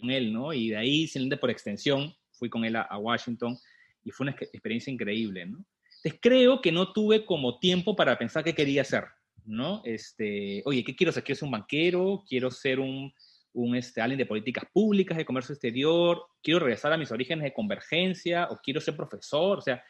con 0.00 0.10
él, 0.10 0.32
¿no? 0.32 0.54
Y 0.54 0.70
de 0.70 0.78
ahí, 0.78 1.06
simplemente 1.06 1.36
por 1.36 1.50
extensión, 1.50 2.14
fui 2.30 2.48
con 2.48 2.64
él 2.64 2.76
a, 2.76 2.96
Washington 2.96 3.58
y 4.02 4.10
fue 4.10 4.24
una 4.24 4.32
experiencia 4.32 4.90
increíble, 4.90 5.44
¿no? 5.44 5.62
Entonces 5.96 6.18
creo 6.22 6.62
que 6.62 6.72
no 6.72 6.92
tuve 6.94 7.26
como 7.26 7.58
tiempo 7.58 7.94
para 7.94 8.16
pensar 8.16 8.42
qué 8.42 8.54
quería 8.54 8.80
hacer, 8.80 9.04
¿no? 9.44 9.82
Este, 9.84 10.62
oye, 10.64 10.84
¿qué 10.84 10.94
quiero 10.94 11.12
ser? 11.12 11.24
¿Quiero 11.24 11.38
ser 11.38 11.46
un 11.46 11.52
banquero? 11.52 12.24
¿Quiero 12.28 12.50
ser 12.50 12.80
un, 12.80 13.12
un 13.52 13.76
este, 13.76 14.00
alguien 14.00 14.18
de 14.18 14.26
políticas 14.26 14.64
públicas, 14.72 15.16
de 15.16 15.24
comercio 15.24 15.52
exterior? 15.54 16.22
¿Quiero 16.42 16.60
regresar 16.60 16.92
a 16.92 16.98
mis 16.98 17.10
orígenes 17.10 17.44
de 17.44 17.52
convergencia? 17.52 18.48
¿O 18.50 18.58
quiero 18.62 18.80
ser 18.80 18.96
profesor? 18.96 19.58
O 19.58 19.62
sea, 19.62 19.82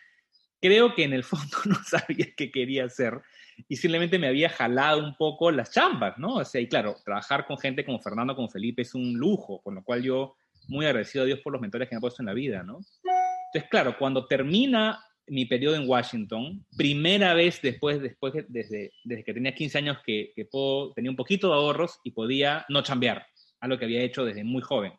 creo 0.60 0.94
que 0.94 1.04
en 1.04 1.12
el 1.12 1.24
fondo 1.24 1.56
no 1.66 1.76
sabía 1.84 2.26
qué 2.36 2.50
quería 2.50 2.84
hacer 2.84 3.20
y 3.68 3.76
simplemente 3.76 4.18
me 4.18 4.28
había 4.28 4.48
jalado 4.48 5.04
un 5.04 5.16
poco 5.16 5.50
las 5.50 5.70
chambas, 5.70 6.18
¿no? 6.18 6.36
O 6.36 6.44
sea, 6.44 6.60
y 6.60 6.68
claro, 6.68 6.96
trabajar 7.04 7.46
con 7.46 7.58
gente 7.58 7.84
como 7.84 8.00
Fernando, 8.00 8.34
como 8.34 8.48
Felipe 8.48 8.82
es 8.82 8.94
un 8.94 9.14
lujo, 9.14 9.60
con 9.62 9.74
lo 9.74 9.84
cual 9.84 10.02
yo 10.02 10.36
muy 10.68 10.86
agradecido 10.86 11.24
a 11.24 11.26
Dios 11.26 11.40
por 11.40 11.52
los 11.52 11.60
mentores 11.60 11.88
que 11.88 11.94
me 11.94 11.98
ha 11.98 12.00
puesto 12.00 12.22
en 12.22 12.26
la 12.26 12.34
vida, 12.34 12.62
¿no? 12.62 12.80
Entonces, 13.46 13.70
claro, 13.70 13.96
cuando 13.98 14.26
termina 14.26 15.04
mi 15.26 15.46
periodo 15.46 15.76
en 15.76 15.88
Washington, 15.88 16.64
primera 16.76 17.34
vez 17.34 17.60
después, 17.62 18.00
después 18.00 18.34
desde, 18.48 18.92
desde 19.04 19.24
que 19.24 19.34
tenía 19.34 19.54
15 19.54 19.78
años 19.78 19.98
que, 20.04 20.32
que 20.34 20.44
puedo, 20.44 20.92
tenía 20.92 21.10
un 21.10 21.16
poquito 21.16 21.48
de 21.48 21.54
ahorros 21.54 22.00
y 22.04 22.10
podía 22.10 22.64
no 22.68 22.82
chambear, 22.82 23.26
algo 23.60 23.78
que 23.78 23.84
había 23.84 24.02
hecho 24.02 24.24
desde 24.24 24.44
muy 24.44 24.62
joven. 24.62 24.92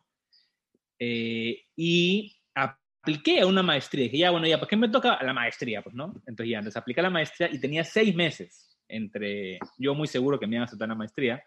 Eh, 0.98 1.62
y 1.76 2.34
apliqué 2.54 3.40
a 3.40 3.46
una 3.46 3.62
maestría. 3.62 4.04
Dije, 4.04 4.18
ya, 4.18 4.30
bueno, 4.30 4.46
ya, 4.46 4.58
¿por 4.58 4.68
qué 4.68 4.76
me 4.76 4.88
toca 4.88 5.22
la 5.22 5.32
maestría? 5.32 5.82
Pues, 5.82 5.94
¿no? 5.94 6.14
Entonces 6.26 6.50
ya, 6.50 6.58
entonces 6.58 6.76
apliqué 6.76 7.00
a 7.00 7.04
la 7.04 7.10
maestría 7.10 7.50
y 7.52 7.60
tenía 7.60 7.84
seis 7.84 8.14
meses 8.14 8.78
entre, 8.88 9.58
yo 9.78 9.94
muy 9.94 10.08
seguro 10.08 10.38
que 10.38 10.46
me 10.46 10.56
iban 10.56 10.62
a 10.62 10.66
aceptar 10.66 10.88
la 10.88 10.94
maestría, 10.94 11.42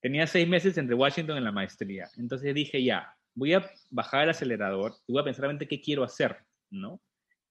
tenía 0.00 0.26
seis 0.26 0.48
meses 0.48 0.76
entre 0.78 0.94
Washington 0.94 1.38
y 1.38 1.40
la 1.40 1.52
maestría. 1.52 2.08
Entonces 2.16 2.54
dije, 2.54 2.82
ya, 2.82 3.14
voy 3.34 3.54
a 3.54 3.70
bajar 3.90 4.24
el 4.24 4.30
acelerador 4.30 4.94
y 5.06 5.12
voy 5.12 5.22
a 5.22 5.24
pensar 5.24 5.42
realmente 5.42 5.68
qué 5.68 5.80
quiero 5.80 6.04
hacer, 6.04 6.36
¿no? 6.70 7.00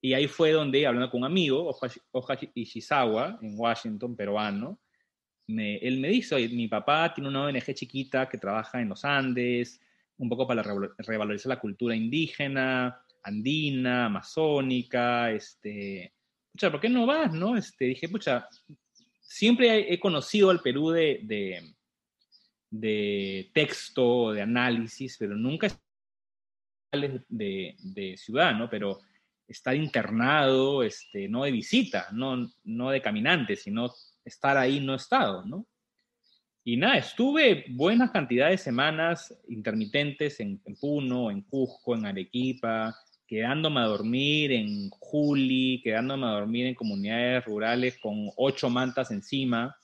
Y 0.02 0.14
ahí 0.14 0.28
fue 0.28 0.52
donde, 0.52 0.86
hablando 0.86 1.10
con 1.10 1.22
un 1.22 1.26
amigo, 1.26 1.76
Ohashi 2.12 2.52
Ishizawa, 2.54 3.40
en 3.42 3.58
Washington, 3.58 4.16
peruano, 4.16 4.80
me, 5.48 5.78
él 5.78 6.00
me 6.00 6.10
dijo, 6.10 6.36
mi 6.36 6.68
papá 6.68 7.14
tiene 7.14 7.30
una 7.30 7.46
ONG 7.46 7.74
chiquita 7.74 8.28
que 8.28 8.38
trabaja 8.38 8.82
en 8.82 8.90
los 8.90 9.04
Andes, 9.06 9.82
un 10.18 10.30
poco 10.30 10.46
para 10.48 10.64
revalorizar 10.98 11.50
la 11.50 11.60
cultura 11.60 11.96
indígena, 11.96 13.02
andina, 13.24 14.06
amazónica, 14.06 15.32
este, 15.32 16.14
pucha, 16.52 16.72
¿por 16.72 16.80
qué 16.80 16.90
no 16.90 17.06
vas, 17.06 17.34
no? 17.34 17.56
Este, 17.56 17.86
dije, 17.86 18.10
pucha, 18.10 18.48
siempre 19.22 19.94
he 19.94 20.00
conocido 20.00 20.50
al 20.50 20.62
Perú 20.62 20.92
de, 20.92 21.22
de, 21.24 21.76
de 22.70 23.50
texto, 23.54 24.32
de 24.32 24.42
análisis, 24.42 25.18
pero 25.18 25.36
nunca 25.36 25.68
de, 26.92 27.76
de 27.80 28.18
ciudad, 28.18 28.54
¿no? 28.56 28.70
Pero 28.70 29.00
estar 29.48 29.76
internado, 29.76 30.84
este, 30.84 31.28
no 31.28 31.44
de 31.44 31.52
visita, 31.52 32.08
no, 32.12 32.52
no 32.64 32.90
de 32.90 33.02
caminante, 33.02 33.56
sino 33.56 33.92
estar 34.24 34.58
ahí 34.58 34.80
no 34.80 34.96
estado, 34.96 35.46
¿no? 35.46 35.66
Y 36.64 36.76
nada, 36.76 36.98
estuve 36.98 37.64
buenas 37.70 38.12
cantidades 38.12 38.60
de 38.60 38.66
semanas 38.66 39.34
intermitentes 39.48 40.42
en, 40.42 40.62
en 40.66 40.76
Puno, 40.76 41.32
en 41.32 41.42
Cusco, 41.44 41.96
en 41.96 42.06
Arequipa, 42.06 42.94
quedándome 43.26 43.80
a 43.80 43.86
dormir 43.86 44.52
en 44.52 44.90
Juli, 44.90 45.82
quedándome 45.82 46.26
a 46.26 46.32
dormir 46.32 46.66
en 46.66 46.76
comunidades 46.76 47.46
rurales 47.46 47.98
con 47.98 48.32
ocho 48.36 48.70
mantas 48.70 49.12
encima, 49.12 49.78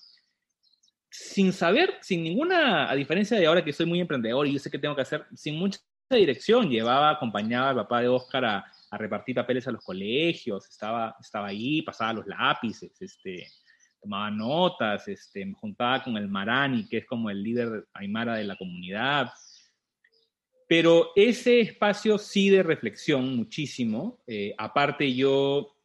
sin 1.09 1.53
saber, 1.53 1.95
sin 2.01 2.23
ninguna, 2.23 2.89
a 2.89 2.95
diferencia 2.95 3.37
de 3.37 3.45
ahora 3.45 3.63
que 3.63 3.71
soy 3.71 3.85
muy 3.85 4.01
emprendedor 4.01 4.47
y 4.47 4.53
yo 4.53 4.59
sé 4.59 4.69
qué 4.69 4.79
tengo 4.79 4.95
que 4.95 5.03
hacer, 5.03 5.25
sin 5.35 5.55
mucha 5.55 5.79
dirección, 6.09 6.69
llevaba, 6.69 7.11
acompañaba 7.11 7.69
al 7.69 7.75
papá 7.75 8.01
de 8.01 8.07
Oscar 8.09 8.45
a, 8.45 8.72
repartir 8.97 9.35
papeles 9.35 9.67
a 9.67 9.71
los 9.71 9.83
colegios, 9.83 10.69
estaba, 10.69 11.15
estaba 11.19 11.47
ahí, 11.47 11.81
pasaba 11.81 12.13
los 12.13 12.27
lápices, 12.27 13.01
este, 13.01 13.47
tomaba 14.01 14.29
notas, 14.29 15.07
este, 15.07 15.45
me 15.45 15.53
juntaba 15.53 16.03
con 16.03 16.17
el 16.17 16.27
Marani, 16.27 16.87
que 16.87 16.97
es 16.97 17.05
como 17.05 17.29
el 17.29 17.41
líder 17.41 17.87
aymara 17.93 18.35
de 18.35 18.43
la 18.43 18.55
comunidad, 18.55 19.31
pero 20.67 21.11
ese 21.15 21.59
espacio 21.59 22.17
sí 22.17 22.49
de 22.49 22.63
reflexión 22.63 23.35
muchísimo. 23.35 24.23
Eh, 24.25 24.55
aparte 24.57 25.13
yo, 25.13 25.75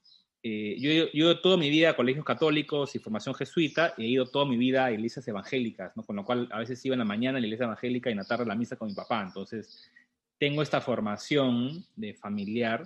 eh, 0.43 0.77
yo, 0.79 1.13
yo 1.13 1.41
toda 1.41 1.57
mi 1.57 1.69
vida 1.69 1.91
a 1.91 1.97
colegios 1.97 2.25
católicos 2.25 2.95
y 2.95 2.99
formación 2.99 3.35
jesuita, 3.35 3.95
he 3.99 4.07
ido 4.07 4.27
toda 4.31 4.47
mi 4.47 4.57
vida 4.57 4.87
a 4.87 4.93
iglesias 4.93 5.27
evangélicas, 5.29 5.97
¿no? 5.97 6.05
con 6.05 6.17
lo 6.17 6.25
cual 6.25 6.49
a 6.51 6.61
veces 6.61 6.83
iba 6.87 6.95
en 6.95 7.01
la 7.01 7.05
mañana 7.05 7.39
a 7.39 7.41
la 7.41 7.47
iglesia 7.47 7.65
evangélica 7.65 8.09
y 8.09 8.13
en 8.13 8.19
la 8.19 8.25
tarde 8.25 8.45
a 8.45 8.47
la 8.47 8.55
misa 8.55 8.77
con 8.77 8.89
mi 8.89 8.95
papá. 8.95 9.23
Entonces 9.23 9.91
tengo 10.39 10.63
esta 10.63 10.81
formación 10.81 11.85
de 11.97 12.15
familiar, 12.15 12.85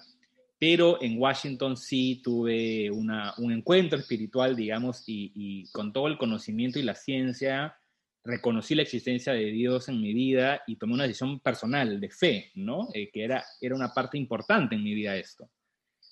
pero 0.58 1.02
en 1.02 1.18
Washington 1.18 1.76
sí 1.76 2.20
tuve 2.22 2.90
una, 2.90 3.34
un 3.38 3.52
encuentro 3.52 3.98
espiritual, 3.98 4.54
digamos, 4.54 5.02
y, 5.06 5.32
y 5.34 5.70
con 5.72 5.92
todo 5.92 6.06
el 6.06 6.18
conocimiento 6.18 6.78
y 6.78 6.82
la 6.82 6.94
ciencia 6.94 7.76
reconocí 8.24 8.74
la 8.74 8.82
existencia 8.82 9.32
de 9.32 9.46
Dios 9.46 9.88
en 9.88 10.00
mi 10.00 10.14
vida 10.14 10.62
y 10.66 10.76
tomé 10.76 10.94
una 10.94 11.04
decisión 11.04 11.40
personal 11.40 12.00
de 12.00 12.10
fe, 12.10 12.50
¿no? 12.54 12.88
Eh, 12.94 13.10
que 13.10 13.24
era, 13.24 13.44
era 13.60 13.74
una 13.74 13.92
parte 13.92 14.16
importante 14.16 14.74
en 14.76 14.84
mi 14.84 14.94
vida 14.94 15.16
esto. 15.16 15.48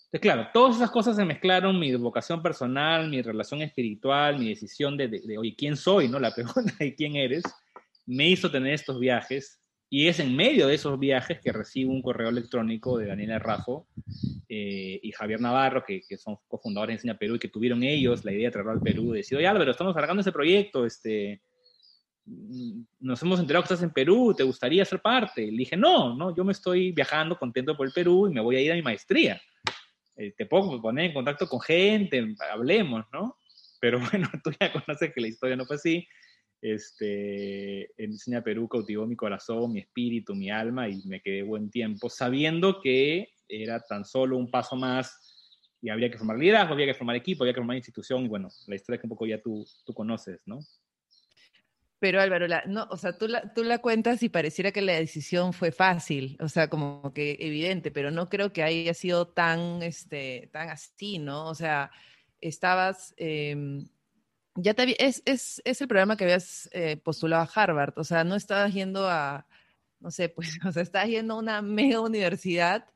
Entonces, 0.07 0.21
claro, 0.21 0.49
todas 0.53 0.77
esas 0.77 0.91
cosas 0.91 1.15
se 1.15 1.25
mezclaron, 1.25 1.79
mi 1.79 1.95
vocación 1.95 2.43
personal, 2.43 3.09
mi 3.09 3.23
relación 3.23 3.63
espiritual, 3.63 4.41
mi 4.41 4.49
decisión 4.49 4.97
de, 4.97 5.07
de, 5.07 5.21
de 5.21 5.55
¿quién 5.57 5.77
soy? 5.77 6.09
¿no? 6.09 6.19
La 6.19 6.35
pregunta 6.35 6.75
de 6.81 6.95
quién 6.97 7.15
eres, 7.15 7.45
me 8.07 8.29
hizo 8.29 8.51
tener 8.51 8.75
estos 8.75 8.99
viajes 8.99 9.60
y 9.93 10.07
es 10.07 10.21
en 10.21 10.37
medio 10.37 10.69
de 10.69 10.77
esos 10.77 10.97
viajes 11.01 11.41
que 11.41 11.51
recibo 11.51 11.93
un 11.93 12.01
correo 12.01 12.29
electrónico 12.29 12.97
de 12.97 13.09
Daniela 13.09 13.41
Rafo 13.41 13.89
eh, 14.49 15.01
y 15.03 15.11
Javier 15.11 15.41
Navarro, 15.41 15.85
que, 15.85 16.03
que, 16.09 16.17
son 16.17 16.37
cofundadores 16.47 16.95
de 16.95 16.99
Enseña 16.99 17.19
Perú 17.19 17.35
y 17.35 17.39
que 17.41 17.49
tuvieron 17.49 17.83
ellos 17.83 18.25
la 18.25 18.31
idea 18.31 18.47
de 18.47 18.53
traerlo 18.53 18.71
al 18.71 18.81
Perú. 18.81 19.11
De 19.11 19.19
decir, 19.19 19.37
oye 19.37 19.49
Álvaro, 19.49 19.73
estamos 19.73 19.97
alargando 19.97 20.21
ese 20.21 20.31
proyecto, 20.31 20.87
este, 20.87 21.43
mm, 22.25 22.83
nos 23.01 23.21
hemos 23.21 23.41
enterado 23.41 23.65
que 23.65 23.75
estás 23.75 23.83
en 23.83 23.93
Perú, 23.93 24.33
¿te 24.37 24.45
gustaría 24.45 24.85
ser 24.85 25.03
parte? 25.03 25.45
Le 25.45 25.59
dije, 25.59 25.77
no, 25.77 26.15
no, 26.15 26.37
yo 26.37 26.45
me 26.45 26.53
estoy 26.53 26.93
viajando 26.93 27.37
contento 27.37 27.77
por 27.77 27.89
el 27.89 27.93
Perú 27.93 28.29
y 28.29 28.33
me 28.33 28.41
voy 28.41 28.55
a 28.55 28.61
ir 28.61 28.71
a 28.71 28.77
mi 28.77 28.83
maestría. 28.83 29.43
Eh, 30.15 30.33
te 30.37 30.47
puedo 30.47 30.81
poner 30.81 31.07
en 31.07 31.15
contacto 31.15 31.49
con 31.49 31.61
gente, 31.61 32.37
hablemos, 32.53 33.07
¿no? 33.13 33.39
Pero 33.81 33.99
bueno, 34.13 34.31
tú 34.45 34.53
ya 34.61 34.73
conoces 34.73 35.13
que 35.13 35.21
la 35.21 35.29
historia 35.29 35.57
no 35.57 35.67
fue 35.67 35.75
así 35.75 36.07
este, 36.63 37.91
Enseña 38.03 38.43
Perú 38.43 38.69
cautivó 38.69 39.07
mi 39.07 39.17
corazón, 39.17 39.73
mi 39.73 39.81
espíritu, 39.81 40.35
mi 40.35 40.51
alma 40.51 40.89
y 40.89 41.03
me 41.07 41.21
quedé 41.21 41.43
buen 41.43 41.71
tiempo, 41.71 42.11
sabiendo 42.11 42.81
que 42.81 43.29
era 43.49 43.81
tan 43.81 44.05
solo 44.05 44.37
un 44.37 44.51
paso 44.51 44.77
más 44.77 45.17
y 45.83 45.89
habría 45.89 46.11
que 46.11 46.19
formar 46.19 46.39
liderazgo, 46.39 46.75
había 46.75 46.87
que 46.87 46.95
formar 46.95 47.17
equipo, 47.17 47.43
había 47.43 47.55
que 47.55 47.61
formar 47.61 47.77
institución 47.77 48.25
y 48.25 48.29
bueno, 48.29 48.49
la 48.67 48.75
historia 48.75 49.01
que 49.01 49.07
un 49.07 49.11
poco 49.11 49.27
ya 49.27 49.41
tú, 49.41 49.67
tú 49.85 49.95
conoces, 49.95 50.41
¿no? 50.45 50.61
Pero 51.99 52.21
Álvaro, 52.21 52.47
no, 52.67 52.87
o 52.91 52.97
sea, 52.97 53.17
tú 53.17 53.29
la, 53.29 53.53
tú 53.53 53.63
la 53.63 53.79
cuentas 53.79 54.23
y 54.23 54.31
pareciera 54.31 54.73
que 54.73 54.81
la 54.81 54.95
decisión 54.95 55.53
fue 55.53 55.71
fácil, 55.71 56.39
o 56.41 56.49
sea, 56.49 56.69
como 56.69 57.13
que 57.13 57.37
evidente, 57.41 57.91
pero 57.91 58.11
no 58.11 58.31
creo 58.31 58.53
que 58.55 58.63
haya 58.63 58.95
sido 58.95 59.29
tan, 59.29 59.83
este, 59.83 60.49
tan 60.53 60.71
así, 60.71 61.19
¿no? 61.19 61.47
O 61.47 61.55
sea, 61.55 61.91
estabas... 62.41 63.15
Eh, 63.17 63.85
ya 64.63 64.75
te 64.75 65.05
es, 65.05 65.23
es, 65.25 65.63
es, 65.65 65.81
el 65.81 65.89
programa 65.89 66.17
que 66.17 66.25
habías 66.25 66.69
eh, 66.73 66.97
postulado 66.97 67.43
a 67.43 67.51
Harvard, 67.53 67.95
o 67.97 68.05
sea, 68.05 68.25
no 68.25 68.37
estabas 68.37 68.73
yendo 68.73 69.09
a, 69.09 69.47
no 70.01 70.11
sé, 70.11 70.29
pues, 70.29 70.59
o 70.67 70.73
sea, 70.73 70.83
estabas 70.83 71.09
yendo 71.09 71.35
a 71.35 71.39
una 71.39 71.63
mega 71.63 72.01
universidad 72.01 72.87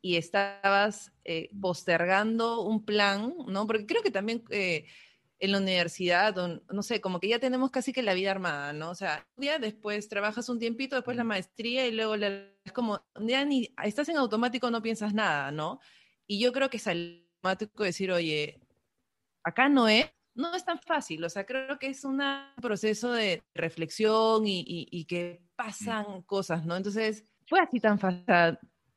y 0.00 0.16
estabas 0.16 1.12
eh, 1.24 1.50
postergando 1.60 2.62
un 2.62 2.84
plan, 2.84 3.34
¿no? 3.46 3.66
Porque 3.66 3.86
creo 3.86 4.02
que 4.02 4.10
también 4.10 4.44
eh, 4.50 4.86
en 5.38 5.52
la 5.52 5.58
universidad, 5.58 6.34
no 6.70 6.82
sé, 6.82 7.00
como 7.00 7.20
que 7.20 7.28
ya 7.28 7.38
tenemos 7.38 7.70
casi 7.70 7.92
que 7.92 8.02
la 8.02 8.14
vida 8.14 8.30
armada, 8.30 8.72
¿no? 8.72 8.90
O 8.90 8.94
sea, 8.94 9.26
un 9.36 9.42
día 9.42 9.58
después 9.58 10.08
trabajas 10.08 10.48
un 10.48 10.58
tiempito, 10.58 10.96
después 10.96 11.16
la 11.16 11.24
maestría 11.24 11.86
y 11.86 11.92
luego 11.92 12.16
la, 12.16 12.28
es 12.64 12.72
como, 12.72 13.04
ya 13.20 13.44
ni, 13.44 13.74
estás 13.84 14.08
en 14.08 14.16
automático, 14.18 14.70
no 14.70 14.82
piensas 14.82 15.14
nada, 15.14 15.50
¿no? 15.50 15.80
Y 16.26 16.40
yo 16.40 16.52
creo 16.52 16.70
que 16.70 16.76
es 16.76 16.86
automático 16.86 17.82
decir, 17.84 18.12
oye, 18.12 18.60
acá 19.44 19.68
no 19.68 19.88
es, 19.88 20.06
no 20.34 20.54
es 20.54 20.64
tan 20.64 20.78
fácil, 20.78 21.24
o 21.24 21.28
sea, 21.28 21.44
creo 21.44 21.78
que 21.78 21.88
es 21.88 22.04
un 22.04 22.22
proceso 22.60 23.12
de 23.12 23.42
reflexión 23.54 24.46
y, 24.46 24.64
y, 24.66 25.04
que 25.04 25.42
pasan 25.56 26.22
cosas, 26.22 26.64
¿no? 26.64 26.76
Entonces, 26.76 27.24
fue 27.46 27.60
así 27.60 27.80
tan 27.80 27.98
fácil, 27.98 28.24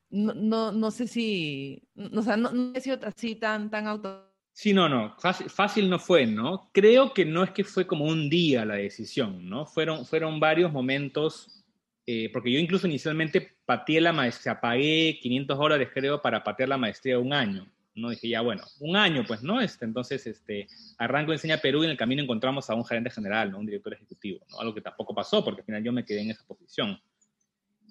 no, 0.10 0.34
no, 0.34 0.72
no 0.72 0.92
sé 0.92 1.08
si, 1.08 1.84
o 2.14 2.22
sea, 2.22 2.38
no, 2.38 2.52
no, 2.52 2.74
he 2.74 2.82
sido 2.82 3.00
así 3.04 3.36
tan, 3.36 3.70
tan 3.70 3.88
auto... 3.88 4.32
Sí, 4.54 4.74
no, 4.74 4.88
no, 4.88 5.14
fácil, 5.20 5.50
fácil, 5.50 5.90
no 5.90 6.00
fue, 6.00 6.26
¿no? 6.26 6.70
Creo 6.72 7.14
que 7.14 7.26
no 7.26 7.44
es 7.44 7.52
que 7.52 7.66
fue 7.66 7.86
como 7.86 8.06
un 8.06 8.30
día 8.30 8.64
la 8.64 8.76
decisión, 8.76 9.50
¿no? 9.50 9.66
Fueron, 9.66 10.06
fueron 10.06 10.40
varios 10.40 10.72
momentos, 10.72 11.66
eh, 12.08 12.30
porque 12.32 12.54
yo 12.54 12.60
incluso 12.60 12.88
inicialmente 12.88 13.58
pateé 13.66 14.00
la 14.00 14.14
maestría, 14.14 14.62
pagué 14.62 15.20
500 15.22 15.58
dólares 15.58 15.90
creo 15.94 16.22
para 16.22 16.42
patear 16.42 16.70
la 16.70 16.78
maestría 16.78 17.20
un 17.20 17.34
año. 17.34 17.70
¿No? 17.96 18.10
Dije, 18.10 18.30
ya, 18.30 18.42
bueno, 18.42 18.64
un 18.80 18.96
año, 18.96 19.24
pues, 19.26 19.42
¿no? 19.42 19.62
Este, 19.62 19.86
entonces, 19.86 20.28
este, 20.28 20.68
arranco 20.98 21.32
Enseña 21.32 21.58
Perú 21.58 21.82
y 21.82 21.86
en 21.86 21.92
el 21.92 21.98
camino 21.98 22.22
encontramos 22.22 22.70
a 22.70 22.76
un 22.76 22.86
gerente 22.86 23.10
general, 23.10 23.52
¿no? 23.52 23.60
Un 23.60 23.66
director 23.66 23.94
ejecutivo, 23.94 24.46
¿no? 24.50 24.60
Algo 24.60 24.74
que 24.74 24.82
tampoco 24.82 25.16
pasó 25.16 25.44
porque 25.44 25.62
al 25.62 25.66
final 25.66 25.84
yo 25.84 25.92
me 25.92 26.06
quedé 26.06 26.22
en 26.22 26.32
esa 26.32 26.46
posición. 26.46 27.00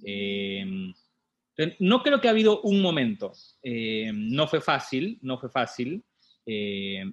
Eh, 0.05 0.93
no 1.79 2.03
creo 2.03 2.21
que 2.21 2.29
ha 2.29 2.33
habido 2.33 2.61
un 2.63 2.83
momento. 2.83 3.33
Eh, 3.63 4.11
no 4.13 4.47
fue 4.47 4.61
fácil, 4.61 5.19
no 5.23 5.39
fue 5.39 5.49
fácil. 5.49 6.05
Eh, 6.47 7.05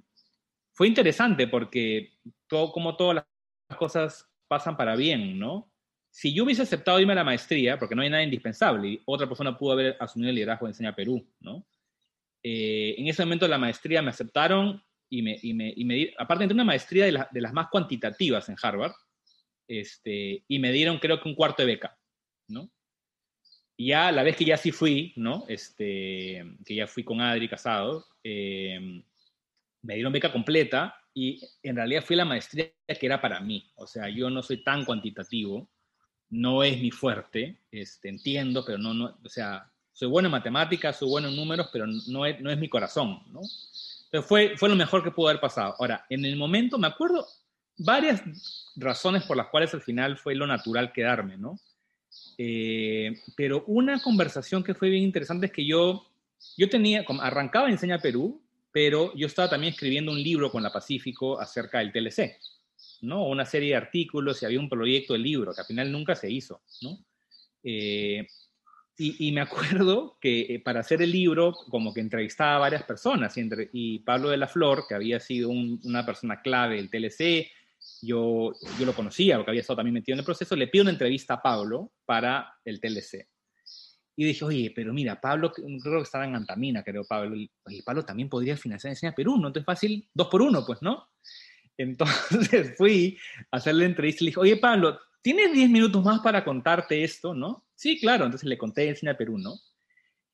fue 0.73 0.87
interesante 0.87 1.47
porque 1.47 2.13
todo, 2.47 2.71
como 2.71 2.95
todas 2.95 3.25
las 3.69 3.77
cosas 3.77 4.27
pasan 4.47 4.75
para 4.75 4.95
bien, 4.95 5.37
¿no? 5.39 5.71
Si 6.09 6.33
yo 6.33 6.43
hubiese 6.43 6.63
aceptado 6.63 6.99
irme 6.99 7.13
a 7.13 7.17
la 7.17 7.23
maestría, 7.23 7.79
porque 7.79 7.95
no 7.95 8.01
hay 8.01 8.09
nada 8.09 8.23
indispensable, 8.23 8.87
y 8.89 9.01
otra 9.05 9.27
persona 9.27 9.57
pudo 9.57 9.73
haber 9.73 9.95
asumido 9.99 10.29
el 10.29 10.35
liderazgo 10.35 10.65
de 10.65 10.71
Enseña 10.71 10.93
Perú, 10.93 11.25
¿no? 11.39 11.65
Eh, 12.43 12.95
en 12.97 13.07
ese 13.07 13.23
momento 13.23 13.47
la 13.47 13.57
maestría 13.57 14.01
me 14.01 14.09
aceptaron 14.09 14.83
y 15.09 15.21
me, 15.21 15.37
y 15.41 15.53
me, 15.53 15.73
y 15.75 15.85
me 15.85 16.13
aparte 16.17 16.43
entré 16.43 16.55
una 16.55 16.63
maestría 16.63 17.05
de, 17.05 17.11
la, 17.11 17.29
de, 17.31 17.41
las 17.41 17.53
más 17.53 17.67
cuantitativas 17.69 18.49
en 18.49 18.55
Harvard, 18.61 18.93
este, 19.67 20.43
y 20.47 20.59
me 20.59 20.71
dieron 20.71 20.99
creo 20.99 21.21
que 21.21 21.29
un 21.29 21.35
cuarto 21.35 21.61
de 21.61 21.67
beca, 21.67 21.97
¿no? 22.47 22.69
Y 23.77 23.87
ya 23.87 24.11
la 24.11 24.23
vez 24.23 24.35
que 24.35 24.45
ya 24.45 24.57
sí 24.57 24.71
fui, 24.71 25.13
¿no? 25.15 25.45
Este, 25.47 26.43
que 26.65 26.75
ya 26.75 26.87
fui 26.87 27.03
con 27.03 27.21
Adri 27.21 27.47
casado, 27.47 28.05
eh, 28.23 29.03
me 29.81 29.95
dieron 29.95 30.13
beca 30.13 30.31
completa 30.31 30.95
y 31.13 31.41
en 31.63 31.75
realidad 31.75 32.03
fui 32.03 32.15
la 32.15 32.25
maestría 32.25 32.71
que 32.87 33.05
era 33.05 33.21
para 33.21 33.39
mí. 33.39 33.71
O 33.75 33.87
sea, 33.87 34.09
yo 34.09 34.29
no 34.29 34.43
soy 34.43 34.63
tan 34.63 34.85
cuantitativo, 34.85 35.69
no 36.29 36.63
es 36.63 36.79
mi 36.79 36.91
fuerte, 36.91 37.61
este, 37.71 38.09
entiendo, 38.09 38.63
pero 38.65 38.77
no, 38.77 38.93
no, 38.93 39.19
o 39.23 39.29
sea, 39.29 39.70
soy 40.01 40.09
bueno 40.09 40.29
en 40.29 40.31
matemáticas, 40.31 40.97
soy 40.97 41.09
bueno 41.09 41.27
en 41.27 41.35
números, 41.35 41.69
pero 41.71 41.85
no 41.85 42.25
es, 42.25 42.41
no 42.41 42.49
es 42.49 42.57
mi 42.57 42.67
corazón, 42.67 43.21
¿no? 43.31 43.41
Entonces 43.41 44.27
fue, 44.27 44.57
fue 44.57 44.67
lo 44.67 44.75
mejor 44.75 45.03
que 45.03 45.11
pudo 45.11 45.27
haber 45.27 45.39
pasado. 45.39 45.75
Ahora, 45.77 46.07
en 46.09 46.25
el 46.25 46.37
momento, 46.37 46.79
me 46.79 46.87
acuerdo 46.87 47.27
varias 47.77 48.23
razones 48.75 49.21
por 49.25 49.37
las 49.37 49.49
cuales 49.49 49.71
al 49.75 49.83
final 49.83 50.17
fue 50.17 50.33
lo 50.33 50.47
natural 50.47 50.91
quedarme, 50.91 51.37
¿no? 51.37 51.59
Eh, 52.35 53.15
pero 53.35 53.63
una 53.67 54.01
conversación 54.01 54.63
que 54.63 54.73
fue 54.73 54.89
bien 54.89 55.03
interesante 55.03 55.45
es 55.45 55.51
que 55.51 55.67
yo, 55.67 56.07
yo 56.57 56.67
tenía, 56.67 57.05
arrancaba 57.19 57.69
Enseña 57.69 57.99
Perú, 57.99 58.41
pero 58.71 59.15
yo 59.15 59.27
estaba 59.27 59.51
también 59.51 59.73
escribiendo 59.73 60.11
un 60.11 60.23
libro 60.23 60.51
con 60.51 60.63
la 60.63 60.73
Pacífico 60.73 61.39
acerca 61.39 61.77
del 61.77 61.91
TLC, 61.91 62.39
¿no? 63.01 63.27
Una 63.27 63.45
serie 63.45 63.69
de 63.69 63.75
artículos 63.75 64.41
y 64.41 64.45
había 64.47 64.59
un 64.59 64.67
proyecto 64.67 65.13
de 65.13 65.19
libro 65.19 65.53
que 65.53 65.61
al 65.61 65.67
final 65.67 65.91
nunca 65.91 66.15
se 66.15 66.31
hizo, 66.31 66.59
¿no? 66.81 66.97
Eh, 67.63 68.25
y, 69.01 69.31
me 69.31 69.41
acuerdo 69.41 70.17
que 70.21 70.41
eh, 70.41 70.59
para 70.59 70.81
hacer 70.81 71.01
el 71.01 71.11
libro, 71.11 71.53
como 71.69 71.93
que 71.93 72.01
entrevistaba 72.01 72.55
a 72.55 72.59
varias 72.59 72.83
personas, 72.83 73.35
y, 73.37 73.41
entre, 73.41 73.69
y 73.73 73.99
Pablo 73.99 74.29
de 74.29 74.37
la 74.37 74.47
Flor, 74.47 74.85
que 74.87 74.95
había 74.95 75.19
sido 75.19 75.49
un, 75.49 75.79
una 75.83 76.05
persona 76.05 76.41
clave 76.41 76.75
del 76.75 76.89
TLC, 76.89 77.49
yo, 78.01 78.53
yo 78.79 78.85
lo 78.85 78.93
conocía 78.93 79.37
porque 79.37 79.51
había 79.51 79.61
estado 79.61 79.77
también 79.77 79.95
metido 79.95 80.15
en 80.15 80.19
el 80.19 80.25
proceso, 80.25 80.55
le 80.55 80.67
pido 80.67 80.83
una 80.83 80.91
entrevista 80.91 81.35
a 81.35 81.41
Pablo 81.41 81.91
para 82.05 82.53
el 82.65 82.79
TLC. 82.79 83.27
Y 84.15 84.25
dije, 84.25 84.45
oye, 84.45 84.71
pero 84.75 84.93
mira, 84.93 85.19
Pablo, 85.19 85.51
creo 85.51 85.97
que 85.97 86.03
estaba 86.03 86.25
en 86.25 86.35
Antamina, 86.35 86.83
creo 86.83 87.03
Pablo, 87.05 87.35
y 87.35 87.49
oye, 87.65 87.81
Pablo 87.83 88.03
también 88.03 88.29
podría 88.29 88.57
financiar 88.57 88.91
Enseña 88.91 89.13
Perú, 89.13 89.37
¿no? 89.37 89.47
Entonces 89.47 89.65
fácil, 89.65 90.07
dos 90.13 90.27
por 90.27 90.41
uno, 90.41 90.63
pues, 90.65 90.81
¿no? 90.81 91.07
Entonces 91.77 92.75
fui 92.77 93.17
a 93.51 93.57
hacerle 93.57 93.85
entrevista 93.85 94.23
y 94.23 94.25
le 94.25 94.29
dije, 94.29 94.39
oye, 94.39 94.57
Pablo, 94.57 94.99
¿tienes 95.22 95.53
10 95.53 95.69
minutos 95.69 96.03
más 96.03 96.19
para 96.22 96.43
contarte 96.43 97.03
esto, 97.03 97.34
no? 97.34 97.65
Sí, 97.76 97.99
claro, 97.99 98.26
entonces 98.26 98.47
le 98.47 98.57
conté 98.57 98.89
Enseña 98.89 99.17
Perú, 99.17 99.38
¿no? 99.38 99.55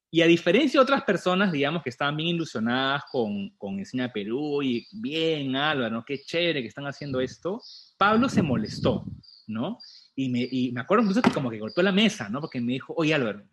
Y 0.10 0.22
a 0.22 0.28
diferencia 0.28 0.80
de 0.80 0.84
otras 0.84 1.04
personas, 1.04 1.52
digamos, 1.52 1.84
que 1.84 1.90
estaban 1.90 2.16
bien 2.16 2.30
ilusionadas 2.30 3.04
con, 3.12 3.50
con 3.58 3.78
Enseña 3.78 4.12
Perú 4.12 4.64
y 4.64 4.88
bien, 4.92 5.56
Álvaro, 5.56 5.96
¿no? 5.96 6.06
qué 6.06 6.22
chévere 6.22 6.62
que 6.62 6.70
están 6.70 6.88
haciendo 6.88 7.20
esto, 7.20 7.62
Pablo 7.98 8.30
se 8.30 8.42
molestó, 8.42 9.04
¿no? 9.48 9.80
Y 10.16 10.30
me, 10.30 10.48
y 10.50 10.72
me 10.72 10.82
acuerdo 10.82 11.04
incluso 11.04 11.22
que 11.22 11.32
como 11.32 11.50
que 11.50 11.60
golpeó 11.60 11.84
la 11.84 11.92
mesa, 11.92 12.30
¿no? 12.30 12.40
Porque 12.40 12.62
me 12.62 12.74
dijo, 12.74 12.94
oye 12.96 13.14
Álvaro, 13.14 13.44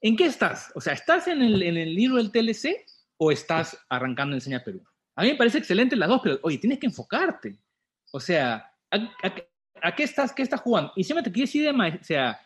¿en 0.00 0.16
qué 0.16 0.26
estás? 0.26 0.72
O 0.74 0.80
sea, 0.80 0.94
¿estás 0.94 1.28
en 1.28 1.42
el, 1.42 1.62
en 1.62 1.76
el 1.76 1.94
libro 1.94 2.16
del 2.16 2.30
TLC 2.30 2.86
o 3.18 3.30
estás 3.30 3.78
arrancando 3.90 4.34
Enseña 4.34 4.64
Perú? 4.64 4.82
A 5.16 5.22
mí 5.22 5.28
me 5.28 5.36
parece 5.36 5.58
excelente 5.58 5.96
las 5.96 6.08
dos, 6.08 6.20
pero 6.22 6.38
oye, 6.42 6.58
tienes 6.58 6.78
que 6.78 6.86
enfocarte. 6.86 7.58
O 8.10 8.20
sea, 8.20 8.72
¿a, 8.90 8.96
a, 8.96 9.34
a 9.84 9.94
qué 9.94 10.02
estás, 10.04 10.32
qué 10.32 10.42
estás 10.42 10.62
jugando? 10.62 10.92
Y 10.96 11.04
siempre 11.04 11.22
te 11.22 11.30
quieres 11.30 11.54
ir 11.54 11.64
de, 11.64 11.70
o 11.70 12.04
sea, 12.04 12.40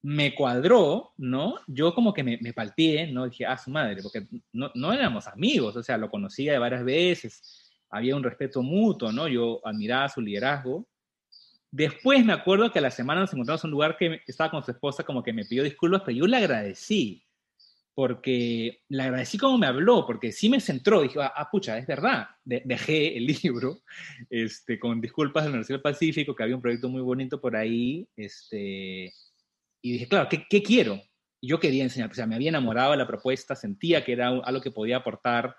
me 0.00 0.32
cuadró, 0.32 1.12
¿no? 1.16 1.56
Yo 1.66 1.92
como 1.92 2.14
que 2.14 2.22
me, 2.22 2.38
me 2.40 2.52
palteé, 2.52 3.08
¿no? 3.08 3.28
Dije, 3.28 3.44
ah, 3.44 3.58
su 3.58 3.70
madre, 3.70 4.00
porque 4.00 4.28
no, 4.52 4.70
no, 4.74 4.92
éramos 4.92 5.26
amigos, 5.26 5.74
o 5.74 5.82
sea, 5.82 5.98
lo 5.98 6.08
conocía 6.08 6.52
de 6.52 6.58
varias 6.58 6.84
veces, 6.84 7.72
había 7.90 8.14
un 8.14 8.22
respeto 8.22 8.62
mutuo, 8.62 9.10
¿no? 9.10 9.26
Yo 9.26 9.60
admiraba 9.64 10.08
su 10.08 10.20
liderazgo. 10.20 10.86
Después 11.68 12.24
me 12.24 12.32
acuerdo 12.32 12.70
que 12.70 12.78
a 12.78 12.82
la 12.82 12.92
semana 12.92 13.22
nos 13.22 13.32
encontramos 13.32 13.64
en 13.64 13.68
un 13.68 13.72
lugar 13.72 13.96
que 13.96 14.20
estaba 14.28 14.52
con 14.52 14.62
su 14.62 14.70
esposa, 14.70 15.02
como 15.02 15.22
que 15.22 15.32
me 15.32 15.44
pidió 15.44 15.64
disculpas, 15.64 16.02
pero 16.04 16.16
yo 16.16 16.26
le 16.28 16.36
agradecí, 16.36 17.24
porque 17.94 18.82
le 18.88 19.02
agradecí 19.02 19.38
cómo 19.38 19.58
me 19.58 19.66
habló, 19.66 20.04
porque 20.06 20.32
sí 20.32 20.48
me 20.48 20.60
centró, 20.60 21.02
dije, 21.02 21.20
ah, 21.20 21.32
ah 21.36 21.48
pucha, 21.50 21.78
es 21.78 21.86
verdad, 21.86 22.28
de, 22.44 22.62
dejé 22.64 23.16
el 23.16 23.26
libro, 23.26 23.78
este, 24.30 24.78
con 24.78 25.00
disculpas 25.00 25.44
de 25.44 25.48
la 25.48 25.54
Universidad 25.54 25.76
del 25.76 25.82
Pacífico, 25.82 26.34
que 26.34 26.42
había 26.42 26.56
un 26.56 26.62
proyecto 26.62 26.88
muy 26.88 27.02
bonito 27.02 27.40
por 27.40 27.56
ahí, 27.56 28.08
este, 28.16 29.12
y 29.82 29.92
dije, 29.92 30.08
claro, 30.08 30.28
¿qué, 30.28 30.44
qué 30.48 30.62
quiero? 30.62 31.00
yo 31.46 31.60
quería 31.60 31.84
enseñar, 31.84 32.10
o 32.10 32.14
sea, 32.14 32.26
me 32.26 32.34
había 32.34 32.48
enamorado 32.48 32.92
de 32.92 32.96
la 32.96 33.06
propuesta, 33.06 33.54
sentía 33.54 34.04
que 34.04 34.12
era 34.12 34.28
algo 34.28 34.60
que 34.60 34.70
podía 34.70 34.98
aportar. 34.98 35.56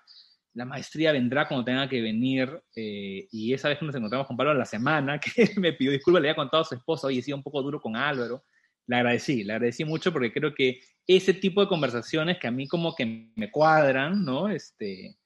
La 0.54 0.64
maestría 0.64 1.12
vendrá 1.12 1.46
cuando 1.46 1.64
tenga 1.64 1.88
que 1.88 2.00
venir, 2.00 2.60
eh, 2.74 3.28
y 3.30 3.52
esa 3.52 3.68
vez 3.68 3.78
que 3.78 3.84
nos 3.84 3.94
encontramos 3.94 4.26
con 4.26 4.36
Pablo 4.36 4.52
en 4.52 4.58
la 4.58 4.64
semana, 4.64 5.20
que 5.20 5.52
me 5.56 5.72
pidió 5.72 5.92
disculpas, 5.92 6.22
le 6.22 6.28
había 6.28 6.36
contado 6.36 6.62
a 6.62 6.66
su 6.66 6.74
esposa, 6.74 7.06
oye, 7.06 7.20
he 7.20 7.22
sido 7.22 7.36
un 7.36 7.42
poco 7.42 7.62
duro 7.62 7.80
con 7.80 7.94
Álvaro, 7.94 8.44
le 8.86 8.96
agradecí, 8.96 9.44
le 9.44 9.54
agradecí 9.54 9.84
mucho 9.84 10.12
porque 10.12 10.32
creo 10.32 10.54
que 10.54 10.80
ese 11.06 11.34
tipo 11.34 11.60
de 11.60 11.68
conversaciones 11.68 12.38
que 12.38 12.46
a 12.46 12.50
mí 12.50 12.66
como 12.66 12.94
que 12.94 13.30
me 13.34 13.50
cuadran, 13.50 14.24
¿no? 14.24 14.48
Este, 14.48 15.16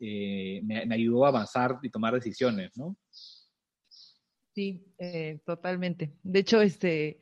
eh, 0.00 0.60
me, 0.64 0.94
ayudó 0.94 1.24
a 1.24 1.28
avanzar 1.28 1.78
y 1.82 1.90
tomar 1.90 2.14
decisiones, 2.14 2.76
¿no? 2.76 2.96
Sí, 4.54 4.84
eh, 4.98 5.40
totalmente. 5.46 6.12
De 6.22 6.40
hecho, 6.40 6.60
este, 6.60 7.20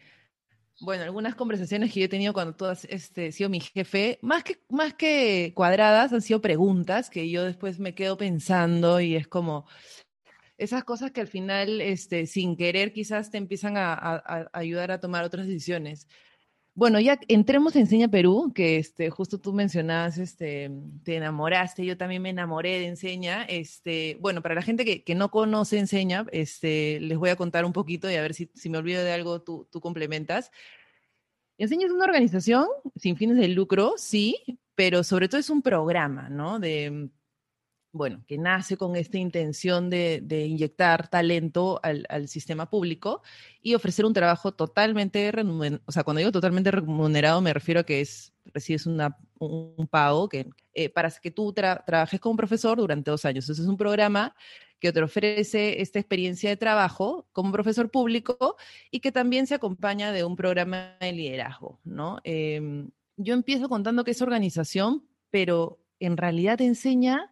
bueno, 0.80 1.04
algunas 1.04 1.34
conversaciones 1.34 1.92
que 1.92 2.00
yo 2.00 2.06
he 2.06 2.08
tenido 2.08 2.32
cuando 2.32 2.56
tú 2.56 2.64
has 2.64 2.86
este, 2.86 3.32
sido 3.32 3.50
mi 3.50 3.60
jefe, 3.60 4.18
más 4.22 4.42
que, 4.44 4.62
más 4.70 4.94
que 4.94 5.52
cuadradas, 5.54 6.12
han 6.12 6.22
sido 6.22 6.40
preguntas 6.40 7.10
que 7.10 7.28
yo 7.30 7.44
después 7.44 7.78
me 7.78 7.94
quedo 7.94 8.16
pensando 8.16 9.00
y 9.00 9.14
es 9.14 9.28
como, 9.28 9.66
esas 10.60 10.84
cosas 10.84 11.10
que 11.10 11.22
al 11.22 11.26
final, 11.26 11.80
este, 11.80 12.26
sin 12.26 12.56
querer, 12.56 12.92
quizás 12.92 13.30
te 13.30 13.38
empiezan 13.38 13.76
a, 13.76 14.48
ayudar 14.52 14.90
a 14.90 15.00
tomar 15.00 15.24
otras 15.24 15.46
decisiones. 15.46 16.06
Bueno, 16.74 17.00
ya 17.00 17.18
entremos 17.28 17.74
en 17.74 17.82
Enseña 17.82 18.08
Perú, 18.08 18.52
que 18.54 18.76
este, 18.76 19.10
justo 19.10 19.38
tú 19.40 19.52
mencionabas, 19.52 20.18
este, 20.18 20.70
te 21.02 21.16
enamoraste, 21.16 21.84
yo 21.84 21.96
también 21.96 22.22
me 22.22 22.30
enamoré 22.30 22.78
de 22.78 22.86
Enseña. 22.86 23.42
Este, 23.44 24.18
bueno, 24.20 24.42
para 24.42 24.54
la 24.54 24.62
gente 24.62 24.84
que, 24.84 25.14
no 25.14 25.30
conoce 25.30 25.78
Enseña, 25.78 26.26
este, 26.30 27.00
les 27.00 27.18
voy 27.18 27.30
a 27.30 27.36
contar 27.36 27.64
un 27.64 27.72
poquito 27.72 28.10
y 28.10 28.14
a 28.14 28.22
ver 28.22 28.34
si, 28.34 28.50
si 28.54 28.68
me 28.68 28.78
olvido 28.78 29.02
de 29.02 29.12
algo, 29.12 29.42
tú, 29.42 29.66
tú 29.70 29.80
complementas. 29.80 30.50
Enseña 31.56 31.86
es 31.86 31.92
una 31.92 32.04
organización 32.04 32.66
sin 32.96 33.16
fines 33.16 33.36
de 33.36 33.48
lucro, 33.48 33.94
sí, 33.96 34.36
pero 34.74 35.04
sobre 35.04 35.28
todo 35.28 35.40
es 35.40 35.50
un 35.50 35.62
programa, 35.62 36.28
¿no? 36.28 36.58
Bueno, 37.92 38.22
que 38.26 38.38
nace 38.38 38.76
con 38.76 38.94
esta 38.96 39.18
intención 39.18 39.90
de, 39.90 40.22
inyectar 40.46 41.08
talento 41.08 41.80
al, 41.82 42.28
sistema 42.28 42.70
público 42.70 43.22
y 43.62 43.74
ofrecer 43.74 44.04
un 44.04 44.12
trabajo 44.12 44.52
totalmente 44.52 45.30
remunerado, 45.32 45.82
o 45.86 45.92
sea, 45.92 46.04
cuando 46.04 46.18
digo 46.18 46.32
totalmente 46.32 46.70
remunerado 46.70 47.40
me 47.40 47.52
refiero 47.52 47.80
a 47.80 47.84
que 47.84 48.00
es, 48.00 48.32
recibes 48.52 48.86
un 48.86 49.88
pago 49.90 50.28
que, 50.28 50.48
eh, 50.74 50.88
para 50.88 51.10
que 51.10 51.30
tú 51.30 51.52
trabajes 51.52 52.20
como 52.20 52.36
profesor 52.36 52.78
durante 52.78 53.10
dos 53.10 53.24
años. 53.24 53.44
Entonces 53.44 53.64
es 53.64 53.68
un 53.68 53.76
programa 53.76 54.34
que 54.78 54.92
te 54.92 55.02
ofrece 55.02 55.82
esta 55.82 55.98
experiencia 55.98 56.48
de 56.48 56.56
trabajo 56.56 57.28
como 57.32 57.52
profesor 57.52 57.90
público 57.90 58.56
y 58.90 59.00
que 59.00 59.12
también 59.12 59.46
se 59.46 59.54
acompaña 59.54 60.10
de 60.12 60.24
un 60.24 60.36
programa 60.36 60.96
de 61.00 61.12
liderazgo, 61.12 61.78
¿no? 61.84 62.18
Em, 62.24 62.90
yo 63.16 63.34
empiezo 63.34 63.68
contando 63.68 64.04
que 64.04 64.12
es 64.12 64.22
organización, 64.22 65.04
pero 65.30 65.78
en 65.98 66.16
realidad 66.16 66.56
te 66.56 66.64
enseña 66.64 67.30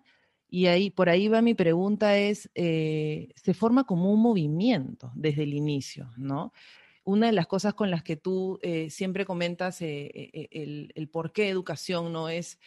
y 0.50 0.66
ahí, 0.66 0.90
por 0.90 1.08
ahí 1.08 1.28
va 1.28 1.42
mi 1.42 1.54
pregunta 1.54 2.16
es, 2.16 2.50
eh, 2.54 3.32
se 3.36 3.54
forma 3.54 3.84
como 3.84 4.12
un 4.12 4.20
movimiento 4.20 5.12
desde 5.14 5.42
el 5.42 5.54
inicio, 5.54 6.10
¿no? 6.16 6.52
Una 7.04 7.26
de 7.26 7.32
las 7.32 7.46
cosas 7.46 7.74
con 7.74 7.90
las 7.90 8.02
que 8.02 8.16
tú 8.16 8.58
eh, 8.62 8.90
siempre 8.90 9.24
comentas 9.24 9.80
eh, 9.82 10.48
el, 10.50 11.08
por 11.08 11.32
qué 11.32 11.48
educación 11.48 12.12
no 12.12 12.28
es, 12.28 12.58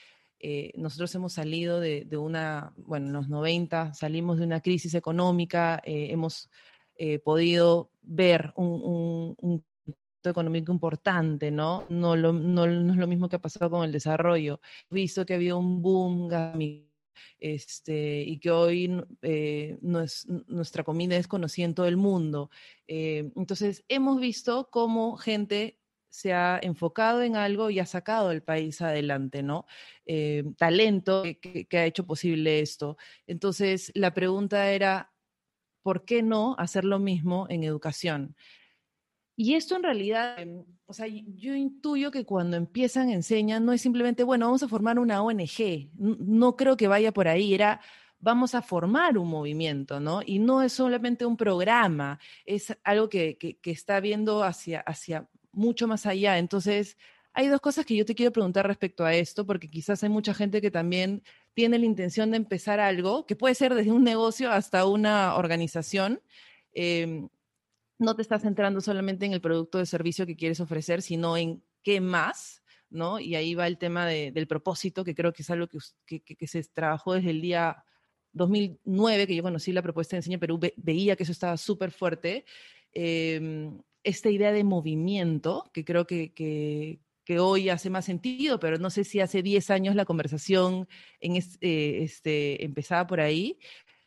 nosotros 0.76 1.14
hemos 1.14 1.34
salido 1.34 1.80
de, 1.80 2.08
una, 2.18 2.74
bueno, 2.78 3.08
en 3.08 3.14
los 3.14 3.30
90 3.30 3.94
salimos 3.94 4.40
de 4.40 4.46
una 4.46 4.62
crisis 4.62 4.96
económica, 4.96 5.80
hemos 5.86 6.50
podido 7.24 7.92
ver 8.02 8.52
un, 8.56 9.36
un, 9.38 9.64
económico 10.24 10.72
importante, 10.72 11.52
¿no? 11.52 11.86
No, 11.90 12.16
no, 12.16 12.34
no, 12.34 12.66
es 12.66 12.98
lo 12.98 13.08
mismo 13.08 13.30
que 13.30 13.36
ha 13.36 13.40
pasado 13.40 13.70
con 13.70 13.84
el 13.84 13.92
desarrollo. 13.92 14.60
He 14.90 14.96
visto 14.96 15.26
que 15.26 15.34
ha 15.34 15.36
habido 15.36 15.60
un 15.60 15.82
boom 15.82 16.28
este, 17.40 18.22
y 18.22 18.40
que 18.40 18.52
hoy 18.52 19.04
eh, 19.22 19.78
nuestra 19.82 20.84
comida 20.84 21.18
es 21.18 21.28
conocida 21.28 21.66
en 21.66 21.76
todo 21.76 21.88
el 21.88 21.98
mundo. 21.98 22.50
Eh, 22.88 23.32
entonces, 23.36 23.84
hemos 23.88 24.20
visto 24.20 24.70
cómo 24.72 25.18
gente 25.18 25.78
se 26.12 26.34
ha 26.34 26.60
enfocado 26.62 27.24
en 27.24 27.36
algo 27.38 27.70
y 27.70 27.80
ha 27.80 27.86
sacado 27.86 28.32
el 28.32 28.44
país 28.44 28.82
adelante, 28.82 29.44
¿no? 29.44 29.66
Eh, 30.06 30.44
talento 30.58 31.24
que, 31.42 31.68
ha 31.72 31.86
hecho 31.86 32.06
posible 32.06 32.60
esto. 32.60 32.98
Entonces, 33.28 33.92
la 33.96 34.14
pregunta 34.14 34.72
era, 34.72 35.14
¿por 35.82 36.04
qué 36.06 36.22
no 36.22 36.56
hacer 36.60 36.84
lo 36.84 37.00
mismo 37.00 37.48
en 37.50 37.64
educación? 37.64 38.36
Y 39.42 39.56
esto 39.56 39.76
en 39.76 39.82
realidad, 39.82 40.40
em, 40.40 40.64
o 40.86 40.94
sea, 40.94 41.08
yo 41.08 41.56
intuyo 41.56 42.12
que 42.12 42.26
cuando 42.26 42.58
empiezan, 42.58 43.10
enseñan, 43.10 43.66
no 43.66 43.74
es 43.74 43.82
simplemente, 43.82 44.24
bueno, 44.24 44.46
vamos 44.46 44.62
a 44.62 44.68
formar 44.68 45.00
una 45.00 45.24
ONG, 45.24 45.90
no 45.96 46.56
creo 46.56 46.78
que 46.78 46.88
vaya 46.88 47.12
por 47.12 47.28
ahí, 47.28 47.56
era, 47.56 47.82
vamos 48.20 48.54
a 48.54 48.62
formar 48.62 49.18
un 49.18 49.30
movimiento, 49.30 50.00
¿no? 50.00 50.22
Y 50.24 50.38
no 50.38 50.62
es 50.62 50.74
solamente 50.74 51.26
un 51.26 51.38
programa, 51.38 52.20
es 52.46 52.78
algo 52.84 53.10
que, 53.10 53.40
que, 53.40 53.72
está 53.72 54.00
viendo 54.00 54.44
hacia, 54.44 54.82
hacia 54.82 55.28
mucho 55.52 55.88
más 55.88 56.06
allá. 56.06 56.38
Entonces, 56.38 56.96
hay 57.34 57.48
dos 57.48 57.62
cosas 57.62 57.84
que 57.84 57.96
yo 57.96 58.06
te 58.06 58.14
quiero 58.14 58.32
preguntar 58.32 58.68
respecto 58.68 59.06
a 59.06 59.16
esto, 59.16 59.48
porque 59.48 59.72
quizás 59.72 60.04
hay 60.04 60.10
mucha 60.10 60.36
gente 60.36 60.62
que 60.62 60.70
también 60.70 61.24
tiene 61.56 61.80
la 61.80 61.88
intención 61.88 62.30
de 62.30 62.38
empezar 62.38 62.80
algo, 62.80 63.26
que 63.26 63.36
puede 63.36 63.56
ser 63.56 63.74
desde 63.74 63.92
un 63.92 64.04
negocio 64.04 64.52
hasta 64.52 64.86
una 64.86 65.34
organización. 65.36 66.22
Eh, 66.76 67.28
no 68.02 68.16
te 68.16 68.24
estás 68.24 68.42
centrando 68.42 68.82
solamente 68.82 69.26
en 69.26 69.34
el 69.34 69.42
producto 69.42 69.78
de 69.78 69.86
servicio 69.86 70.26
que 70.26 70.36
quieres 70.36 70.60
ofrecer, 70.60 71.02
sino 71.02 71.38
en 71.38 71.64
qué 71.84 72.02
más, 72.02 72.64
¿no? 72.90 73.20
Y 73.20 73.36
ahí 73.36 73.54
va 73.54 73.68
el 73.68 73.78
tema 73.78 74.08
del 74.08 74.48
propósito, 74.48 75.04
que 75.04 75.16
creo 75.16 75.32
que 75.32 75.44
es 75.44 75.50
algo 75.50 75.68
que, 75.68 76.48
se 76.48 76.64
trabajó 76.64 77.14
desde 77.14 77.30
el 77.30 77.42
día 77.42 77.84
2009, 78.34 79.28
que 79.28 79.36
yo 79.36 79.44
conocí 79.44 79.72
la 79.72 79.84
propuesta 79.84 80.16
de 80.16 80.20
Enseña 80.20 80.40
Perú, 80.40 80.60
veía 80.78 81.16
que 81.16 81.24
eso 81.24 81.32
estaba 81.32 81.58
súper 81.58 81.92
fuerte. 81.92 82.44
Em, 82.92 83.80
esta 84.04 84.30
idea 84.30 84.52
de 84.52 84.64
movimiento, 84.64 85.70
que 85.72 85.86
creo 85.86 86.08
que, 86.08 86.34
que, 86.34 87.00
hoy 87.40 87.70
hace 87.70 87.90
más 87.90 88.04
sentido, 88.04 88.60
pero 88.60 88.78
no 88.78 88.90
sé 88.90 89.06
si 89.06 89.22
hace 89.22 89.42
10 89.42 89.70
años 89.70 89.96
la 89.96 90.04
conversación 90.04 90.90
en 91.22 91.38
eh, 91.38 92.04
este, 92.04 92.66
empezaba 92.66 93.08
por 93.08 93.22
ahí. 93.22 93.58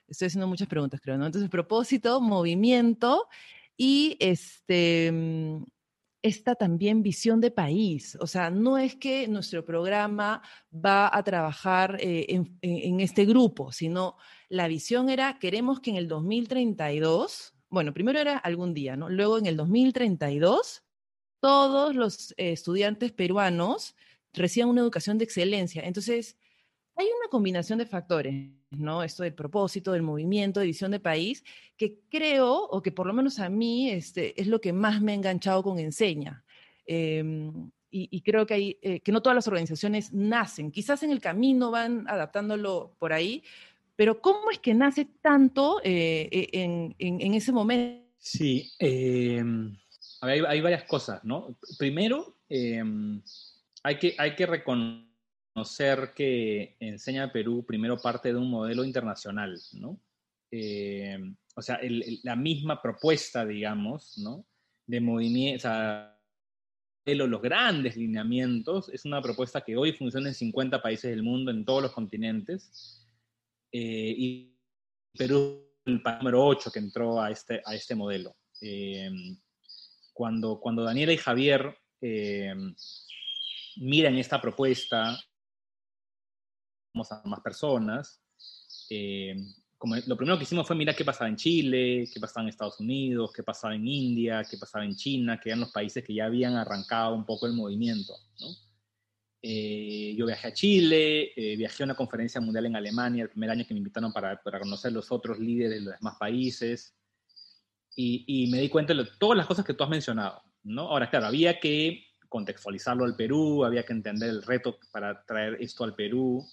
Estoy 0.08 0.26
haciendo 0.26 0.46
muchas 0.46 0.68
preguntas, 0.68 1.00
creo, 1.00 1.16
¿no? 1.16 1.24
Entonces, 1.24 1.48
propósito, 1.48 2.20
movimiento 2.20 3.28
y 3.76 4.16
este, 4.20 5.10
mm, 5.12 5.64
esta 6.24 6.54
también 6.54 7.02
visión 7.02 7.40
de 7.40 7.50
país. 7.50 8.16
O 8.18 8.26
sea, 8.26 8.48
no 8.50 8.78
es 8.78 8.96
que 8.96 9.28
nuestro 9.28 9.62
programa 9.62 10.42
va 10.74 11.14
a 11.14 11.22
trabajar 11.22 11.98
eh, 12.00 12.26
en, 12.62 13.00
este 13.00 13.26
grupo, 13.26 13.72
sino 13.72 14.16
la 14.48 14.66
visión 14.66 15.10
era, 15.10 15.38
queremos 15.38 15.80
que 15.80 15.90
en 15.90 15.96
el 15.96 16.08
2032, 16.08 17.54
bueno, 17.68 17.92
primero 17.92 18.18
era 18.18 18.38
algún 18.38 18.72
día, 18.72 18.96
¿no? 18.96 19.10
Luego 19.10 19.36
en 19.36 19.44
el 19.44 19.56
2032, 19.58 20.82
todos 21.40 21.94
los 21.94 22.32
estudiantes 22.38 23.12
peruanos 23.12 23.94
reciban 24.32 24.70
una 24.70 24.80
educación 24.80 25.18
de 25.18 25.24
excelencia. 25.24 25.82
Entonces, 25.84 26.38
hay 26.96 27.06
una 27.06 27.28
combinación 27.30 27.78
de 27.78 27.86
factores, 27.86 28.50
¿no? 28.70 29.02
Esto 29.02 29.22
del 29.22 29.34
propósito, 29.34 29.92
del 29.92 30.02
movimiento, 30.02 30.60
de 30.60 30.66
visión 30.66 30.90
de 30.90 31.00
país, 31.00 31.44
que 31.76 32.00
creo, 32.08 32.54
o 32.54 32.82
que 32.82 32.92
por 32.92 33.06
lo 33.06 33.12
menos 33.12 33.38
a 33.38 33.48
mí 33.48 33.90
este, 33.90 34.40
es 34.40 34.46
lo 34.46 34.60
que 34.60 34.72
más 34.72 35.00
me 35.00 35.12
ha 35.12 35.14
enganchado 35.16 35.62
con 35.62 35.78
Enseña. 35.78 36.44
Em, 36.86 37.70
y, 37.96 38.22
creo 38.22 38.44
que, 38.44 38.54
hay, 38.54 38.78
eh, 38.82 38.98
que 38.98 39.12
no 39.12 39.22
todas 39.22 39.36
las 39.36 39.46
organizaciones 39.46 40.12
nacen, 40.12 40.72
quizás 40.72 41.04
en 41.04 41.12
el 41.12 41.20
camino 41.20 41.70
van 41.70 42.08
adaptándolo 42.08 42.96
por 42.98 43.12
ahí, 43.12 43.44
pero 43.94 44.20
¿cómo 44.20 44.50
es 44.50 44.58
que 44.58 44.74
nace 44.74 45.06
tanto 45.22 45.80
eh, 45.84 46.28
e, 46.32 46.94
en, 46.98 47.34
ese 47.34 47.52
momento? 47.52 48.04
Sí, 48.18 48.68
em, 48.80 49.76
hay, 50.20 50.60
varias 50.60 50.82
cosas, 50.84 51.22
¿no? 51.22 51.56
Primero, 51.78 52.36
em, 52.48 53.22
hay, 53.84 53.98
que, 53.98 54.16
hay 54.18 54.34
que 54.34 54.46
reconocer 54.46 55.13
conocer 55.54 56.12
que 56.14 56.76
Enseña 56.80 57.30
Perú 57.32 57.64
primero 57.64 57.96
parte 57.96 58.30
de 58.30 58.38
un 58.38 58.50
modelo 58.50 58.84
internacional, 58.84 59.60
¿no? 59.74 60.00
Eh, 60.50 61.18
o 61.54 61.62
sea, 61.62 61.78
la 62.24 62.34
misma 62.34 62.82
propuesta, 62.82 63.46
digamos, 63.46 64.18
¿no? 64.18 64.44
De 64.86 65.00
movimiento, 65.00 65.58
o 65.58 65.60
sea, 65.60 66.20
los 67.06 67.40
grandes 67.42 67.96
lineamientos, 67.96 68.88
es 68.88 69.04
una 69.04 69.22
propuesta 69.22 69.60
que 69.60 69.76
hoy 69.76 69.92
funciona 69.92 70.28
en 70.28 70.34
50 70.34 70.82
países 70.82 71.10
del 71.10 71.22
mundo, 71.22 71.52
en 71.52 71.64
todos 71.64 71.82
los 71.82 71.92
continentes, 71.92 73.06
eh, 73.70 74.14
y 74.16 74.58
Perú 75.16 75.70
el 75.84 76.02
país 76.02 76.18
número 76.18 76.44
8 76.44 76.72
que 76.72 76.78
entró 76.80 77.20
a 77.20 77.30
este, 77.30 77.62
a 77.64 77.74
este 77.74 77.94
modelo. 77.94 78.34
Eh, 78.60 79.10
cuando, 80.12 80.58
cuando 80.58 80.82
Daniela 80.82 81.12
y 81.12 81.18
Javier 81.18 81.76
miran 83.76 84.16
esta 84.16 84.40
propuesta 84.40 85.16
a 86.94 87.22
más 87.24 87.40
personas, 87.40 88.20
eh, 88.90 89.36
como 89.76 89.96
lo 90.06 90.16
primero 90.16 90.38
que 90.38 90.44
hicimos 90.44 90.66
fue 90.66 90.76
mirar 90.76 90.94
qué 90.94 91.04
pasaba 91.04 91.28
en 91.28 91.36
Chile, 91.36 92.08
qué 92.12 92.20
pasaba 92.20 92.44
en 92.44 92.48
Estados 92.48 92.80
Unidos, 92.80 93.32
qué 93.34 93.42
pasaba 93.42 93.74
en 93.74 93.86
India, 93.86 94.42
qué 94.48 94.56
pasaba 94.56 94.84
en 94.84 94.94
China, 94.94 95.38
que 95.40 95.50
eran 95.50 95.60
los 95.60 95.72
países 95.72 96.04
que 96.04 96.14
ya 96.14 96.26
habían 96.26 96.54
arrancado 96.54 97.14
un 97.14 97.26
poco 97.26 97.46
el 97.46 97.52
movimiento. 97.52 98.14
¿no? 98.40 98.46
Eh, 99.42 100.14
yo 100.16 100.24
viajé 100.26 100.48
a 100.48 100.54
Chile, 100.54 101.32
eh, 101.36 101.56
viajé 101.56 101.82
a 101.82 101.86
una 101.86 101.94
conferencia 101.94 102.40
mundial 102.40 102.66
en 102.66 102.76
Alemania 102.76 103.24
el 103.24 103.30
primer 103.30 103.50
año 103.50 103.66
que 103.66 103.74
me 103.74 103.78
invitaron 103.78 104.12
para, 104.12 104.40
para 104.42 104.60
conocer 104.60 104.92
los 104.92 105.12
otros 105.12 105.38
líderes 105.38 105.80
de 105.80 105.84
los 105.84 105.98
demás 105.98 106.16
países 106.18 106.94
y, 107.94 108.24
y, 108.26 108.50
me 108.50 108.60
di 108.60 108.68
cuenta 108.68 108.94
de 108.94 109.06
todas 109.18 109.36
las 109.36 109.46
cosas 109.46 109.64
que 109.64 109.74
tú 109.74 109.84
has 109.84 109.90
mencionado. 109.90 110.42
¿no? 110.62 110.82
Ahora, 110.82 111.10
claro, 111.10 111.26
había 111.26 111.60
que 111.60 112.06
contextualizarlo 112.34 113.04
al 113.04 113.14
Perú, 113.14 113.64
había 113.64 113.84
que 113.84 113.92
entender 113.92 114.28
el 114.30 114.42
reto 114.42 114.78
para 114.90 115.24
traer 115.24 115.56
esto 115.60 115.84
al 115.84 115.94
Perú. 115.94 116.44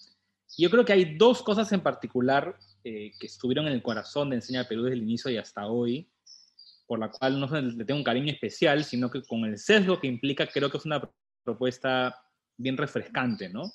Yo 0.57 0.69
creo 0.69 0.85
que 0.85 0.93
hay 0.93 1.17
dos 1.17 1.41
cosas 1.41 1.71
en 1.71 1.81
particular 1.81 2.57
eh, 2.83 3.11
que 3.19 3.27
estuvieron 3.27 3.67
en 3.67 3.73
el 3.73 3.81
corazón 3.81 4.29
de 4.29 4.37
Enseña 4.37 4.67
Perú 4.67 4.83
desde 4.83 4.95
el 4.95 5.03
inicio 5.03 5.31
y 5.31 5.37
hasta 5.37 5.67
hoy, 5.67 6.09
por 6.87 6.99
la 6.99 7.09
cual 7.09 7.39
no 7.39 7.47
le 7.47 7.85
tengo 7.85 7.99
un 7.99 8.03
cariño 8.03 8.31
especial, 8.31 8.83
sino 8.83 9.09
que 9.09 9.21
con 9.23 9.45
el 9.45 9.57
sesgo 9.57 9.99
que 9.99 10.07
implica, 10.07 10.47
creo 10.47 10.69
que 10.69 10.77
es 10.77 10.85
una 10.85 11.01
propuesta 11.43 12.15
bien 12.57 12.77
refrescante, 12.77 13.49
¿no? 13.49 13.71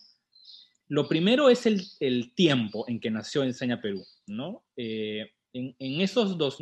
Lo 0.89 1.09
primero 1.09 1.49
es 1.49 1.67
el, 1.67 1.83
el 1.99 2.35
tiempo 2.35 2.85
en 2.89 3.01
que 3.01 3.11
nació 3.11 3.43
Enseña 3.43 3.81
Perú, 3.81 4.05
¿no? 4.27 4.65
Eh, 4.77 5.33
en, 5.53 5.75
en, 5.79 6.01
esos 6.01 6.37
dos 6.37 6.59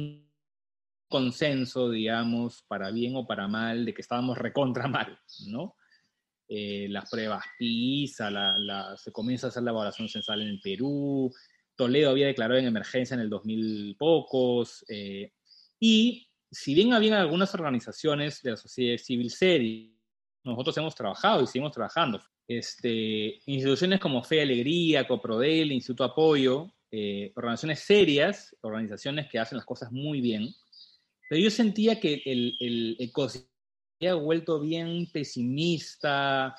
consenso, 1.09 1.91
digamos, 1.91 2.63
para 2.67 2.91
bien 2.91 3.17
o 3.17 3.27
para 3.27 3.49
mal, 3.49 3.85
de 3.85 3.93
que 3.93 4.01
estábamos 4.03 4.39
recontra 4.39 4.87
mal, 4.89 5.19
¿no? 5.49 5.77
Eh, 6.49 6.89
las 6.91 7.09
pruebas 7.11 7.45
PISA, 7.59 8.31
la, 8.31 8.57
la, 8.59 8.97
se 8.99 9.11
comienza 9.13 9.47
a 9.47 9.51
hacer 9.51 9.63
la 9.63 9.71
evaluación 9.71 10.09
censal 10.09 10.43
en 10.43 10.49
el 10.49 10.61
Perú, 10.61 11.33
Toledo 11.77 12.11
había 12.11 12.27
declarado 12.27 12.61
en 12.61 12.67
emergencia 12.67 13.15
en 13.15 13.21
el 13.21 13.31
2000 13.31 13.97
pocos, 13.99 14.85
eh, 14.89 15.33
y 15.81 16.29
si 16.51 16.75
bien 16.75 16.93
habían 16.93 17.15
algunas 17.15 17.53
organizaciones 17.55 18.43
de 18.43 18.51
la 18.51 18.57
sociedad 18.57 18.99
civil 18.99 19.31
seria, 19.31 19.91
nosotros 20.45 20.77
hemos 20.77 20.95
trabajado 20.95 21.43
y 21.43 21.47
seguimos 21.47 21.73
trabajando. 21.73 22.21
Este, 22.47 23.41
instituciones 23.47 23.99
como 23.99 24.23
Fe 24.23 24.43
Alegría, 24.43 25.09
Coprodel, 25.09 25.73
Instituto 25.73 26.05
Apoyo, 26.05 26.71
eh, 26.91 27.33
organizaciones 27.35 27.81
serias, 27.81 28.55
organizaciones 28.61 29.29
que 29.31 29.39
hacen 29.39 29.57
las 29.57 29.67
cosas 29.67 29.91
muy 29.91 30.21
bien, 30.21 30.55
pero 31.29 31.43
yo 31.43 31.51
sentía 31.51 31.99
que 31.99 32.23
el, 32.27 32.55
el 32.61 32.97
ecosistema 33.01 33.54
había 34.09 34.23
vuelto 34.23 34.61
bien 34.61 35.09
pesimista, 35.11 36.55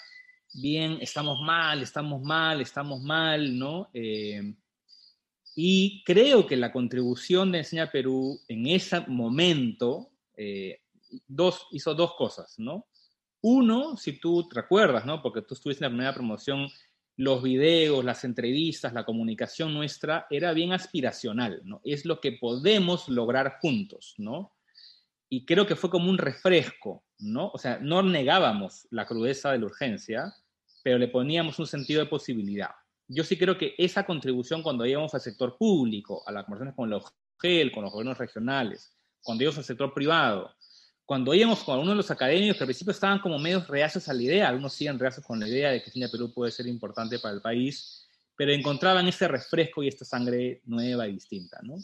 bien, 0.53 0.97
estamos 1.01 1.39
mal, 1.41 1.81
estamos 1.81 2.21
mal, 2.23 2.59
estamos 2.61 3.01
mal, 3.01 3.57
¿no? 3.57 3.89
Eh, 3.93 4.55
y 5.55 6.03
creo 6.03 6.47
que 6.47 6.55
la 6.57 6.71
contribución 6.71 7.51
de 7.51 7.59
Enseña 7.59 7.91
Perú 7.91 8.39
en 8.47 8.65
ese 8.67 9.01
momento 9.07 10.09
eh, 10.35 10.81
hizo 11.71 11.93
dos 11.93 12.15
cosas, 12.15 12.55
¿no? 12.57 12.87
Uno, 13.41 13.95
si 13.95 14.19
tú 14.19 14.47
te 14.49 14.55
recuerdas, 14.61 15.05
¿no? 15.05 15.21
Porque 15.21 15.43
tú 15.43 15.53
estuviste 15.53 15.85
en 15.85 15.91
la 15.91 15.95
primera 15.95 16.13
promoción, 16.15 16.67
los 17.17 17.43
videos, 17.43 18.03
las 18.03 18.23
entrevistas, 18.23 18.91
la 18.91 19.05
comunicación 19.05 19.73
nuestra 19.73 20.25
era 20.31 20.51
bien 20.51 20.73
aspiracional, 20.73 21.61
¿no? 21.63 21.79
Es 21.83 22.05
lo 22.05 22.19
que 22.19 22.33
podemos 22.33 23.07
lograr 23.07 23.59
juntos, 23.61 24.15
¿no? 24.17 24.54
Y 25.29 25.45
creo 25.45 25.65
que 25.65 25.75
fue 25.75 25.89
como 25.89 26.09
un 26.09 26.17
refresco, 26.17 27.03
¿no? 27.19 27.49
O 27.53 27.57
sea, 27.57 27.79
no 27.79 28.03
negábamos 28.03 28.87
la 28.91 29.05
crudeza 29.05 29.51
de 29.51 29.59
la 29.59 29.65
urgencia, 29.65 30.33
pero 30.83 30.97
le 30.97 31.07
poníamos 31.07 31.57
un 31.59 31.67
sentido 31.67 32.01
de 32.01 32.09
posibilidad. 32.09 32.71
Yo 33.07 33.23
sí 33.23 33.37
creo 33.37 33.57
que 33.57 33.75
esa 33.77 34.05
contribución 34.05 34.61
cuando 34.63 34.85
íbamos 34.85 35.13
al 35.13 35.21
sector 35.21 35.57
público, 35.57 36.23
a 36.27 36.31
las 36.31 36.45
conversaciones 36.45 36.75
con 36.75 36.89
los 36.89 37.05
GEL, 37.39 37.71
con 37.71 37.83
los 37.83 37.91
gobiernos 37.91 38.17
regionales, 38.17 38.95
cuando 39.21 39.43
íbamos 39.43 39.57
al 39.57 39.63
sector 39.63 39.93
privado, 39.93 40.55
cuando 41.05 41.33
íbamos 41.33 41.63
con 41.63 41.73
algunos 41.73 41.93
de 41.93 41.97
los 41.97 42.11
académicos 42.11 42.57
que 42.57 42.63
al 42.63 42.67
principio 42.67 42.91
estaban 42.91 43.19
como 43.19 43.37
medios 43.37 43.67
reacios 43.67 44.09
a 44.09 44.13
la 44.13 44.23
idea, 44.23 44.49
algunos 44.49 44.73
siguen 44.73 44.97
reacios 44.97 45.25
con 45.25 45.39
la 45.39 45.47
idea 45.47 45.71
de 45.71 45.83
que 45.83 45.91
Cine 45.91 46.09
Perú 46.09 46.33
puede 46.33 46.51
ser 46.51 46.65
importante 46.65 47.19
para 47.19 47.35
el 47.35 47.41
país, 47.41 48.07
pero 48.35 48.51
encontraban 48.51 49.07
ese 49.07 49.27
refresco 49.27 49.83
y 49.83 49.87
esta 49.87 50.03
sangre 50.03 50.61
nueva 50.65 51.07
y 51.07 51.13
distinta. 51.13 51.59
¿no? 51.61 51.75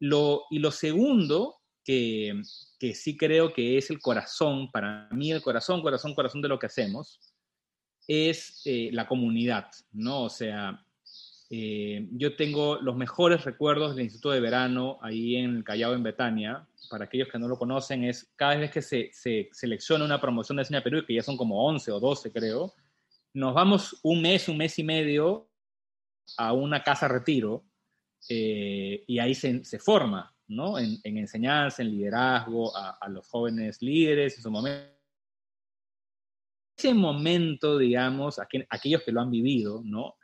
Lo, 0.00 0.44
y 0.50 0.58
lo 0.58 0.72
segundo, 0.72 1.60
que, 1.84 2.42
que 2.78 2.94
sí 2.94 3.16
creo 3.16 3.52
que 3.52 3.78
es 3.78 3.90
el 3.90 4.00
corazón, 4.00 4.70
para 4.70 5.08
mí 5.10 5.30
el 5.30 5.42
corazón, 5.42 5.82
corazón, 5.82 6.14
corazón 6.14 6.42
de 6.42 6.48
lo 6.48 6.58
que 6.58 6.66
hacemos, 6.66 7.20
es 8.06 8.62
eh, 8.64 8.90
la 8.92 9.06
comunidad, 9.06 9.70
¿no? 9.92 10.24
O 10.24 10.30
sea, 10.30 10.84
eh, 11.50 12.08
yo 12.12 12.36
tengo 12.36 12.76
los 12.76 12.96
mejores 12.96 13.44
recuerdos 13.44 13.94
del 13.94 14.06
Instituto 14.06 14.30
de 14.30 14.40
Verano 14.40 14.98
ahí 15.02 15.36
en 15.36 15.56
el 15.56 15.64
Callao, 15.64 15.94
en 15.94 16.02
Betania. 16.02 16.66
Para 16.90 17.04
aquellos 17.04 17.28
que 17.28 17.38
no 17.38 17.48
lo 17.48 17.58
conocen, 17.58 18.04
es 18.04 18.32
cada 18.36 18.56
vez 18.56 18.70
que 18.70 18.82
se, 18.82 19.10
se 19.12 19.48
selecciona 19.52 20.04
una 20.04 20.20
promoción 20.20 20.56
de 20.56 20.64
Cine 20.64 20.82
Perú, 20.82 21.04
que 21.06 21.14
ya 21.14 21.22
son 21.22 21.36
como 21.36 21.66
11 21.66 21.92
o 21.92 22.00
12, 22.00 22.32
creo, 22.32 22.74
nos 23.34 23.54
vamos 23.54 23.98
un 24.02 24.22
mes, 24.22 24.48
un 24.48 24.56
mes 24.56 24.78
y 24.78 24.84
medio 24.84 25.48
a 26.36 26.52
una 26.52 26.82
casa 26.82 27.08
retiro 27.08 27.64
eh, 28.28 29.04
y 29.06 29.18
ahí 29.18 29.34
se, 29.34 29.64
se 29.64 29.78
forma, 29.78 30.33
¿no? 30.48 30.78
En, 30.78 30.98
en, 31.04 31.18
enseñanza, 31.18 31.82
en 31.82 31.90
liderazgo, 31.90 32.76
a, 32.76 32.98
a 33.00 33.08
los 33.08 33.26
jóvenes 33.28 33.80
líderes 33.82 34.36
en 34.36 34.42
su 34.42 34.50
momento 34.50 34.94
ese 36.76 36.94
momento, 36.94 37.78
digamos, 37.78 38.38
aquellos 38.38 39.02
que 39.02 39.12
lo 39.12 39.20
han 39.20 39.30
vivido, 39.30 39.82
¿no? 39.84 40.16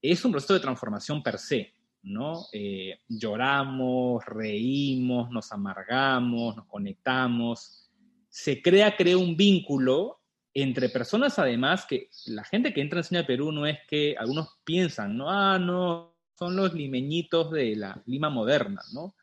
Es 0.00 0.24
un 0.24 0.32
proceso 0.32 0.54
de 0.54 0.60
transformación 0.60 1.22
per 1.22 1.38
se, 1.38 1.72
¿no? 2.02 2.46
Eh, 2.52 3.00
lloramos, 3.08 4.24
reímos, 4.26 5.30
nos 5.30 5.50
amargamos, 5.52 6.56
nos 6.56 6.66
conectamos. 6.66 7.90
Se 8.28 8.60
crea, 8.60 8.94
crea 8.96 9.16
un 9.16 9.36
vínculo 9.36 10.20
entre 10.52 10.88
personas, 10.88 11.38
además, 11.38 11.86
que 11.86 12.10
la 12.26 12.44
gente 12.44 12.72
que 12.72 12.80
entra 12.80 12.98
en 12.98 13.04
Enseña 13.04 13.26
Perú 13.26 13.52
no 13.52 13.66
es 13.66 13.78
que 13.88 14.16
algunos 14.18 14.58
piensan, 14.64 15.16
¿no? 15.16 15.30
Ah, 15.30 15.58
no, 15.58 16.14
son 16.38 16.56
los 16.56 16.74
limeñitos 16.74 17.50
de 17.50 17.76
la 17.76 18.02
Lima 18.06 18.30
moderna, 18.30 18.82
¿no? 18.92 19.14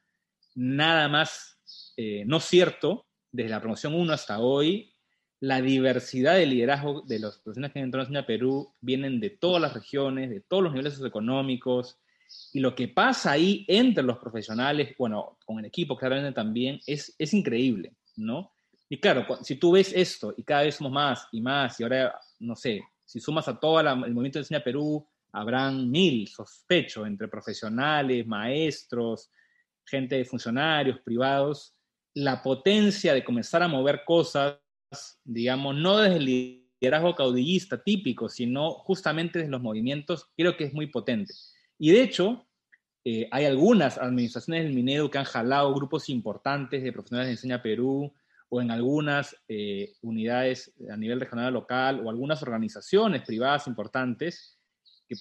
Nada 0.56 1.08
más 1.08 1.54
eh, 1.98 2.24
no 2.26 2.40
cierto, 2.40 3.06
desde 3.32 3.50
la 3.50 3.60
promoción 3.60 3.94
1 3.94 4.14
hasta 4.14 4.40
hoy, 4.40 4.94
la 5.40 5.62
diversidad 5.62 6.36
de 6.36 6.46
liderazgo 6.46 7.02
de 7.02 7.20
las 7.20 7.38
personas 7.40 7.72
que 7.72 7.80
entran 7.80 8.16
a 8.16 8.26
Perú 8.26 8.74
vienen 8.80 9.20
de 9.20 9.32
todas 9.32 9.62
las 9.62 9.74
regiones, 9.74 10.30
de 10.30 10.42
todos 10.42 10.64
los 10.64 10.74
niveles 10.74 10.94
socioeconómicos, 10.94 12.00
y 12.54 12.60
lo 12.60 12.74
que 12.74 12.88
pasa 12.88 13.32
ahí 13.32 13.66
entre 13.68 14.04
los 14.04 14.18
profesionales, 14.18 14.96
bueno, 14.98 15.38
con 15.46 15.60
el 15.60 15.66
equipo 15.66 15.98
claramente 15.98 16.32
también, 16.32 16.80
es, 16.88 17.14
es 17.20 17.34
increíble, 17.34 17.94
¿no? 18.16 18.54
Y 18.90 19.00
claro, 19.00 19.26
si 19.44 19.56
tú 19.56 19.74
ves 19.74 19.92
esto 19.94 20.34
y 20.36 20.44
cada 20.44 20.64
vez 20.64 20.76
somos 20.76 20.94
más 20.94 21.28
y 21.32 21.42
más, 21.42 21.80
y 21.80 21.84
ahora, 21.84 22.20
no 22.40 22.56
sé, 22.56 22.82
si 23.06 23.20
sumas 23.20 23.48
a 23.48 23.60
todo 23.60 23.80
el 23.82 23.98
movimiento 23.98 24.40
de 24.40 24.44
Enseña 24.44 24.64
Perú, 24.64 25.06
habrán 25.32 25.90
mil, 25.90 26.28
sospecho, 26.28 27.06
entre 27.06 27.28
profesionales, 27.28 28.26
maestros, 28.26 29.30
gente 29.86 30.16
de 30.16 30.26
funcionarios, 30.26 31.00
privados, 31.02 31.76
la 32.16 32.42
potencia 32.42 33.14
de 33.14 33.24
comenzar 33.24 33.64
a 33.64 33.68
mover 33.68 34.04
cosas 34.06 34.58
digamos, 35.24 35.76
no 35.76 35.98
desde 35.98 36.18
el 36.18 36.26
liderazgo 36.26 37.16
caudillista 37.16 37.82
típico, 37.82 38.30
sino 38.30 38.72
justamente 38.72 39.40
desde 39.40 39.52
los 39.52 39.62
movimientos, 39.62 40.30
creo 40.36 40.58
que 40.58 40.66
es 40.66 40.74
muy 40.74 40.88
potente. 40.88 41.34
Y 41.78 41.92
de 41.92 42.04
hecho, 42.04 42.46
eh, 43.06 43.28
hay 43.32 43.46
algunas 43.46 43.98
administraciones 43.98 44.64
del 44.64 44.74
Minedo 44.74 45.10
que 45.10 45.18
han 45.18 45.26
jalado 45.26 45.74
grupos 45.74 46.10
importantes 46.10 46.84
de 46.84 46.94
profesionales 46.94 47.28
de 47.28 47.34
Enseña 47.34 47.62
Perú 47.62 48.14
o 48.50 48.62
en 48.62 48.72
algunas 48.72 49.36
eh, 49.48 49.94
unidades 50.02 50.74
a 50.90 50.96
nivel 50.96 51.20
regional 51.20 51.54
local 51.54 52.02
o 52.06 52.10
algunas 52.10 52.42
organizaciones 52.44 53.24
privadas 53.24 53.68
importantes 53.68 54.53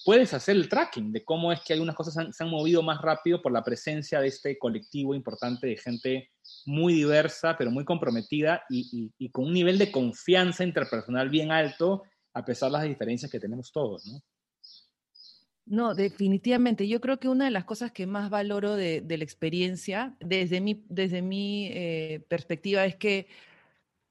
puedes 0.04 0.34
hacer 0.34 0.56
el 0.56 0.68
tracking 0.68 1.12
de 1.12 1.24
cómo 1.24 1.52
es 1.52 1.60
que 1.60 1.72
algunas 1.72 1.96
cosas 1.96 2.34
se 2.34 2.44
han 2.44 2.50
movido 2.50 2.82
más 2.82 3.00
rápido 3.00 3.40
por 3.40 3.52
la 3.52 3.62
presencia 3.62 4.20
de 4.20 4.28
este 4.28 4.58
colectivo 4.58 5.14
importante 5.14 5.66
de 5.66 5.76
gente 5.76 6.30
muy 6.66 6.94
diversa, 6.94 7.56
pero 7.56 7.70
muy 7.70 7.84
comprometida 7.84 8.62
y, 8.68 9.12
con 9.30 9.46
un 9.46 9.52
nivel 9.52 9.78
de 9.78 9.90
confianza 9.90 10.64
interpersonal 10.64 11.28
bien 11.28 11.50
alto, 11.50 12.02
a 12.34 12.44
pesar 12.44 12.70
de 12.70 12.78
las 12.78 12.88
diferencias 12.88 13.30
que 13.30 13.40
tenemos 13.40 13.72
todos, 13.72 14.06
¿no? 14.06 15.94
Definitivamente. 15.94 16.88
Yo 16.88 17.00
creo 17.00 17.18
que 17.18 17.28
una 17.28 17.44
de 17.44 17.50
las 17.50 17.64
cosas 17.64 17.92
que 17.92 18.06
más 18.06 18.30
valoro 18.30 18.74
de, 18.74 19.00
de 19.00 19.16
la 19.16 19.24
experiencia, 19.24 20.16
desde 20.20 20.60
mi, 20.60 20.84
desde 20.88 21.22
mi 21.22 21.68
eh, 21.68 22.24
perspectiva, 22.28 22.84
es 22.84 22.96
que, 22.96 23.28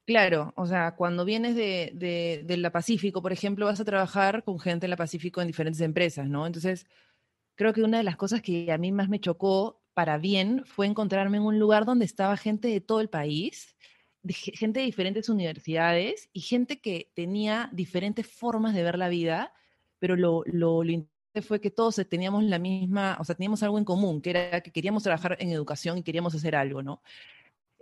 claro, 0.06 0.52
o 0.56 0.66
sea, 0.66 0.94
cuando 0.96 1.24
vienes 1.24 1.54
de, 1.56 2.42
de, 2.44 2.56
la 2.56 2.70
Pacífico, 2.72 3.22
por 3.22 3.32
ejemplo, 3.32 3.66
vas 3.66 3.80
a 3.80 3.84
trabajar 3.84 4.44
con 4.44 4.58
gente 4.60 4.86
en 4.86 4.90
la 4.90 4.96
Pacífico 4.96 5.40
en 5.40 5.46
diferentes 5.46 5.80
empresas, 5.80 6.28
¿no? 6.28 6.46
Entonces, 6.46 6.86
creo 7.56 7.72
que 7.72 7.82
una 7.82 7.98
de 7.98 8.04
las 8.04 8.16
cosas 8.16 8.42
que 8.42 8.70
a 8.72 8.78
mí 8.78 8.92
más 8.92 9.08
me 9.08 9.20
chocó 9.20 9.82
para 9.94 10.18
bien 10.18 10.64
fue 10.66 10.86
encontrarme 10.86 11.38
en 11.38 11.44
un 11.44 11.58
lugar 11.58 11.84
donde 11.84 12.04
estaba 12.04 12.36
gente 12.36 12.68
de 12.68 12.80
todo 12.80 13.00
el 13.00 13.08
país, 13.08 13.76
gente 14.28 14.80
de 14.80 14.86
diferentes 14.86 15.28
universidades 15.28 16.28
y 16.32 16.40
gente 16.40 16.80
que 16.80 17.10
tenía 17.14 17.68
diferentes 17.72 18.26
formas 18.26 18.74
de 18.74 18.82
ver 18.82 18.98
la 18.98 19.08
vida, 19.08 19.52
pero 19.98 20.16
lo, 20.16 20.42
lo, 20.46 20.84
lo 20.84 21.06
fue 21.40 21.60
que 21.60 21.70
todos 21.70 21.96
teníamos 22.08 22.44
la 22.44 22.58
misma, 22.58 23.16
o 23.20 23.24
sea, 23.24 23.34
teníamos 23.34 23.62
algo 23.62 23.78
en 23.78 23.84
común, 23.84 24.20
que 24.20 24.30
era 24.30 24.60
que 24.60 24.70
queríamos 24.70 25.02
trabajar 25.02 25.36
en 25.40 25.50
educación 25.50 25.98
y 25.98 26.02
queríamos 26.02 26.34
hacer 26.34 26.54
algo, 26.54 26.82
¿no? 26.82 27.02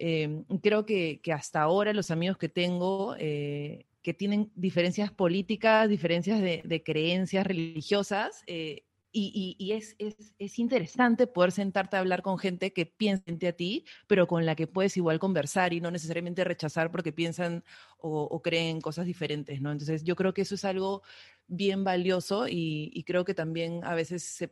Em, 0.03 0.45
creo 0.63 0.87
que, 0.87 1.21
hasta 1.31 1.61
ahora 1.61 1.93
los 1.93 2.11
amigos 2.11 2.39
que 2.39 2.49
tengo, 2.49 3.17
eh, 3.19 3.85
que 4.01 4.15
tienen 4.15 4.51
diferencias 4.55 5.13
políticas, 5.13 5.91
diferencias 5.91 6.41
de, 6.41 6.83
creencias 6.83 7.47
religiosas, 7.47 8.43
eh, 8.47 8.85
y, 9.13 9.73
es, 9.73 9.97
es, 9.99 10.59
interesante 10.59 11.27
poder 11.27 11.53
sentarte 11.53 11.97
a 11.97 12.01
hablar 12.01 12.23
con 12.23 12.39
gente 12.39 12.73
que 12.73 12.87
piensa 12.87 13.25
a 13.47 13.53
ti, 13.53 13.85
pero 14.07 14.27
con 14.27 14.47
la 14.47 14.55
que 14.55 14.67
puedes 14.67 14.97
igual 14.97 15.19
conversar 15.19 15.75
y 15.75 15.83
no 15.83 15.91
necesariamente 15.91 16.45
rechazar 16.45 16.91
porque 16.91 17.13
piensan 17.13 17.63
o, 17.99 18.41
creen 18.41 18.81
cosas 18.81 19.05
diferentes, 19.05 19.61
¿no? 19.61 19.71
Entonces 19.71 20.03
yo 20.03 20.17
creo 20.17 20.33
que 20.33 20.43
eso 20.43 20.55
es 20.55 20.65
algo 20.65 21.03
bien 21.47 21.85
valioso 21.85 22.47
y, 22.49 23.05
creo 23.07 23.27
que 23.27 23.35
también 23.35 23.85
a 23.85 23.95
veces 23.95 24.49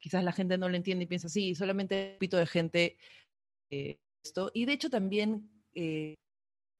quizás 0.00 0.24
la 0.24 0.32
gente 0.32 0.58
no 0.58 0.68
lo 0.68 0.76
entiende 0.76 1.04
y 1.04 1.06
piensa, 1.06 1.28
sí, 1.28 1.54
solamente 1.54 2.14
un 2.14 2.18
pito 2.18 2.36
de 2.36 2.46
gente 2.46 2.98
eh, 3.70 3.98
esto. 4.22 4.50
Y 4.54 4.64
de 4.64 4.72
hecho 4.72 4.90
también 4.90 5.50
eh, 5.74 6.14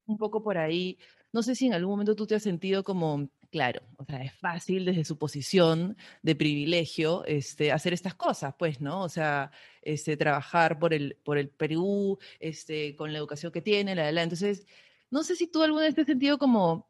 un 0.05 0.17
poco 0.17 0.43
por 0.43 0.57
ahí, 0.57 0.97
no 1.31 1.43
sé 1.43 1.55
si 1.55 1.67
en 1.67 1.73
algún 1.73 1.91
momento 1.91 2.15
tú 2.15 2.27
te 2.27 2.35
has 2.35 2.43
sentido 2.43 2.83
como 2.83 3.29
Claro, 3.51 3.81
o 3.97 4.05
sea, 4.05 4.21
es 4.21 4.33
fácil 4.33 4.85
desde 4.85 5.03
su 5.03 5.17
posición 5.17 5.97
de 6.21 6.35
privilegio 6.35 7.25
este, 7.25 7.71
hacer 7.71 7.93
estas 7.93 8.13
cosas, 8.13 8.53
pues, 8.59 8.79
¿no? 8.79 9.01
O 9.01 9.09
sea, 9.09 9.51
este, 9.81 10.17
trabajar 10.17 10.77
por 10.77 10.93
el, 10.93 11.17
por 11.23 11.39
el 11.39 11.49
Perú, 11.49 12.19
este, 12.39 12.95
con 12.95 13.11
la 13.11 13.17
educación 13.17 13.51
que 13.51 13.61
tiene, 13.61 13.95
la, 13.95 14.11
la. 14.11 14.21
Entonces, 14.21 14.67
no 15.09 15.23
sé 15.23 15.35
si 15.35 15.47
tú 15.47 15.63
alguna 15.63 15.85
vez 15.85 15.95
te 15.95 16.01
has 16.01 16.07
sentido 16.07 16.37
como, 16.37 16.87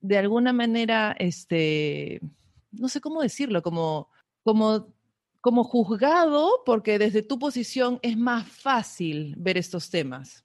de 0.00 0.16
alguna 0.16 0.54
manera, 0.54 1.14
este, 1.18 2.20
no 2.72 2.88
sé 2.88 3.02
cómo 3.02 3.20
decirlo, 3.20 3.62
como, 3.62 4.08
como, 4.42 4.94
como 5.40 5.64
juzgado, 5.64 6.62
porque 6.64 6.98
desde 6.98 7.22
tu 7.22 7.38
posición 7.38 7.98
es 8.02 8.16
más 8.16 8.46
fácil 8.46 9.34
ver 9.38 9.58
estos 9.58 9.90
temas. 9.90 10.44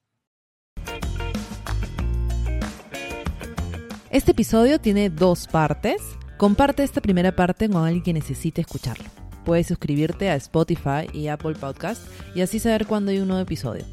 Este 4.10 4.32
episodio 4.32 4.80
tiene 4.80 5.10
dos 5.10 5.48
partes. 5.48 6.02
Comparte 6.38 6.84
esta 6.84 7.02
primera 7.02 7.36
parte 7.36 7.70
con 7.70 7.84
alguien 7.84 8.04
que 8.04 8.14
necesite 8.14 8.62
escucharlo. 8.62 9.06
Puedes 9.44 9.68
suscribirte 9.68 10.30
a 10.30 10.36
Spotify 10.36 11.08
y 11.14 11.28
Apple 11.28 11.56
Podcast 11.56 12.02
y 12.34 12.42
así 12.42 12.60
saber 12.60 12.88
cuándo 12.88 13.12
hay 13.12 13.20
un 13.20 13.28
nuevo 13.28 13.44
episodio. 13.44 13.86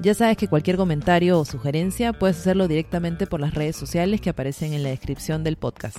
Ya 0.00 0.14
sabes 0.14 0.36
que 0.36 0.48
cualquier 0.48 0.76
comentario 0.76 1.38
o 1.38 1.44
sugerencia 1.44 2.12
puedes 2.12 2.38
hacerlo 2.38 2.68
directamente 2.68 3.26
por 3.26 3.40
las 3.40 3.54
redes 3.54 3.76
sociales 3.76 4.20
que 4.20 4.30
aparecen 4.30 4.72
en 4.72 4.82
la 4.82 4.90
descripción 4.90 5.42
del 5.44 5.56
podcast. 5.56 5.98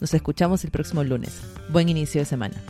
Nos 0.00 0.14
escuchamos 0.14 0.64
el 0.64 0.70
próximo 0.70 1.02
lunes. 1.02 1.40
Buen 1.70 1.88
inicio 1.88 2.20
de 2.20 2.24
semana. 2.26 2.62